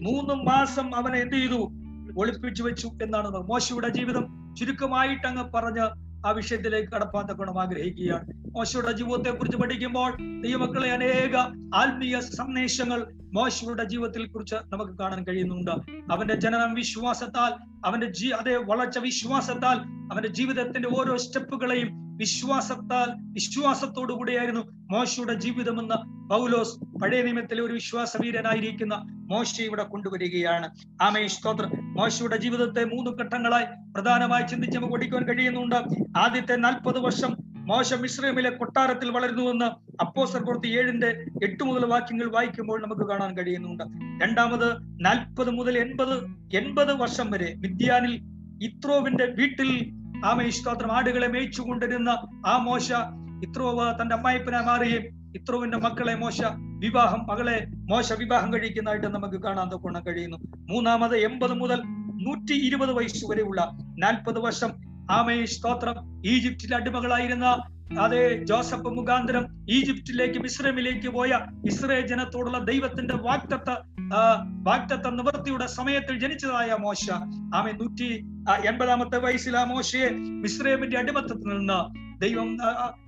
മൂന്ന് 0.00 0.34
മാസം 0.50 0.94
അവനെ 0.94 1.18
എന്ത് 1.18 1.36
ചെയ്തു? 1.36 1.60
ഒളിപ്പിച്ചു 2.18 2.62
വെച്ചു 2.62 2.88
എന്നാണ് 3.02 3.28
മോശയുടെ 3.50 3.88
ജീവിതം. 3.88 4.24
ചുരുക്കമായിട്ട് 4.58 5.26
അങ്ങ് 5.26 5.44
പറഞ്ഞ് 5.52 5.84
ആ 6.26 6.30
വിഷയത്തിലേക്ക് 6.30 6.88
കടപ്പാൻ 6.88 7.26
തക്കണം 7.26 7.60
ആഗ്രഹിക്കുകയാണ്. 7.60 8.26
മോശയുടെ 8.56 8.92
ജീവിതത്തെ 8.92 9.30
കുറിച്ച് 9.30 9.58
പഠിക്കുമ്പോൾ 9.58 10.40
ദൈവമക്കളെ 10.40 10.90
അനേക 10.92 11.36
ആത്മീയ 11.74 12.20
സന്ദേശങ്ങൾ 12.20 13.06
മോശയുടെ 13.34 13.84
ജീവിതത്തിൽ 13.84 14.26
കുറിച്ച് 14.26 14.54
നമുക്ക് 14.54 14.92
കാണാൻ 14.98 15.24
കഴിയുന്നുണ്ട്. 15.24 15.70
അവന്റെ 16.12 16.34
ജനനം 16.34 16.74
വിശ്വാസത്താൽ 16.74 17.52
അവന്റെ 17.86 18.06
ജീ 18.06 18.30
അതേ 18.30 18.56
വളർച്ച 18.56 18.98
വിശ്വാസത്താൽ 18.98 19.78
അവന്റെ 20.12 20.28
ജീവിതത്തിന്റെ 20.28 20.88
ഓരോ 20.88 21.16
സ്റ്റെപ്പുകളെയും 21.16 22.04
വിശ്വാസത്താൽ 22.16 23.08
വിശ്വാസത്തോടു 23.32 24.12
കൂടിയായിരുന്നു 24.12 24.60
മോശയുടെ 24.94 25.34
ജീവിതമെന്ന് 25.34 26.28
പൗലോസ് 26.30 27.00
പഴയ 27.02 27.22
നിയമത്തിലെ 27.22 27.62
ഒരു 27.62 27.72
വിശ്വാസവീരനായിരിക്കുന്ന 27.72 28.94
മോശ 29.06 29.60
ഇവിടെ 29.60 29.82
കൊണ്ടുവരികയാണ്. 29.82 30.68
ആമേ 31.02 31.26
സ്തോത്രം. 31.26 31.70
മോശയുടെ 31.94 32.36
ജീവിതത്തെ 32.36 32.84
മൂന്ന് 32.84 33.10
ഘട്ടങ്ങളായി 33.10 33.64
പ്രധാനമായി 33.94 34.46
ചിന്തിച്ച് 34.46 34.78
നമുക്ക് 34.78 34.94
ഓടിക്കുവാൻ 34.94 35.24
കഴിയുന്നുണ്ട്. 35.24 35.74
ആദ്യത്തെ 36.18 36.56
നാൽപ്പത് 36.56 36.98
വർഷം 36.98 37.36
മോശ 37.56 37.94
മിശ്രമിലെ 37.94 38.50
കൊട്ടാരത്തിൽ 38.50 39.10
വളരുന്നുവെന്ന് 39.10 39.64
അപ്പോസർ 40.00 40.42
പ്രവൃത്തി 40.42 40.68
ഏഴിന്റെ 40.68 41.24
എട്ട് 41.42 41.64
മുതൽ 41.64 41.84
വാക്യങ്ങൾ 41.84 42.30
വായിക്കുമ്പോൾ 42.30 42.82
നമുക്ക് 42.82 43.08
കാണാൻ 43.08 43.38
കഴിയുന്നുണ്ട്. 43.38 43.84
രണ്ടാമത് 44.24 44.68
നാൽപ്പത് 45.04 45.50
മുതൽ 45.50 45.78
എൺപത് 45.78 46.16
എൺപത് 46.56 46.92
വർഷം 46.92 47.30
വരെ 47.30 47.54
മിദ്യാനിൽ 47.56 48.14
ഇത്രോവിന്റെ 48.62 49.26
വീട്ടിൽ 49.26 49.92
ആമേ 50.24 50.50
സ്തോത്രം. 50.50 50.92
ആടുകളെ 50.92 51.26
മേയിച്ചു 51.26 51.62
കൊണ്ടിരുന്ന 51.62 52.08
ആ 52.46 52.56
മോശ 52.56 52.92
ഇത്രോവ് 53.46 53.86
തന്റെ 54.00 54.14
അമ്മായിപ്പനെ 54.18 54.60
മാറുകയും 54.70 55.04
ഇത്രോവിന്റെ 55.38 55.78
മക്കളെ 55.84 56.14
മോശ 56.22 56.40
വിവാഹം 56.84 57.20
മകളെ 57.30 57.56
മോശ 57.90 58.12
വിവാഹം 58.22 58.48
കഴിക്കുന്നതായിട്ട് 58.54 59.08
നമുക്ക് 59.16 59.38
കാണാൻ 59.44 59.68
തൊക്കെ 59.72 60.00
കഴിയുന്നു. 60.08 60.38
മൂന്നാമത് 60.72 61.16
എൺപത് 61.28 61.54
മുതൽ 61.62 61.80
നൂറ്റി 62.26 62.56
ഇരുപത് 62.66 62.92
വയസ്സ് 62.98 63.24
വരെയുള്ള 63.30 63.60
നാൽപ്പത് 64.02 64.38
വർഷം 64.46 64.70
ആമേ 65.16 65.36
സ്തോത്രം. 65.54 65.96
ഈജിപ്തിൽ 66.32 66.70
അടിമകളായിരുന്ന 66.78 67.46
അതെ 68.04 68.20
ജോസഫ് 68.50 68.90
മുഖാന്തരം 68.98 69.44
ഈജിപ്തിലേക്ക് 69.76 70.38
മിശ്രമിലേക്ക് 70.44 71.08
പോയ 71.16 71.32
ഇസ്രയേൽ 71.70 72.06
ജനത്തോടുള്ള 72.12 72.58
ദൈവത്തിന്റെ 72.70 73.16
വാക്തത്വ 73.26 73.74
വാക്തത്വ 74.68 75.10
നിവൃത്തിയുടെ 75.18 75.66
സമയത്തിൽ 75.78 76.14
ജനിച്ചതായ 76.22 76.70
മോശ. 76.86 77.04
ആമെ 77.58 77.72
നൂറ്റി 77.80 78.08
എൺപതാമത്തെ 78.70 79.18
വയസ്സിൽ 79.26 79.56
ആ 79.60 79.64
മോശയെ 79.64 80.08
മിശ്രമിന്റെ 80.44 80.98
അടിമത്തത്തിൽ 81.02 81.50
നിന്ന് 81.54 81.78
ദൈവം 82.18 82.48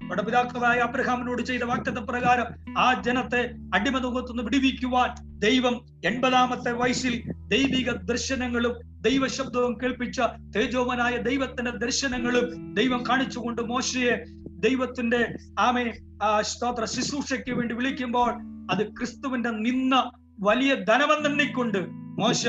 വടപിതാക്കളായ 0.09 0.79
അബ്രഹാമിനോട് 0.81 1.43
ചെയ്ത 1.43 1.63
വാക്തത്വ 1.63 2.03
പ്രകാരം 2.05 2.49
ആ 2.79 2.87
ജനത്തെ 3.03 3.43
അടിമതുകത്തുനിന്ന് 3.75 4.43
വിടിവിക്കുവാൻ 4.43 5.11
ദൈവം 5.39 5.75
എൺപതാമത്തെ 6.05 6.73
വയസ്സിൽ 6.73 7.15
ദൈവിക 7.49 7.91
ദർശനങ്ങളും 8.05 8.75
ദൈവശബ്ദവും 9.01 9.75
കേൾപ്പിച്ച 9.83 10.21
തേജോമനായ 10.57 11.17
ദൈവത്തിന്റെ 11.23 11.71
ദർശനങ്ങളും 11.77 12.47
ദൈവം 12.75 13.03
കാണിച്ചുകൊണ്ട് 13.09 13.63
മോശയെ 13.63 14.15
ദൈവത്തിന്റെ 14.61 15.21
ആമെ 15.59 15.87
ആ 16.23 16.31
സ്തോത്ര 16.43 16.85
ശുശ്രൂഷയ്ക്ക് 16.85 17.53
വേണ്ടി 17.53 17.75
വിളിക്കുമ്പോൾ 17.75 18.31
അത് 18.71 18.83
ക്രിസ്തുവിന്റെ 18.93 19.51
നിന്ന 19.59 19.95
വലിയ 20.41 20.73
ധനമെന്നെണ്ണിക്കൊണ്ട് 20.85 21.81
മോശ 22.19 22.43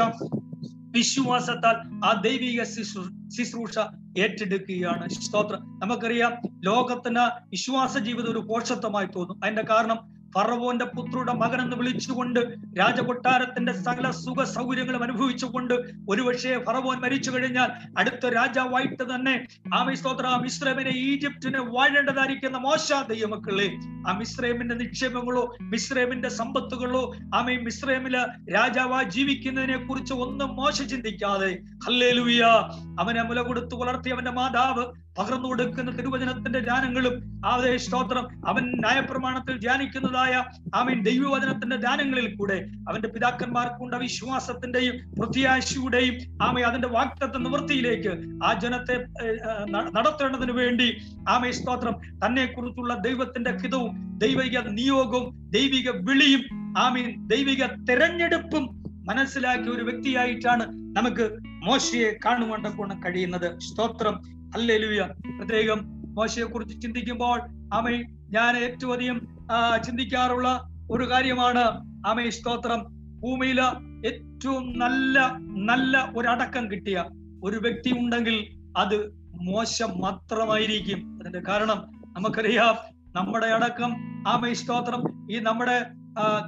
വിശ്വാസത്താൽ 0.97 2.05
ആ 2.05 2.21
ദൈവിക 2.21 2.63
ശുശ്രൂ 2.63 3.03
ശുശ്രൂഷ 3.37 3.79
ഏറ്റെടുക്കുകയാണ്. 4.19 5.09
സ്തോത്രം. 5.09 5.59
നമുക്കറിയാം 5.79 6.33
ലോകത്തിന് 6.63 7.23
വിശ്വാസ 7.49 7.97
ജീവിതം 7.97 8.31
ഒരു 8.31 8.39
പോഷത്വമായി 8.39 9.07
തോന്നും. 9.15 9.43
അതിന്റെ 9.43 9.61
കാരണം 9.61 10.16
ഫറവോന്റെ 10.37 10.85
പുത്രയുടെ 10.85 11.33
മകൻ 11.33 11.61
എന്ന് 11.61 11.75
വിളിച്ചുകൊണ്ട് 11.75 12.39
രാജകൊട്ടാരത്തിന്റെ 12.79 13.73
സകല 13.73 14.11
സുഖ 14.11 14.43
സൗകര്യങ്ങളും 14.43 15.03
അനുഭവിച്ചുകൊണ്ട് 15.03 15.73
ഒരുപക്ഷെ 16.09 16.63
ഫറവോൻ 16.67 16.97
മരിച്ചു 16.97 17.31
കഴിഞ്ഞാൽ 17.31 17.69
അടുത്ത 17.97 18.25
രാജാവായിട്ട് 18.25 19.03
തന്നെ 19.03 19.47
ആ 19.73 19.83
മിസ്ത്ര 19.83 20.25
ആ 20.25 20.37
മിശ്രമിനെ 20.37 20.89
ഈജിപ്തിനെ 20.89 21.59
വാഴേണ്ടതായിരിക്കുന്ന 21.59 22.57
മോശ 22.57 22.93
ദൈവമക്കളെ 23.07 23.71
ആ 24.07 24.13
മിശ്രമിന്റെ 24.17 24.75
നിക്ഷേപങ്ങളോ 24.75 25.57
മിശ്രമിന്റെ 25.61 26.29
സമ്പത്തുകളോ 26.29 27.15
ആമ 27.33 27.49
മിശ്രമിൽ 27.49 28.15
രാജാവായി 28.49 29.09
ജീവിക്കുന്നതിനെ 29.09 29.85
കുറിച്ച് 29.85 30.13
ഒന്നും 30.13 30.55
മോശ 30.55 30.81
ചിന്തിക്കാതെ 30.81 31.59
ഹല്ലേലൂയ 31.85 32.43
അവനെ 32.99 33.23
മുല 33.23 33.41
കൊടുത്തു 33.41 33.75
വളർത്തി 33.75 34.09
അവന്റെ 34.09 34.31
മാതാവ് 34.31 34.85
പകർന്നു 35.17 35.47
കൊടുക്കുന്ന 35.47 35.91
തിരുവചനത്തിന്റെ 35.91 36.59
ധ്യാനങ്ങളും 36.59 37.15
ആവതേ 37.45 37.77
സ്തോത്രം 37.77 38.25
അവൻ 38.47 38.63
ന്യായപ്രമാണത്തിൽ 38.79 39.57
ധ്യാനിക്കുന്നതായ 39.57 40.33
ആമീൻ 40.75 41.03
ദൈവവചനത്തിന്റെ 41.03 41.75
ധ്യാനങ്ങളിൽ 41.75 42.35
കൂടെ 42.35 42.57
അവന്റെ 42.89 43.07
പിതാക്കന്മാർക്കുണ്ട 43.07 43.95
വിശ്വാസത്തിന്റെയും 43.95 44.95
പ്രത്യാശയുടെയും 45.19 46.15
ആമേ 46.43 46.61
അതിന്റെ 46.61 46.87
വാക്തത്വ 46.87 47.37
നിവൃത്തിയിലേക്ക് 47.37 48.13
ആ 48.43 48.53
ജനത്തെ 48.53 48.97
നടത്തേണ്ടതിന് 49.89 50.51
വേണ്ടി 50.51 50.87
ആമേ 51.29 51.51
സ്തോത്രം. 51.51 51.95
തന്നെ 52.25 52.45
കുറിച്ചുള്ള 52.45 52.93
ദൈവത്തിന്റെ 53.07 53.51
ഹിതവും 53.61 53.91
ദൈവിക 54.17 54.57
നിയോഗവും 54.69 55.25
ദൈവിക 55.49 55.89
വിളിയും 56.07 56.43
ആമീൻ 56.77 57.27
ദൈവിക 57.27 57.63
തെരഞ്ഞെടുപ്പും 57.89 58.65
മനസ്സിലാക്കിയ 59.09 59.71
ഒരു 59.71 59.83
വ്യക്തിയായിട്ടാണ് 59.83 60.63
നമുക്ക് 60.97 61.25
മോശയെ 61.65 62.09
കാണുവാൻ 62.25 62.63
കഴിയുന്നത്. 63.05 63.47
സ്തോത്രം. 63.59 64.15
അല്ലേലുയ. 64.55 65.01
പ്രത്യേകം 65.37 65.79
മോശയെ 66.15 66.43
കുറിച്ച് 66.43 66.75
ചിന്തിക്കുമ്പോൾ 66.81 67.37
ആമേ 67.73 67.95
ഞാൻ 68.29 68.57
ഏറ്റവും 68.57 68.93
അധികം 68.93 69.17
ചിന്തിക്കാറുള്ള 69.85 70.47
ഒരു 70.91 71.05
കാര്യമാണ് 71.11 71.63
ആമേ 72.07 72.29
സ്തോത്രം. 72.29 72.81
ഭൂമിയിൽ 73.21 73.59
ഏറ്റവും 74.07 74.79
നല്ല 74.79 75.19
നല്ല 75.69 76.13
ഒരടക്കം 76.17 76.71
കിട്ടിയ 76.71 76.97
ഒരു 77.43 77.57
വ്യക്തി 77.57 77.91
ഉണ്ടെങ്കിൽ 77.99 78.37
അത് 78.77 78.97
മോശം 79.41 79.91
മാത്രമായിരിക്കും. 80.01 80.99
അതിന്റെ 81.19 81.41
കാരണം 81.47 81.79
നമുക്കറിയാം 82.17 82.75
നമ്മുടെ 83.15 83.47
അടക്കം 83.47 83.91
ആമേ 84.27 84.53
സ്തോത്രം 84.53 85.01
ഈ 85.31 85.39
നമ്മുടെ 85.39 85.77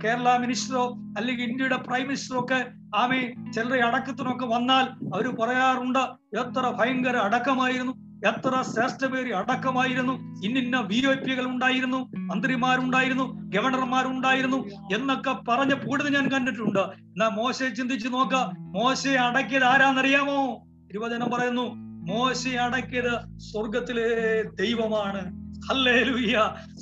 കേരള 0.04 0.38
മിനിസ്റ്ററോ 0.38 0.84
അല്ലെങ്കിൽ 1.18 1.44
ഇന്ത്യയുടെ 1.44 1.76
പ്രൈം 1.76 2.06
മിനിസ്റ്ററോ 2.08 2.40
ഒക്കെ 2.40 2.60
ആമേ 2.96 3.34
ചിലരെ 3.56 3.80
അടക്കത്തിനൊക്കെ 3.84 4.46
വന്നാൽ 4.46 4.86
അവർ 5.14 5.36
പറയാറുണ്ട് 5.36 6.00
എത്ര 6.40 6.74
ഭയങ്കര 6.80 7.18
അടക്കമായിരുന്നു 7.18 7.94
എത്ര 8.28 8.62
ശ്രേഷ്ഠപേരി 8.62 9.32
അടക്കമായിരുന്നു 9.32 10.14
ഇന്നിന്ന 10.46 10.78
വി 10.80 10.96
ഐ 10.96 11.14
പികൾ 11.16 11.46
ഉണ്ടായിരുന്നു 11.46 12.00
മന്ത്രിമാരുണ്ടായിരുന്നു 12.16 13.26
ഗവർണർമാരുണ്ടായിരുന്നു 13.50 14.58
എന്നൊക്കെ 14.96 15.34
പറഞ്ഞ് 15.50 15.76
കൂടുതൽ 15.76 16.14
ഞാൻ 16.14 16.32
കണ്ടിട്ടുണ്ട്. 16.32 16.80
എന്നാ 16.80 17.28
മോശയെ 17.28 17.70
ചിന്തിച്ചു 17.70 18.08
നോക്ക 18.08 18.36
മോശയെ 18.60 19.16
അടക്കിയത് 19.16 19.64
ആരാന്നറിയാമോ? 19.64 20.40
തിരുവചനം 20.88 21.30
പറയുന്നു 21.30 21.66
മോശയെ 22.12 22.58
അടക്കിയത് 22.58 23.14
സ്വർഗത്തിലെ 23.38 24.08
ദൈവമാണ്. 24.56 25.49
ഹല്ലേലൂയ. 25.70 26.36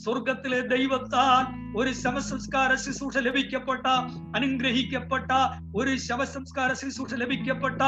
സ്വർഗത്തിലെ 0.03 0.59
ദൈവത്താൽ 0.61 1.43
ഒരു 1.77 1.93
ശവസംസ്കാര 1.93 2.75
ശുശ്രൂഷ 2.75 3.17
ലഭിക്കപ്പെട്ട 3.17 3.87
അനുഗ്രഹിക്കപ്പെട്ട 4.35 5.31
ഒരു 5.75 5.97
ശവസംസ്കാര 5.97 6.73
ശുശ്രൂഷ 6.73 7.13
ലഭിക്കപ്പെട്ട 7.13 7.81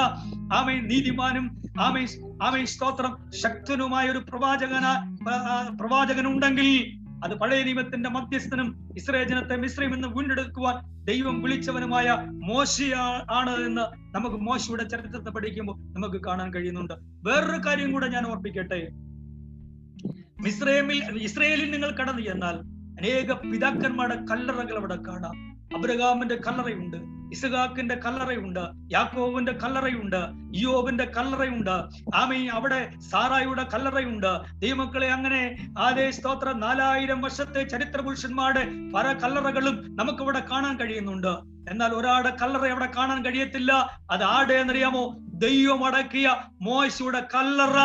ആമേ 0.54 0.76
നീതിമാനും 0.80 1.46
ആമേ 1.80 2.08
ആമേ 2.44 2.66
സ്തോത്രം 2.66 3.32
ശക്തനുമായ 3.32 4.10
ഒരു 4.10 4.18
പ്രവാചകന 4.18 4.86
പ്രവാചകനുണ്ടെങ്കിൽ 5.82 6.72
അത് 7.26 7.40
പഴയ 7.40 7.64
നിയമത്തിന്റെ 7.64 8.10
മധ്യസ്ഥനും 8.10 8.90
ഇസ്രേ 8.98 9.24
ജനത്തെ 9.24 9.56
മിശ്രയിൽ 9.56 9.90
നിന്ന് 9.90 10.08
വീണ്ടെടുക്കുവാൻ 10.08 10.76
ദൈവം 11.06 11.42
വിളിച്ചവനുമായ 11.42 12.18
മോശ 12.30 12.82
ആണ് 13.32 13.54
എന്ന് 13.66 13.86
നമുക്ക് 14.16 14.36
മോശയുടെ 14.36 14.84
ചരിത്രത്തെ 14.84 15.32
പഠിക്കുമ്പോൾ 15.32 15.78
നമുക്ക് 16.00 16.24
കാണാൻ 16.24 16.54
കഴിയുന്നുണ്ട്. 16.54 16.94
വേറൊരു 17.28 17.62
കാര്യം 17.66 17.92
കൂടെ 17.92 18.08
ഞാൻ 18.08 18.26
ഓർപ്പിക്കട്ടെ. 18.26 19.09
മിസ്രൈമിൽ 20.40 21.04
ഇസ്രയേലിൽ 21.22 21.72
നിങ്ങൾ 21.72 21.92
കടന്നു 21.92 22.22
ചെന്നാൽ 22.22 22.56
അനേക 23.00 23.34
പിതാക്കന്മാരുടെ 23.34 24.16
കല്ലറകൾ 24.16 24.78
അവിടെ 24.78 24.96
കാണാം. 24.96 25.50
അബ്രഹാമിന്റെ 25.78 26.36
കല്ലറയുണ്ട് 26.36 26.98
ഇസഹാക്കിന്റെ 27.34 27.96
കല്ലറയുണ്ട് 27.96 28.94
യാക്കോവിന്റെ 28.94 29.52
കല്ലറയുണ്ട് 29.52 30.26
യോബിന്റെ 30.56 31.06
കല്ലറയുണ്ട്. 31.06 31.84
ആമേ 32.16 32.48
അവിടെ 32.48 32.92
സാറായുടെ 33.12 33.64
കല്ലറയുണ്ട്. 33.64 34.60
ദൈവമക്കളെ 34.60 35.12
അങ്ങനെ 35.12 35.74
ആദേ 35.80 36.12
സ്തോത്ര. 36.12 36.52
നാലായിരം 36.52 37.22
വർഷത്തെ 37.22 37.64
ചരിത്ര 37.64 38.02
പുരുഷന്മാരുടെ 38.02 38.92
പല 38.96 39.14
കല്ലറകളും 39.14 39.96
നമുക്കിവിടെ 39.96 40.44
കാണാൻ 40.52 40.80
കഴിയുന്നുണ്ട്. 40.80 41.50
എന്നാൽ 41.72 41.92
ഒരാളുടെ 41.92 42.36
കല്ലറ 42.42 42.68
അവിടെ 42.68 42.90
കാണാൻ 42.98 43.26
കഴിയത്തില്ല. 43.26 43.74
അത് 44.12 44.24
ആടെ 44.24 44.54
എന്നറിയാമോ? 44.54 45.18
ദൈവം 45.40 45.86
അടക്കിയ 45.86 46.36
മോശയുടെ 46.62 47.20
കല്ലറ 47.36 47.78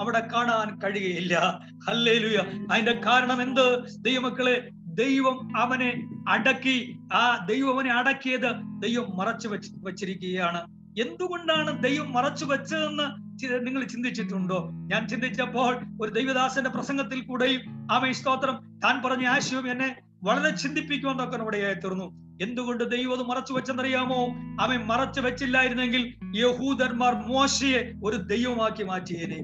അവിടെ 0.00 0.28
കാണാൻ 0.34 0.78
കഴിയുകയില്ല. 0.78 1.60
ഹല്ലേലൂയ. 1.88 2.66
അതിന്റെ 2.72 2.92
കാരണം 2.92 3.42
എന്ത്? 3.42 3.84
ദൈവമക്കളെ 3.98 4.68
ദൈവം 4.86 5.56
അവനെ 5.56 6.08
അടക്കി 6.28 6.98
ആ 7.12 7.46
ദൈവം 7.46 7.74
അവനെ 7.74 7.92
അടക്കിയത് 7.92 8.82
ദൈവം 8.82 9.16
മറച്ചു 9.16 9.48
വെച്ച് 9.48 9.72
വെച്ചിരിക്കുകയാണ്. 9.76 10.62
എന്തുകൊണ്ടാണ് 11.00 11.82
ദൈവം 11.82 12.12
മറച്ചു 12.12 12.44
വെച്ചതെന്ന് 12.44 13.26
നിങ്ങൾ 13.66 13.84
ചിന്തിച്ചിട്ടുണ്ടോ? 13.84 14.68
ഞാൻ 14.70 15.08
ചിന്തിച്ചപ്പോൾ 15.08 15.80
ഒരു 16.02 16.10
ദൈവദാസന്റെ 16.12 16.70
പ്രസംഗത്തിൽ 16.70 17.20
കൂടെയും 17.20 17.88
ആമേ 17.92 18.12
സ്തോത്രം. 18.12 18.80
താൻ 18.84 19.02
പറഞ്ഞ 19.02 19.26
ആശയവും 19.26 19.70
എന്നെ 19.70 19.96
വളരെ 20.26 20.56
ചിന്തിപ്പിക്കുവാൻ 20.56 21.18
തൊക്കെ 21.18 21.36
ഇവിടെയായി 21.36 21.74
തീർന്നു. 21.74 22.04
എന്തുകൊണ്ട് 22.42 22.90
ദൈവം 22.90 23.12
അത് 23.12 23.26
മറച്ചു 23.28 23.52
വെച്ചെന്നറിയാമോ? 23.52 24.26
അവൻ 24.60 24.78
മറച്ചു 24.86 25.20
വെച്ചില്ലായിരുന്നെങ്കിൽ 25.20 26.14
യഹൂദന്മാർ 26.36 27.12
മോശയെ 27.14 27.92
ഒരു 28.04 28.16
ദൈവമാക്കി 28.16 28.82
മാറ്റിയേനെ. 28.82 29.38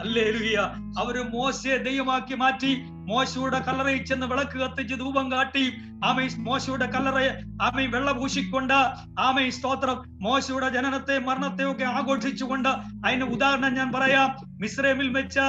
അല്ലേ 0.00 0.54
അവർ 1.00 1.30
മോശയെ 1.30 1.76
ദൈവമാക്കി 1.76 2.34
മാറ്റി 2.34 2.82
മോശയുടെ 3.08 3.58
കല്ലറയിൽ 3.66 4.02
ചെന്ന് 4.06 4.26
വിളക്ക് 4.26 4.56
കത്തിച്ച് 4.58 4.94
ധൂപം 4.94 5.32
കാട്ടി. 5.32 5.64
ആമേ 6.04 6.28
മോശയുടെ 6.48 6.86
കല്ലറയെ 6.90 7.30
ആമേ 7.62 7.86
വെള്ള 7.86 8.12
പൂശിക്കൊണ്ട് 8.12 8.78
ആമേ 9.26 9.50
സ്തോത്രം. 9.50 9.96
മോശയുടെ 10.26 10.68
ജനനത്തെ 10.76 11.18
മരണത്തെ 11.18 11.64
ഒക്കെ 11.72 11.84
ആഘോഷിച്ചുകൊണ്ട് 11.84 12.68
അതിന് 13.06 13.24
ഉദാഹരണം 13.24 13.74
ഞാൻ 13.74 13.92
പറയാം. 13.92 14.30
മിസ്രൈമിൽ 14.62 15.08
വെച്ച് 15.08 15.46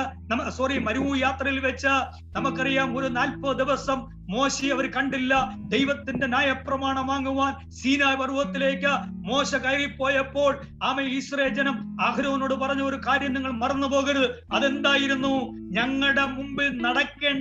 സോറി 0.57 0.77
മരുവു 0.79 1.15
യാത്രയിൽ 1.15 1.59
വെച്ച് 1.59 1.93
നമുക്കറിയാം 2.35 2.97
ഒരു 2.97 3.07
നാൽപ്പത് 3.07 3.57
ദിവസം 3.57 3.99
മോശി 4.33 4.65
അവർ 4.73 4.85
കണ്ടില്ല. 4.95 5.33
ദൈവത്തിന്റെ 5.73 6.27
ന്യായപ്രമാണം 6.27 7.07
വാങ്ങുവാൻ 7.07 7.53
സീനായ 7.79 8.15
പർവത്തിലേക്ക് 8.15 8.91
മോശ 9.29 9.55
കയറിപ്പോയപ്പോൾ 9.55 10.51
ആമേ 10.83 11.03
ഈശ്വരേ 11.17 11.47
ജനം 11.57 11.75
അഹ്രോനോട് 12.01 12.53
പറഞ്ഞ 12.53 12.81
ഒരു 12.81 12.99
കാര്യം 13.07 13.33
നിങ്ങൾ 13.33 13.51
മറന്നു 13.51 13.87
പോകരുത് 13.87 14.27
അതെന്തായിരുന്നു? 14.55 15.33
ഞങ്ങളുടെ 15.77 16.25
മുമ്പിൽ 16.37 16.69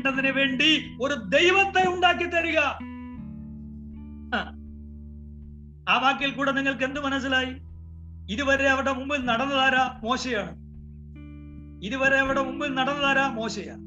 നടക്കേണ്ടതിന് 0.00 0.38
വേണ്ടി 0.38 0.96
ഒരു 1.00 1.14
ദൈവത്തെ 1.14 1.94
ഉണ്ടാക്കി 1.94 2.24
തരിക. 2.24 2.58
ആ. 4.34 5.98
വാക്കിൽ 5.98 6.30
കൂടെ 6.30 6.52
നിങ്ങൾക്ക് 6.52 6.84
എന്ത് 6.84 7.00
മനസ്സിലായി? 7.00 7.54
ഇതുവരെ 8.30 8.68
അവരുടെ 8.68 8.92
മുമ്പിൽ 8.92 9.24
നടന്നതാരാ? 9.24 10.00
മോശയാണ്. 10.04 10.56
ഇതുവരെ 11.86 12.18
അവരുടെ 12.18 12.42
മുമ്പിൽ 12.42 12.74
നടന്നതാരാ? 12.74 13.28
മോശയാണ്. 13.28 13.80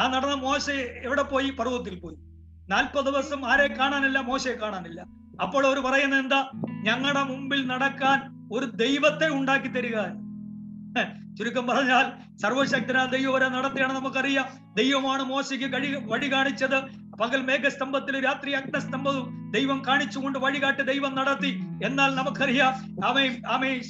ആ 0.00 0.10
നടന്ന 0.16 0.34
മോശ 0.34 0.70
എവിടെ 1.04 1.22
പോയി? 1.22 1.50
പർവതത്തിൽ 1.50 1.98
പോയി. 1.98 2.16
നാൽപ്പത് 2.70 3.06
ദിവസം 3.06 3.46
ആരെ 3.46 3.66
കാണാനില്ല 3.66 4.20
മോശയെ 4.20 4.52
കാണാനില്ല. 4.52 5.00
അപ്പോൾ 5.42 5.66
അവർ 5.66 5.78
പറയുന്നത് 5.78 6.20
എന്താ? 6.20 6.50
ഞങ്ങളുടെ 6.82 7.22
മുമ്പിൽ 7.22 7.66
നടക്കാൻ 7.66 8.48
ഒരു 8.52 8.66
ദൈവത്തെ 8.66 9.28
ഉണ്ടാക്കി 9.28 9.68
തരിക 9.68 9.96
ചുരുക്കം 11.38 11.66
പറഞ്ഞാൽ 11.66 12.06
സർവശക്തനായ 12.42 13.06
ദൈവം 13.06 13.32
വരെ 13.34 13.48
നടത്തിയാണ് 13.48 13.92
നമുക്കറിയാം. 13.92 14.46
ദൈവമാണ് 14.76 15.22
മോശയ്ക്ക് 15.22 15.72
കഴി 15.72 15.88
വഴി 16.12 16.32
കാണിച്ചത്. 16.32 16.78
പകൽ 17.20 17.40
മേഘസ്തംഭത്തിൽ 17.42 18.24
രാത്രി 18.24 18.52
അഗ്നസ്തംഭവും 18.52 19.50
ദൈവം 19.54 19.82
കാണിച്ചുകൊണ്ട് 19.88 20.38
വഴികാട്ട് 20.38 20.82
ദൈവം 20.82 21.14
നടത്തി. 21.14 21.50
എന്നാൽ 21.84 22.14
നമുക്കറിയാം 22.14 22.72
ആമേ 23.06 23.24
ആമേ 23.48 23.80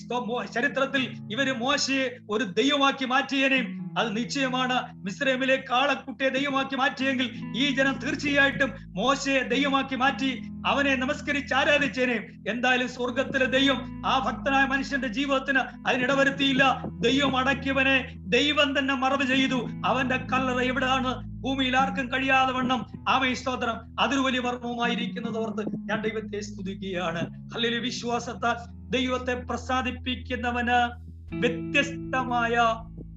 ചരിത്രത്തിൽ 0.55 1.03
ഇവർ 1.33 1.59
മോശയെ 1.59 2.19
ഒരു 2.31 2.45
ദൈവമാക്കി 2.45 3.05
മാറ്റിയനെയും 3.05 3.95
അത് 3.99 4.17
നിശ്ചയമാണ്. 4.17 4.77
മിസ്രൈമിലെ 5.05 5.57
കാളക്കുട്ടിയെ 5.71 6.29
ദൈവമാക്കി 6.29 6.77
മാറ്റിയെങ്കിൽ 6.77 7.29
ഈ 7.57 7.71
ജനം 7.75 7.95
തീർച്ചയായിട്ടും 8.05 8.71
മോശയെ 8.97 9.41
ദൈവമാക്കി 9.55 9.97
മാറ്റി 9.97 10.31
അവനെ 10.67 10.95
നമസ്കരിച്ച് 10.97 11.55
ആരാധിച്ചേനെ. 11.55 12.19
എന്തായാലും 12.49 12.89
സ്വർഗത്തിലെ 12.89 13.47
ദൈവം 13.47 13.79
ആ 14.07 14.19
ഭക്തനായ 14.27 14.65
മനുഷ്യന്റെ 14.65 15.09
ജീവിതത്തിന് 15.09 15.59
അതിനിടവരുത്തിയില്ല. 15.89 16.65
ദൈവം 17.01 17.37
അടക്കിയവനെ 17.37 18.17
ദൈവം 18.37 18.79
തന്നെ 18.79 18.95
മറവ് 18.95 19.27
ചെയ്തു. 19.27 19.61
അവന്റെ 19.87 20.17
കല്ലറ 20.33 20.61
എവിടെയാണ് 20.73 21.30
ഭൂമിയിൽ 21.41 21.77
ആർക്കും 21.77 22.13
കഴിയാതെ 22.13 22.53
വണ്ണം. 22.53 22.87
ആമേ 23.09 23.35
സ്തോത്രം. 23.35 24.01
അതൊരു 24.01 24.21
വലിയ 24.21 24.41
വർമ്മമായിരിക്കുന്നത് 24.41 25.39
ഓർത്ത് 25.39 25.77
ഞാൻ 25.77 26.03
ദൈവത്തെ 26.03 26.41
സ്തുതിക്കുകയാണ്. 26.41 27.51
അല്ലെങ്കിൽ 27.55 27.81
വിശ്വാസത്താൽ 27.81 28.57
ദൈവത്തെ 28.91 29.35
പ്രസാദിപ്പിക്കുന്നവന് 29.35 31.11
വ്യത്യസ്തമായ 31.41 32.57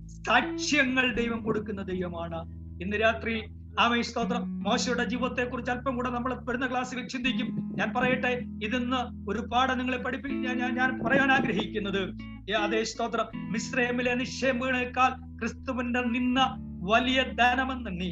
സാക്ഷ്യങ്ങൾ 0.07 1.13
ദൈവം 1.13 1.43
കൊടുക്കുന്ന 1.43 1.81
ദൈവമാണ്. 1.81 2.51
ഇന്ന് 2.83 3.01
രാത്രി 3.01 3.43
ആമേ 3.79 4.01
സ്തോത്രം. 4.01 4.63
മോശയുടെ 4.63 5.03
ജീവിതത്തെ 5.03 5.43
കുറിച്ച് 5.43 5.71
അല്പം 5.71 5.95
കൂടെ 5.95 6.09
നമ്മൾ 6.09 6.33
വരുന്ന 6.43 6.71
ക്ലാസ്സിൽ 6.71 7.07
ചിന്തിക്കും. 7.07 7.75
ഞാൻ 7.79 7.93
പറയട്ടെ 7.93 8.41
ഇതിന്ന് 8.63 9.31
ഒരു 9.31 9.39
പാഠം 9.39 9.77
നിങ്ങളെ 9.77 9.97
പഠിപ്പിക്കാൻ 9.97 10.57
ഞാൻ 10.57 10.75
ഞാൻ 10.75 10.99
പറയാൻ 11.05 11.31
ആഗ്രഹിക്കുന്നത്. 11.31 12.13
അതേ 12.51 12.83
സ്തോത്രം. 12.83 13.25
മിശ്രമിലെ 13.51 14.15
നിക്ഷേപങ്ങളെക്കാൾ 14.15 15.39
ക്രിസ്തുവിന്റെ 15.39 16.01
നിന്ന 16.01 16.55
വലിയ 16.83 17.23
ധനമെന്ന് 17.33 18.01
നീ 18.01 18.09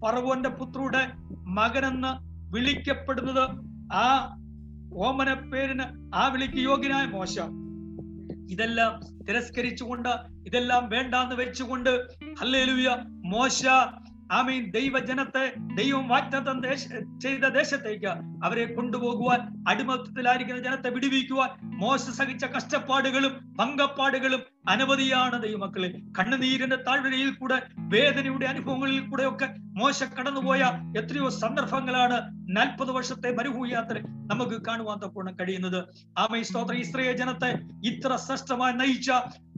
ഫറവോന്റെ 0.00 0.48
പുത്രയുടെ 0.48 1.02
മകനെന്ന് 1.48 2.12
വിളിക്കപ്പെടുന്നത് 2.50 3.44
ആ 3.92 4.06
ഓമന 4.98 5.34
പേരിന് 5.52 5.86
ആ 6.14 6.28
വിളിക്ക് 6.28 6.60
യോഗ്യനായ 6.60 7.06
മോശ. 7.06 7.34
ഇതെല്ലാം 8.48 8.92
തിരസ്കരിച്ചുകൊണ്ട് 9.28 10.08
ഇതെല്ലാം 10.46 10.88
വേണ്ടാന്ന് 10.88 11.36
വെച്ചുകൊണ്ട് 11.36 11.90
ഹല്ലേലൂയ 12.40 12.90
മോശ 13.24 13.62
ആമീൻ 14.32 14.70
ദൈവജനത്തെ 14.70 15.44
ദൈവം 15.74 16.08
വാറ്റം 16.08 16.62
ചെയ്ത 17.18 17.44
ദേശത്തേക്ക് 17.48 18.12
അവരെ 18.46 18.74
കൊണ്ടുപോകുവാൻ 18.74 19.64
അടിമത്തത്തിലായിരിക്കുന്ന 19.68 20.62
ജനത്തെ 20.62 20.90
വിടുവിക്കുവാൻ 20.90 21.50
മോശ 21.62 22.00
സഹിച്ച 22.00 22.44
കഷ്ടപ്പാടുകളും 22.44 23.56
പങ്കപ്പാടുകളും 23.58 24.42
അനവധിയാണ് 24.68 25.42
ദൈവമക്കളെ. 25.42 25.88
കണ്ണുനീരിന്റെ 26.18 26.76
താഴ്വരയിൽ 26.76 27.34
കൂടെ 27.34 27.62
വേദനയുടെ 27.78 28.46
അനുഭവങ്ങളിൽ 28.46 29.00
കൂടെ 29.00 29.24
ഒക്കെ 29.24 29.54
മോശ 29.78 30.02
കടന്നുപോയ 30.02 30.62
എത്രയോ 30.98 31.28
സന്ദർഭങ്ങളാണ് 31.28 32.30
നാൽപ്പത് 32.56 32.90
വർഷത്തെ 32.90 33.36
മരുഭൂയാത്ര 33.36 33.98
നമുക്ക് 34.02 34.62
കാണുവാൻ 34.66 34.98
തപ്പോണം 34.98 35.36
കഴിയുന്നത്. 35.40 35.84
ആമൈ 36.18 36.42
സ്തോത്രം. 36.42 36.78
ഇസ്രയേൽ 36.78 37.16
ജനത്തെ 37.16 37.58
ഇത്ര 37.84 38.16
ശ്രേഷ്ഠമായി 38.16 38.72
നയിച്ച 38.72 39.10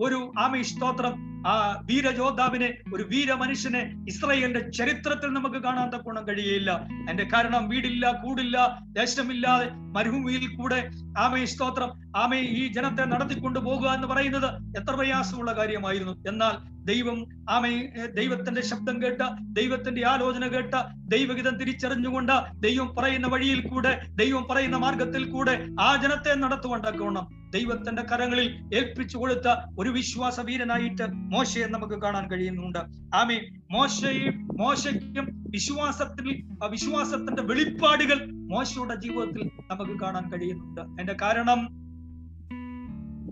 ഒരു 0.02 0.32
ആമൈ 0.38 0.62
സ്തോത്രം 0.62 1.28
ആ 1.46 1.82
വീരയോദ്ധാവിനെ 1.90 2.78
ഒരു 2.94 3.02
വീര 3.02 3.32
മനുഷ്യനെ 3.32 3.94
ഇസ്രയേലിന്റെ 4.08 4.70
ചരിത്രത്തിൽ 4.70 5.30
നമുക്ക് 5.32 5.56
കാണാൻ 5.56 5.88
തക്കോണം 5.90 6.28
കഴിയില്ല 6.28 6.86
എന്റെ 7.10 7.24
കാരണം 7.34 7.68
വീടില്ല 7.68 8.12
കൂടില്ല 8.22 8.77
ദേശമില്ലാതെ 8.92 9.66
മരുഭൂമിയിൽ 9.98 10.46
കൂടെ. 10.56 10.90
ആമേ 11.18 11.44
സ്തോത്രം. 11.44 11.92
ആമേ 12.16 12.40
ഈ 12.40 12.72
ജനത്തെ 12.72 13.04
നടത്തിക്കൊണ്ടു 13.04 13.58
പോകുക 13.58 13.88
എന്ന് 13.88 14.08
പറയുന്നത് 14.08 14.48
എത്ര 14.80 14.94
പ്രയാസമുള്ള 14.94 15.52
കാര്യമായിരുന്നു. 15.52 16.14
എന്നാൽ 16.28 16.56
ദൈവം 16.84 17.16
ആമേ 17.50 17.70
ദൈവത്തിന്റെ 18.16 18.60
ശബ്ദം 18.60 19.02
കേട്ട 19.02 19.22
ദൈവത്തിന്റെ 19.52 20.06
ആലോചന 20.06 20.46
കേട്ട 20.46 20.74
ദൈവഗീതം 21.08 21.56
തിരിച്ചറിഞ്ഞുകൊണ്ട് 21.58 22.32
ദൈവം 22.60 22.94
പറയുന്ന 22.98 23.26
വഴിയിൽ 23.26 23.60
കൂടെ 23.68 23.92
ദൈവം 24.14 24.44
പറയുന്ന 24.50 24.76
മാർഗത്തിൽ 24.76 25.30
കൂടെ 25.30 25.66
ആ 25.80 25.96
ജനത്തെ 25.96 26.34
നടത്തുകൊണ്ടാക്കണം. 26.34 27.26
ദൈവത്തിന്റെ 27.52 28.02
കരങ്ങളിൽ 28.02 28.48
ഏൽപ്പിച്ചു 28.74 29.16
കൊടുത്ത 29.18 29.48
ഒരു 29.78 29.90
വിശ്വാസ 29.90 30.40
വീരനായിട്ട് 30.40 31.04
മോശയെ 31.34 31.66
നമുക്ക് 31.66 31.94
കാണാൻ 31.94 32.30
കഴിയുന്നുണ്ട്. 32.30 32.78
ആമേ 33.16 33.38
മോശയും 33.70 34.48
മോശയ്ക്കും 34.58 35.26
വിശ്വാസത്തിൽ 35.50 36.28
വിശ്വാസത്തിന്റെ 36.70 37.42
വെളിപ്പാടുകൾ 37.42 38.18
മോശയുടെ 38.50 38.94
ജീവിതത്തിൽ 38.94 39.50
നമുക്ക് 39.70 39.87
കാണാൻ 39.96 40.32
കഴിയുന്നുണ്ട്. 40.32 40.80
അതിന്റെ 40.80 41.16
കാരണം 41.22 41.60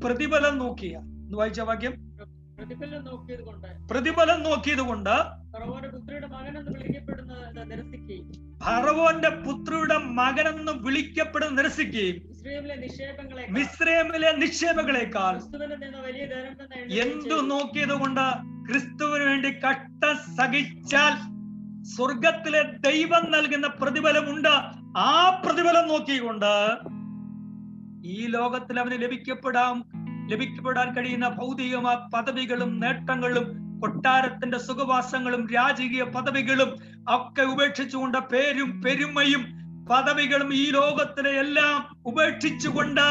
പ്രതിഫലം 0.02 0.58
നോക്കിയ 0.58 0.96
എന്ന് 0.96 1.38
വായിച്ച 1.38 1.60
വാക്യം? 1.60 1.94
പ്രതിഫലം 2.58 4.42
നോക്കിയത് 4.42 4.80
കൊണ്ട് 4.80 5.14
ഫറവോന്റെ 8.60 9.28
പുത്രിയുടെ 9.28 9.96
മകനെന്ന് 9.98 10.72
വിളിക്കപ്പെടുന്ന 10.72 11.54
നിരസിക്കുകയും 11.54 12.16
മിശ്രമിലെ 13.50 14.32
നിക്ഷേപങ്ങളെക്കാൾ 14.32 15.34
എന്തു 17.04 17.40
നോക്കിയത് 17.42 17.92
കൊണ്ട് 17.92 18.26
ക്രിസ്തുവിന് 18.68 19.24
വേണ്ടി 19.24 19.50
കട്ട 19.50 20.12
സഹിച്ചാൽ 20.38 21.14
സ്വർഗത്തിലെ 21.94 22.62
ദൈവം 22.62 23.32
നൽകുന്ന 23.32 23.66
പ്രതിഫലമുണ്ട്. 23.66 24.54
ആ 24.98 25.42
പ്രതിഫലം 25.44 25.88
നോക്കിക്കൊണ്ട് 25.88 26.52
ഈ 28.08 28.26
ലോകത്തിൽ 28.26 28.80
അവന് 28.80 29.02
ലഭിക്കപ്പെടാം 29.02 29.84
ലഭിക്കപ്പെടാൻ 30.30 30.94
കഴിയുന്ന 30.94 31.28
ഭൗതികമായ 31.28 31.96
പദവികളും 32.14 32.80
നേട്ടങ്ങളും 32.80 33.46
കൊട്ടാരത്തിന്റെ 33.80 34.58
സുഖവാസങ്ങളും 34.58 35.46
രാജകീയ 35.54 36.02
പദവികളും 36.02 36.70
ഒക്കെ 37.08 37.42
ഉപേക്ഷിച്ചുകൊണ്ട് 37.42 38.18
പേരും 38.18 38.82
പെരുമയും 38.82 39.42
പദവികളും 39.90 40.54
ഈ 40.54 40.70
ലോകത്തിലെ 40.70 41.30
എല്ലാം 41.30 41.96
ഉപേക്ഷിച്ചുകൊണ്ട്. 42.06 43.08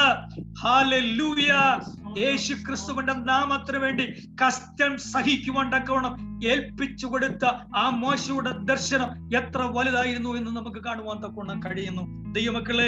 ഹാലൂയ 0.61 1.51
യേശു 2.15 2.53
ക്രിസ്തുവിന്റെ 2.53 3.13
നാമത്തിന് 3.13 3.77
വേണ്ടി 3.77 4.03
കഷ്ടം 4.43 4.97
സഹിക്കുവാൻ 4.97 5.71
തക്കവണ്ണം 5.73 6.13
ഏൽപ്പിച്ചു 6.43 7.07
കൊടുത്ത 7.07 7.45
ആ 7.75 7.89
മോശയുടെ 7.89 8.51
ദർശനം 8.63 9.09
എത്ര 9.35 9.61
വലുതായിരുന്നു 9.75 10.37
എന്ന് 10.37 10.51
നമുക്ക് 10.51 10.83
കാണുവാൻ 10.83 11.17
തക്കവണ്ണം 11.17 11.59
കഴിയുന്നു. 11.65 12.03
ദൈവമക്കളെ 12.31 12.87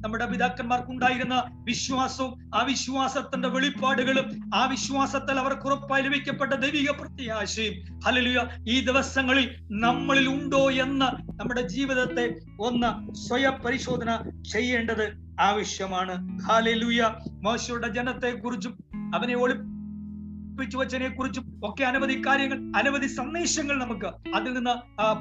നമ്മുടെ 0.00 0.26
പിതാക്കന്മാർക്കുണ്ടായിരുന്ന 0.26 1.36
വിശ്വാസവും 1.64 2.32
ആ 2.54 2.62
വിശ്വാസത്തിന്റെ 2.62 3.48
വെളിപ്പാടുകളും 3.48 4.26
ആ 4.54 4.66
വിശ്വാസത്തിൽ 4.66 5.38
അവർക്ക് 5.38 5.66
ഉറപ്പായി 5.66 6.02
ലഭിക്കപ്പെട്ട 6.02 6.52
ദൈവിക 6.54 6.90
പ്രത്യാശയും 6.90 7.74
ഹല്ലേലൂയ 8.06 8.42
ഈ 8.68 8.80
ദിവസങ്ങളിൽ 8.80 9.46
നമ്മളിൽ 9.70 10.28
ഉണ്ടോ 10.28 10.70
എന്ന് 10.80 11.08
നമ്മുടെ 11.32 11.62
ജീവിതത്തെ 11.68 12.26
ഒന്ന് 12.60 12.90
സ്വയം 13.18 13.62
പരിശോധന 13.64 14.10
ചെയ്യേണ്ടത് 14.52 15.06
ആവശ്യമാണ്. 15.40 16.14
മോശയുടെ 17.44 17.88
ജനത്തെ 17.88 18.30
കുറിച്ചും 18.30 18.78
അവനെ 19.14 19.36
ഒളിപ്പിച്ചു 19.36 20.76
വച്ചതിനെ 20.78 21.08
കുറിച്ചും 21.08 21.60
ഒക്കെ 21.64 21.84
അനവധി 21.84 22.22
കാര്യങ്ങൾ 22.26 22.72
അനവധി 22.76 23.06
സന്ദേശങ്ങൾ 23.06 23.78
നമുക്ക് 23.78 24.36
അതിൽ 24.36 24.52
നിന്ന് 24.52 24.74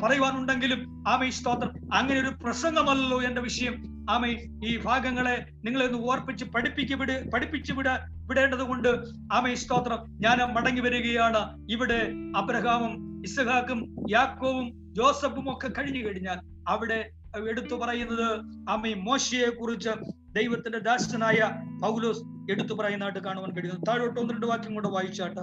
പറയുവാനുണ്ടെങ്കിലും 0.04 1.04
ആമേ 1.08 1.30
സ്തോത്രം 1.30 1.94
അങ്ങനെ 1.94 2.20
ഒരു 2.20 2.30
പ്രസംഗമല്ലോ 2.44 3.22
എന്റെ 3.22 3.42
വിഷയം. 3.42 4.06
ആമേ 4.10 4.30
ഈ 4.68 4.78
ഭാഗങ്ങളെ 4.86 5.46
നിങ്ങളെ 5.66 5.86
ഒന്ന് 5.86 6.00
ഓർപ്പിച്ച് 6.00 6.46
പഠിപ്പിക്ക് 6.46 6.94
വിട 6.94 7.30
പഠിപ്പിച്ചു 7.30 7.74
വിട 7.74 7.90
വിടേണ്ടത് 8.28 8.60
കൊണ്ട് 8.60 8.90
ആമേ 9.34 9.56
സ്തോത്രം 9.56 10.00
ഞാൻ 10.22 10.54
മടങ്ങി 10.54 10.82
വരികയാണ്. 10.82 11.68
ഇവിടെ 11.72 12.14
അബ്രഹാമും 12.36 13.24
ഇസഹാക്കും 13.24 14.06
യാക്കോവും 14.12 14.94
ജോസഫും 14.94 15.54
ഒക്കെ 15.54 15.68
കഴിഞ്ഞു 15.68 16.08
കഴിഞ്ഞാൽ 16.08 16.40
അവിടെ 16.68 17.12
എടുത്തു 17.46 17.76
പറയുന്നത് 17.76 18.40
അമ്മ 18.70 18.88
മോശയെ 18.88 19.50
കുറിച്ച് 19.50 19.90
ദൈവത്തിന്റെ 20.34 20.80
ദാസനായ 20.80 21.62
പൗലോസ് 21.82 22.52
എടുത്തു 22.52 22.74
പറയുന്നതായിട്ട് 22.74 23.20
കാണുവാൻ 23.20 23.52
കഴിയുന്നു. 23.52 23.82
താഴോട്ട് 23.88 24.20
ഒന്ന് 24.20 24.34
രണ്ട് 24.34 24.46
വാക്യം 24.46 24.74
കൂടെ 24.74 24.88
വായിച്ചാട്ട്. 24.88 25.40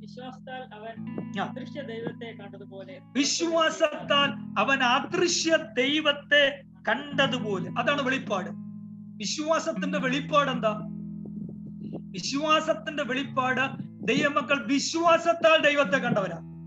വിശ്വാസത്താൽ 0.00 0.62
അവൻ 0.74 1.20
അദൃശ്യ 1.40 1.82
ദൈവത്തെ 1.82 2.36
കണ്ടതുപോലെ. 2.42 3.00
വിശ്വാസത്താൽ 3.16 4.60
അവൻ 4.60 4.82
അദൃശ്യ 4.82 5.56
ദൈവത്തെ 5.56 6.62
കണ്ടതുപോലെ. 6.88 7.70
അതാണ് 7.78 8.02
വെളിപ്പാട്. 8.02 8.50
വിശ്വാസത്തിന്റെ 9.16 9.98
വെളിപ്പാട് 9.98 10.50
എന്താ? 10.50 10.80
വിശ്വാസത്തിന്റെ 12.10 13.02
വെളിപ്പാട് 13.02 13.82
ദൈവമക്കൾ 14.06 14.66
വിശ്വാസത്താൽ 14.66 15.62
ദൈവത്തെ 15.62 15.98
കണ്ടവരാ. 15.98 16.57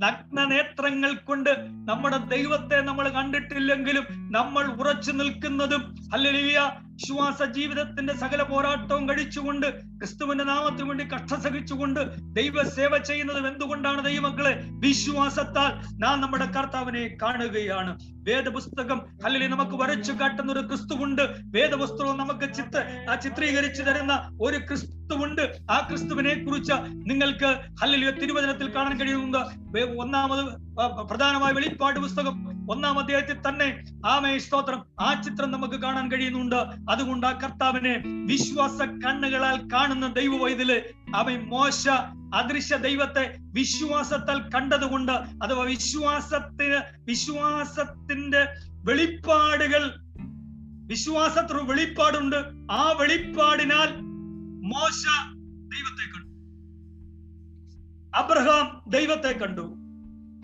നഗ്ന 0.00 0.44
നേത്രങ്ങൾ 0.44 1.12
കൊണ്ട് 1.24 1.50
നമ്മുടെ 1.88 2.18
ദൈവത്തെ 2.28 2.78
നമ്മൾ 2.80 3.08
കണ്ടിട്ടില്ലെങ്കിലും 3.08 4.04
നമ്മൾ 4.30 4.66
ഉറച്ചു 4.72 5.12
നിൽക്കുന്നതും 5.12 5.82
അല്ലെങ്കിൽ 6.12 6.58
വിശ്വാസ 6.98 7.42
ജീവിതത്തിന്റെ 7.42 8.14
സകല 8.16 8.42
പോരാട്ടവും 8.42 9.08
കഴിച്ചുകൊണ്ട് 9.08 9.66
ക്രിസ്തുവിന്റെ 9.98 10.44
നാമത്തിന് 10.44 10.88
വേണ്ടി 10.88 11.04
കഷ്ടസഹിച്ചുകൊണ്ട് 11.04 12.00
ദൈവ 12.32 12.62
സേവ 12.62 12.98
ചെയ്യുന്നതും 12.98 13.48
എന്തുകൊണ്ടാണ് 13.48 14.04
ദൈവമക്കളെ? 14.04 14.52
വിശ്വാസത്താൽ 14.70 15.98
നാം 15.98 16.20
നമ്മുടെ 16.20 16.46
കർത്താവിനെ 16.46 17.16
കാണുകയാണ്. 17.22 17.92
വേദപുസ്തകം 18.28 19.02
അല്ലെങ്കിൽ 19.24 19.50
നമുക്ക് 19.50 19.76
വരച്ചു 19.82 20.12
കാട്ടുന്ന 20.12 20.52
ഒരു 20.52 20.66
ക്രിസ്തുവുണ്ട്. 20.66 21.22
വേദപുസ്തകം 21.56 22.18
നമുക്ക് 22.18 22.52
ചിത്ര 22.54 22.82
ചിത്രീകരിച്ചു 23.22 23.82
തരുന്ന 23.82 24.14
ഒരു 24.42 24.58
ക്രിസ്തുവുണ്ട്. 24.58 25.44
ആ 25.70 25.86
ക്രിസ്തുവിനെ 25.88 26.34
കുറിച്ച് 26.44 26.72
നിങ്ങൾക്ക് 27.10 27.50
അല്ലെങ്കിൽ 27.82 28.10
തിരുവചനത്തിൽ 28.10 28.74
കാണാൻ 28.76 29.00
കഴിയുന്ന 29.00 29.36
ഒന്നാമത് 30.02 30.67
പ്രധാനമായ 30.86 31.52
വെളിപ്പാട് 31.52 32.00
പുസ്തകം 32.00 32.48
ഒന്നാം 32.72 32.98
അധ്യായത്തിൽ 32.98 33.48
തന്നെ 33.48 33.84
ആമേ 34.06 34.38
സ്തോത്രം 34.38 34.84
ആ 35.00 35.22
ചിത്രം 35.22 35.50
നമുക്ക് 35.50 35.74
കാണാൻ 35.74 36.12
കഴിയുന്നുണ്ട്. 36.12 36.54
അതുകൊണ്ട് 36.90 37.26
ആ 37.26 37.32
കർത്താവിനെ 37.32 38.02
വിശ്വാസ 38.26 38.80
കണ്ണുകളാൽ 38.80 39.68
കാണുന്ന 39.72 40.12
ദൈവ 40.12 40.42
വൈദ്യൽ 40.42 40.82
അവൻ 41.14 41.48
മോശ 41.48 41.88
അദൃശ്യ 42.34 42.76
ദൈവത്തെ 42.76 43.36
വിശ്വാസത്താൽ 43.40 44.50
കണ്ടതുകൊണ്ട് 44.50 45.12
അഥവാ 45.12 45.64
വിശ്വാസത്തിന് 45.64 46.80
വിശ്വാസത്തിന്റെ 47.08 48.46
വെളിപ്പാടുകൾ 48.68 49.94
വിശ്വാസത്തിന് 50.86 51.70
വെളിപ്പാടുണ്ട്. 51.70 52.72
ആ 52.72 52.92
വെളിപ്പാടിനാൽ 52.92 54.00
മോശ 54.62 55.04
ദൈവത്തെ 55.68 56.06
കണ്ടു. 56.14 56.28
അബ്രഹാം 58.16 58.82
ദൈവത്തെ 58.88 59.32
കണ്ടു. 59.38 59.77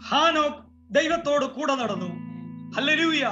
ഹാനോക്ക് 0.02 0.94
ദൈവത്തോട് 0.94 1.44
കൂടെ 1.44 1.74
നടന്നു. 1.74 2.06
ഹല്ലരൂയ 2.76 3.26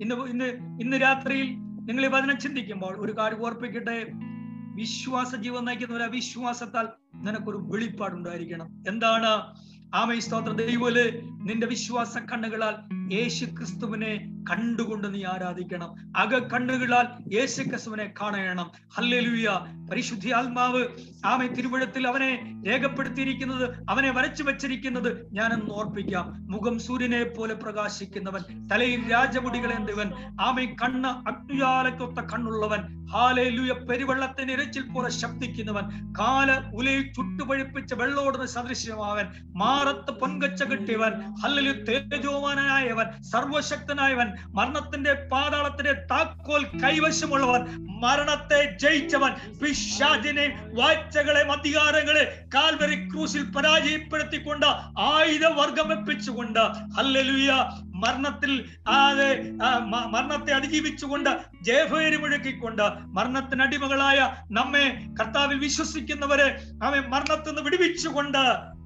ഇന്ന് 0.00 0.14
ഇന്ന് 0.14 0.44
ഇന്ന് 0.80 0.96
രാത്രിയിൽ 0.96 1.46
നിങ്ങൾ 1.58 2.06
വചനം 2.06 2.38
ചിന്തിക്കുമ്പോൾ 2.38 2.96
ഒരു 2.96 3.12
കാര്യം 3.18 3.46
ഓർപ്പിക്കട്ടെ. 3.46 4.06
വിശ്വാസ 4.74 5.36
ജീവൻ 5.36 5.64
നയിക്കുന്ന 5.64 5.96
ഒരു 5.96 6.02
അവിശ്വാസത്താൽ 6.02 6.88
നിനക്കൊരു 7.14 7.56
വെളിപ്പാടുണ്ടായിരിക്കണം. 7.56 8.84
എന്താണ്? 8.88 9.56
ആമേ 9.94 10.18
സ്തോത്ര. 10.18 10.52
ദൈവൽ 10.52 11.22
നിന്റെ 11.42 11.66
വിശ്വാസ 11.66 12.18
കണ്ണുകളാൽ 12.18 12.74
യേശു 13.12 13.44
ക്രിസ്തുവിനെ 13.44 14.16
കണ്ടുകൊണ്ട് 14.50 15.14
നീ 15.14 15.24
ആരാധിക്കണം. 15.24 16.12
അക 16.16 16.38
കണ്ണുകളാൽ 16.38 17.34
യേശു 17.34 17.62
ക്രിസ്തുവിനെ 17.62 18.12
കാണണം. 18.20 18.70
ഹല്ലേലൂയ. 18.96 19.48
പരിശുദ്ധി 19.86 20.30
ആത്മാവ് 20.32 20.80
ആമേ 21.26 21.46
തിരുവഴുത്തിൽ 21.48 22.04
അവനെ 22.08 22.30
രേഖപ്പെടുത്തിയിരിക്കുന്നത് 22.66 23.64
അവനെ 23.88 24.10
വരച്ചു 24.10 24.42
വച്ചിരിക്കുന്നത് 24.42 25.08
ഞാനെന്ന് 25.32 25.72
ഓർപ്പിക്കാം. 25.72 26.24
മുഖം 26.48 26.76
സൂര്യനെ 26.78 27.22
പോലെ 27.30 27.54
പ്രകാശിക്കുന്നവൻ 27.54 28.42
തലയിൽ 28.70 29.02
രാജമുടികൾ 29.10 29.70
എന്തിവൻ? 29.72 30.08
ആമേ 30.40 30.64
കണ്ണ് 30.80 31.10
അഗ്നിയാലക്കൊത്ത 31.30 32.20
കണ്ണുള്ളവൻ 32.32 32.82
ഹാലയിലുയ 33.12 33.72
പെരുവെള്ളത്തിന് 33.88 34.52
ഇരച്ചിൽ 34.52 34.84
പോലെ 34.86 35.10
ശബ്ദിക്കുന്നവൻ 35.16 35.84
കാല 36.18 36.48
ഉലയിൽ 36.74 37.02
ചുട്ടുപഴിപ്പിച്ച 37.16 37.94
വെള്ളോടുന്ന 38.00 38.46
സദൃശ്യമാവൻ 38.54 39.26
മാറത്ത് 39.56 40.12
പൊൻകച്ച 40.20 40.62
കിട്ടിയവൻ 40.70 41.12
ഹല്ലലു 41.42 41.74
തേജോവാനായവൻ 41.88 43.06
സർവശക്തനായവൻ 43.30 44.28
മരണത്തിന്റെ 44.58 45.14
പാതാളത്തിന്റെ 45.30 45.94
താക്കോൽ 46.10 46.64
കൈവശമുള്ളവൻ 46.82 47.62
മരണത്തെ 48.02 48.60
ജയിച്ചവൻ 48.82 49.32
പിശാചിനെ 49.76 50.46
വാഴ്ചകളെ 50.72 51.42
അധികാരങ്ങളെ 51.56 52.24
കാൽവരി 52.54 52.96
ക്രൂസിൽ 53.06 53.42
പരാജയപ്പെടുത്തിക്കൊണ്ട് 53.50 54.66
ആയുധ 55.06 55.46
വർഗമെപ്പിച്ചുകൊണ്ട് 55.52 56.62
ഹല്ലലുയ 56.96 57.50
മരണത്തിൽ 57.96 58.52
മരണത്തെ 60.12 60.52
അതിജീവിച്ചുകൊണ്ട് 60.52 61.30
ജയഭേരി 61.62 62.16
മുഴക്കിക്കൊണ്ട് 62.16 62.84
മരണത്തിന് 63.12 63.62
അടിമകളായ 63.62 64.18
നമ്മെ 64.50 64.86
കർത്താവിൽ 65.20 65.58
വിശ്വസിക്കുന്നവരെ 65.58 66.48
അവൻ 66.82 67.02
മരണത്തിൽ 67.08 67.50
നിന്ന് 67.50 67.62
വിടുവിച്ചുകൊണ്ട് 67.62 68.42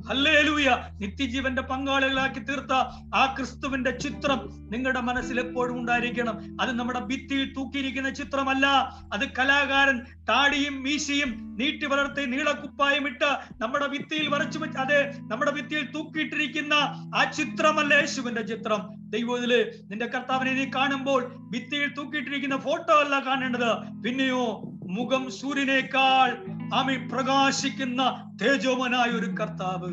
ഹല്ലേലൂയ. 0.09 0.69
നിത്യജീവന്റെ 1.01 1.63
പങ്കാളികളാക്കി 1.63 2.41
തീർത്ത 2.41 2.73
ആ 3.15 3.35
ക്രിസ്തുവിന്റെ 3.37 3.91
ചിത്രം 3.91 4.41
നിങ്ങളുടെ 4.73 5.01
മനസ്സിൽ 5.01 5.41
എപ്പോഴും 5.41 5.79
ഉണ്ടായിരിക്കണം. 5.79 6.37
അത് 6.61 6.71
നമ്മുടെ 6.79 7.01
ഭിത്തിയിൽ 7.01 7.53
തൂക്കിയിരിക്കുന്ന 7.53 8.11
ചിത്രമല്ല. 8.11 8.67
അത് 9.13 9.25
കലാകാരൻ 9.39 9.99
താടിയും 10.29 10.83
മീശയും 10.83 11.31
നീട്ടി 11.61 11.87
വളർത്തി 11.87 12.25
നീളക്കുപ്പായും 12.25 13.07
ഇട്ട് 13.07 13.31
നമ്മുടെ 13.61 13.87
ഭിത്തിയിൽ 13.87 14.29
വരച്ചു 14.29 14.59
വെച്ച് 14.59 14.79
അതെ 14.79 15.01
നമ്മുടെ 15.31 15.51
ഭിത്തിയിൽ 15.51 15.85
തൂക്കിയിട്ടിരിക്കുന്ന 15.95 16.75
ആ 17.15 17.25
ചിത്രമല്ല 17.39 17.95
യേശുവിന്റെ 17.95 18.43
ചിത്രം. 18.43 18.83
ദൈവത്തിൽ 19.11 19.53
നിന്റെ 19.91 20.07
കർത്താവിനെ 20.07 20.53
നീ 20.53 20.65
കാണുമ്പോൾ 20.75 21.23
ഭിത്തിയിൽ 21.51 21.95
തൂക്കിയിട്ടിരിക്കുന്ന 21.95 22.57
ഫോട്ടോ 22.57 22.95
അല്ല 22.95 23.25
കാണേണ്ടത്. 23.27 23.71
പിന്നെയോ 24.03 24.45
മുഖം 24.91 25.31
സൂര്യനേക്കാൾ 25.31 26.31
അമി 26.75 26.97
പ്രകാശിക്കുന്ന 26.97 28.03
തേജോമനായ 28.43 29.11
ഒരു 29.11 29.27
കർത്താവ്. 29.27 29.91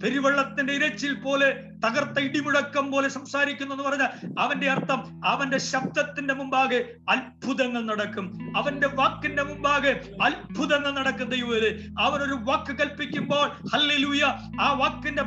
പെരുവെള്ളത്തിന്റെ 0.00 0.72
ഇരച്ചിൽ 0.72 1.14
പോലെ 1.14 1.75
തകർത്ത 1.84 2.18
ഇടിമുഴക്കം 2.18 2.90
പോലെ 2.90 3.08
സംസാരിക്കുന്നു 3.08 3.74
എന്ന് 3.74 3.84
പറഞ്ഞാൽ 3.84 4.10
അവന്റെ 4.38 4.70
അർത്ഥം 4.70 5.00
അവന്റെ 5.24 5.58
ശബ്ദത്തിന്റെ 5.58 6.34
മുമ്പാകെ 6.34 6.80
അത്ഭുതങ്ങൾ 7.08 7.82
നടക്കും. 7.84 8.26
അവന്റെ 8.56 8.86
വാക്കിന്റെ 8.86 9.42
മുമ്പാകെ 9.42 9.92
അത്ഭുതങ്ങൾ 10.22 10.92
നടക്കും 11.00 11.28
ദൈവര് 11.28 11.70
അവനൊരു 12.00 12.38
വാക്ക് 12.48 12.72
കൽപ്പിക്കുമ്പോൾ 12.78 13.46
ഹല്ലിലൂയ 13.74 14.22
ആ 14.60 14.68
വാക്കിന്റെ 14.82 15.22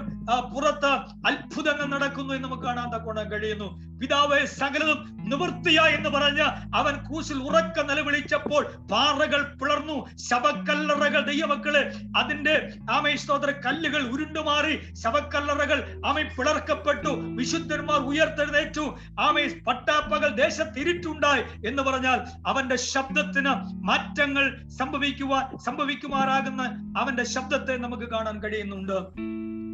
പുറത്ത് 0.53 0.91
അത്ഭുതങ്ങൾ 1.29 1.85
നടക്കുന്നു 1.95 2.33
എന്ന് 2.33 2.47
നമുക്ക് 2.47 2.63
കാണാൻ 2.63 2.89
തക്കോണം 2.95 3.31
കഴിയുന്നു. 3.31 3.69
പിതാവെ 4.01 4.45
സകലതും 4.45 4.99
നിവൃത്തിയ 5.31 5.79
എന്ന് 5.95 6.09
പറഞ്ഞ് 6.09 6.45
അവൻ 6.75 6.93
കൂശിൽ 7.07 7.39
ഉറക്ക 7.47 7.79
നിലവിളിച്ചപ്പോൾ 7.89 8.63
പാറകൾ 8.91 9.41
പിളർന്നു. 9.61 9.97
ശവക്കല്ലറകൾ 10.29 11.21
ദൈവമക്കൾ 11.31 11.75
അതിന്റെ 12.17 12.55
ആമേ 12.91 13.15
സ്തോത്ര 13.15 13.51
കല്ലുകൾ 13.65 14.01
ഉരുണ്ടുമാറി 14.13 14.75
ശവക്കല്ലറകൾ 15.03 15.81
ആമേ 16.05 16.23
പിളർക്കപ്പെട്ടു. 16.39 17.07
വിശുദ്ധന്മാർ 17.07 17.99
ഉയർത്തെഴുന്നേറ്റു. 17.99 18.97
ആമേ 19.19 19.47
പട്ടാപ്പകൽ 19.67 20.41
ദേശത്തിരിട്ടുണ്ടായി 20.41 21.67
എന്ന് 21.67 21.83
പറഞ്ഞാൽ 21.83 22.47
അവന്റെ 22.47 22.75
ശബ്ദത്തിന് 22.75 23.51
മാറ്റങ്ങൾ 23.73 24.67
സംഭവിക്കുവാൻ 24.67 25.57
സംഭവിക്കുമാറാകുന്ന 25.57 26.93
അവന്റെ 26.97 27.23
ശബ്ദത്തെ 27.23 27.77
നമുക്ക് 27.77 28.03
കാണാൻ 28.03 28.43
കഴിയുന്നുണ്ട്. 28.43 29.29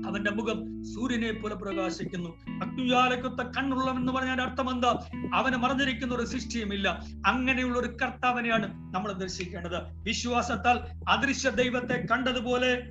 അവന്റെ 0.07 0.31
മുഖം 0.31 0.83
സൂര്യനെ 0.83 1.31
പോലെ 1.31 1.55
പ്രകാശിക്കുന്നു. 1.55 2.29
അഗ്നിജാലക്കൊത്ത 2.49 3.49
കണ്ണുള്ളവൻ 3.57 3.97
എന്ന് 3.97 4.13
പറഞ്ഞാൽ 4.13 4.41
അർത്ഥം 4.41 4.71
എന്താ? 4.71 5.03
അവന് 5.33 5.55
മറഞ്ഞിരിക്കുന്ന 5.55 6.15
ഒരു 6.15 6.25
സൃഷ്ടിയുമില്ല. 6.25 7.03
അങ്ങനെയുള്ള 7.27 7.79
ഒരു 7.79 7.97
കർത്താവിനെയാണ് 8.01 8.95
നമ്മൾ 8.95 9.11
ദർശിക്കേണ്ടത്. 9.11 10.03
വിശ്വാസത്താൽ 10.03 10.79
അദൃശ്യ 11.09 11.49
ദൈവത്തെ 11.49 12.05
കണ്ടതുപോലെ 12.11 12.83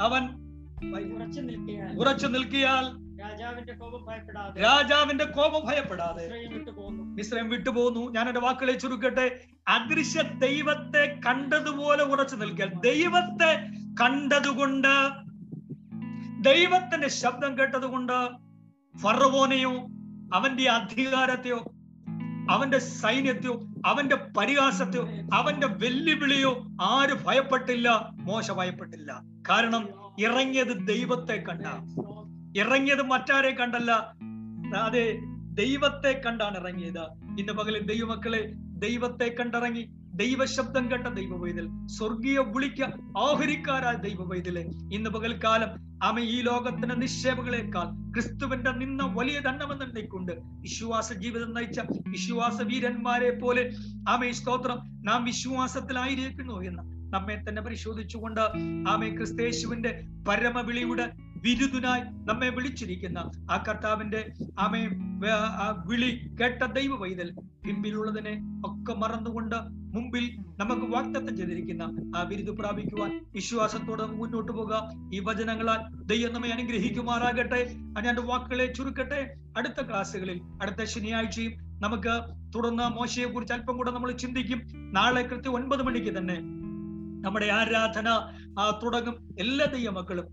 അവൻ 0.00 0.43
ഉറച്ചു 1.96 2.26
നിൽക്കിയാൽ 2.26 2.84
രാജാവിന്റെ 3.20 3.72
കോപം 3.72 4.04
ഭയപ്പെടാതെ 4.06 4.60
രാജാവിന്റെ 4.60 5.24
കോപം 5.24 5.66
ഭയപ്പെടാതെ 5.66 6.24
മിശ്രം 7.14 7.48
വിട്ടുപോകുന്നു 7.48 8.10
ഞാൻ 8.10 8.28
എന്റെ 8.28 8.40
വാക്കുകളെ 8.40 8.72
ചുരുക്കട്ടെ. 8.72 9.40
അദൃശ്യ 9.68 10.22
ദൈവത്തെ 10.22 11.20
കണ്ടതുപോലെ 11.26 12.02
ഉറച്ചു 12.02 12.36
നിൽക്കിയാൽ 12.36 12.68
ദൈവത്തെ 12.68 13.50
കണ്ടതുകൊണ്ട് 14.02 14.94
ദൈവത്തിന്റെ 16.40 17.08
ശബ്ദം 17.08 17.58
കേട്ടതുകൊണ്ട് 17.58 18.16
ഫറവോനെയോ 18.98 19.74
അവന്റെ 20.34 20.70
അധികാരത്തെയോ 20.70 21.60
അവന്റെ 22.50 22.78
സൈന്യത്തെയോ 22.78 23.54
അവന്റെ 23.86 24.16
പരിഹാസത്തെയോ 24.36 25.04
അവന്റെ 25.34 25.66
വെല്ലുവിളിയോ 25.66 26.66
ആര് 26.82 27.24
ഭയപ്പെട്ടില്ല? 27.26 27.88
മോശ 28.12 28.50
ഭയപ്പെട്ടില്ല. 28.50 29.10
കാരണം 29.48 30.03
ഇറങ്ങിയത് 30.18 30.86
ദൈവത്തെ 30.86 31.36
കണ്ട. 31.36 31.66
ഇറങ്ങിയത് 32.58 33.02
മറ്റാരെ 33.02 33.50
കണ്ടല്ല. 33.50 34.14
അതെ 34.76 35.18
ദൈവത്തെ 35.54 36.22
കണ്ടാണ് 36.26 36.58
ഇറങ്ങിയത്. 36.58 37.04
ഇന്ന് 37.40 37.52
പകലിൽ 37.52 37.86
ദൈവമക്കളെ 37.86 38.52
ദൈവത്തെ 38.56 39.34
കണ്ടിറങ്ങി 39.40 39.86
ദൈവശബ്ദം 40.14 40.90
കേട്ട 40.90 41.06
ദൈവ 41.06 41.52
സ്വർഗീയ 41.86 42.38
വിളിക്ക 42.38 42.82
ആഹരിക്കാരായ 43.18 43.94
ദൈവ 43.94 44.24
പൈതലെ 44.24 44.60
ഇന്ന് 44.92 45.10
പകൽക്കാലം 45.10 45.68
ആമ 46.02 46.20
ഈ 46.20 46.42
ലോകത്തിന്റെ 46.42 46.94
നിക്ഷേപങ്ങളെക്കാൾ 46.94 48.12
ക്രിസ്തുവിന്റെ 48.12 48.72
നിന്ന 48.72 49.02
വലിയ 49.02 49.40
ദണ്ഡമെന്നെണ്ണിക്കൊണ്ട് 49.40 50.32
വിശ്വാസ 50.38 51.12
ജീവിതം 51.12 51.54
നയിച്ച 51.54 51.80
വിശ്വാസ 52.08 52.62
വീരന്മാരെ 52.62 53.30
പോലെ 53.30 53.70
ആമേ 54.08 54.32
സ്തോത്രം 54.32 54.76
നാം 55.04 55.24
വിശ്വാസത്തിലായിരിക്കുന്നു 55.24 56.60
എന്ന് 56.60 56.93
നമ്മെ 57.14 57.44
തന്നെ 57.48 57.62
പരിശോധിച്ചുകൊണ്ട് 57.62 58.40
ആമേ 58.88 59.10
ക്രിസ്തേശുവിന്റെ 59.10 59.90
പരമവിളിയുടെ 60.28 61.12
വിരുദുനായി 61.42 62.00
നമ്മെ 62.00 62.48
വിളിച്ചിരിക്കുന്ന 62.48 63.18
ആ 63.50 63.64
കർത്താവിന്റെ 63.68 64.32
ആമേ 64.58 64.88
വിളി 65.86 66.36
കേട്ട 66.40 66.62
ദൈവ 66.62 66.94
വൈതൽ 66.96 67.34
പിമ്പിലുള്ളതിനെ 67.66 68.34
ഒക്കെ 68.66 68.94
മറന്നുകൊണ്ട് 68.94 69.56
മുമ്പിൽ 69.96 70.24
നമുക്ക് 70.58 70.86
വാഗ്ദത്തം 70.94 71.36
ചെയ്തിരിക്കുന്ന 71.36 72.12
ആ 72.16 72.22
വിരുദ് 72.22 72.56
പ്രാപിക്കുവാൻ 72.58 73.26
വിശ്വാസത്തോടെ 73.34 74.06
മുന്നോട്ട് 74.06 74.52
പോകാം. 74.52 75.10
ഈ 75.14 75.20
വചനങ്ങളാൽ 75.20 75.80
ദൈവം 76.06 76.32
നമ്മെ 76.32 76.48
അനുഗ്രഹിക്കുമാറാകട്ടെ. 76.48 77.60
ഞാൻ 78.04 78.16
വാക്കുകളെ 78.26 78.66
ചുരുക്കട്ടെ. 78.72 79.20
അടുത്ത 79.56 79.86
ക്ലാസ്സുകളിൽ 79.88 80.40
അടുത്ത 80.62 80.84
ശനിയാഴ്ചയും 80.84 81.52
നമുക്ക് 81.82 82.14
തുടർന്ന് 82.54 82.88
മോശയെ 82.96 83.24
കുറിച്ച് 83.24 83.54
അല്പം 83.54 83.76
കൂടെ 83.76 83.90
നമ്മൾ 83.90 84.12
ചിന്തിക്കും. 84.12 84.62
നാളെ 84.92 85.22
കൃത്യം 85.22 85.54
ഒൻപത് 85.54 85.82
മണിക്ക് 85.82 86.18
തന്നെ 86.18 86.63
നമ്മുടെ 87.24 87.46
ആരാധന 87.46 88.08
തുടങ്ങും 88.82 89.16
എല്ലാ 89.38 89.66
ദൈവമക്കളും. 89.66 90.26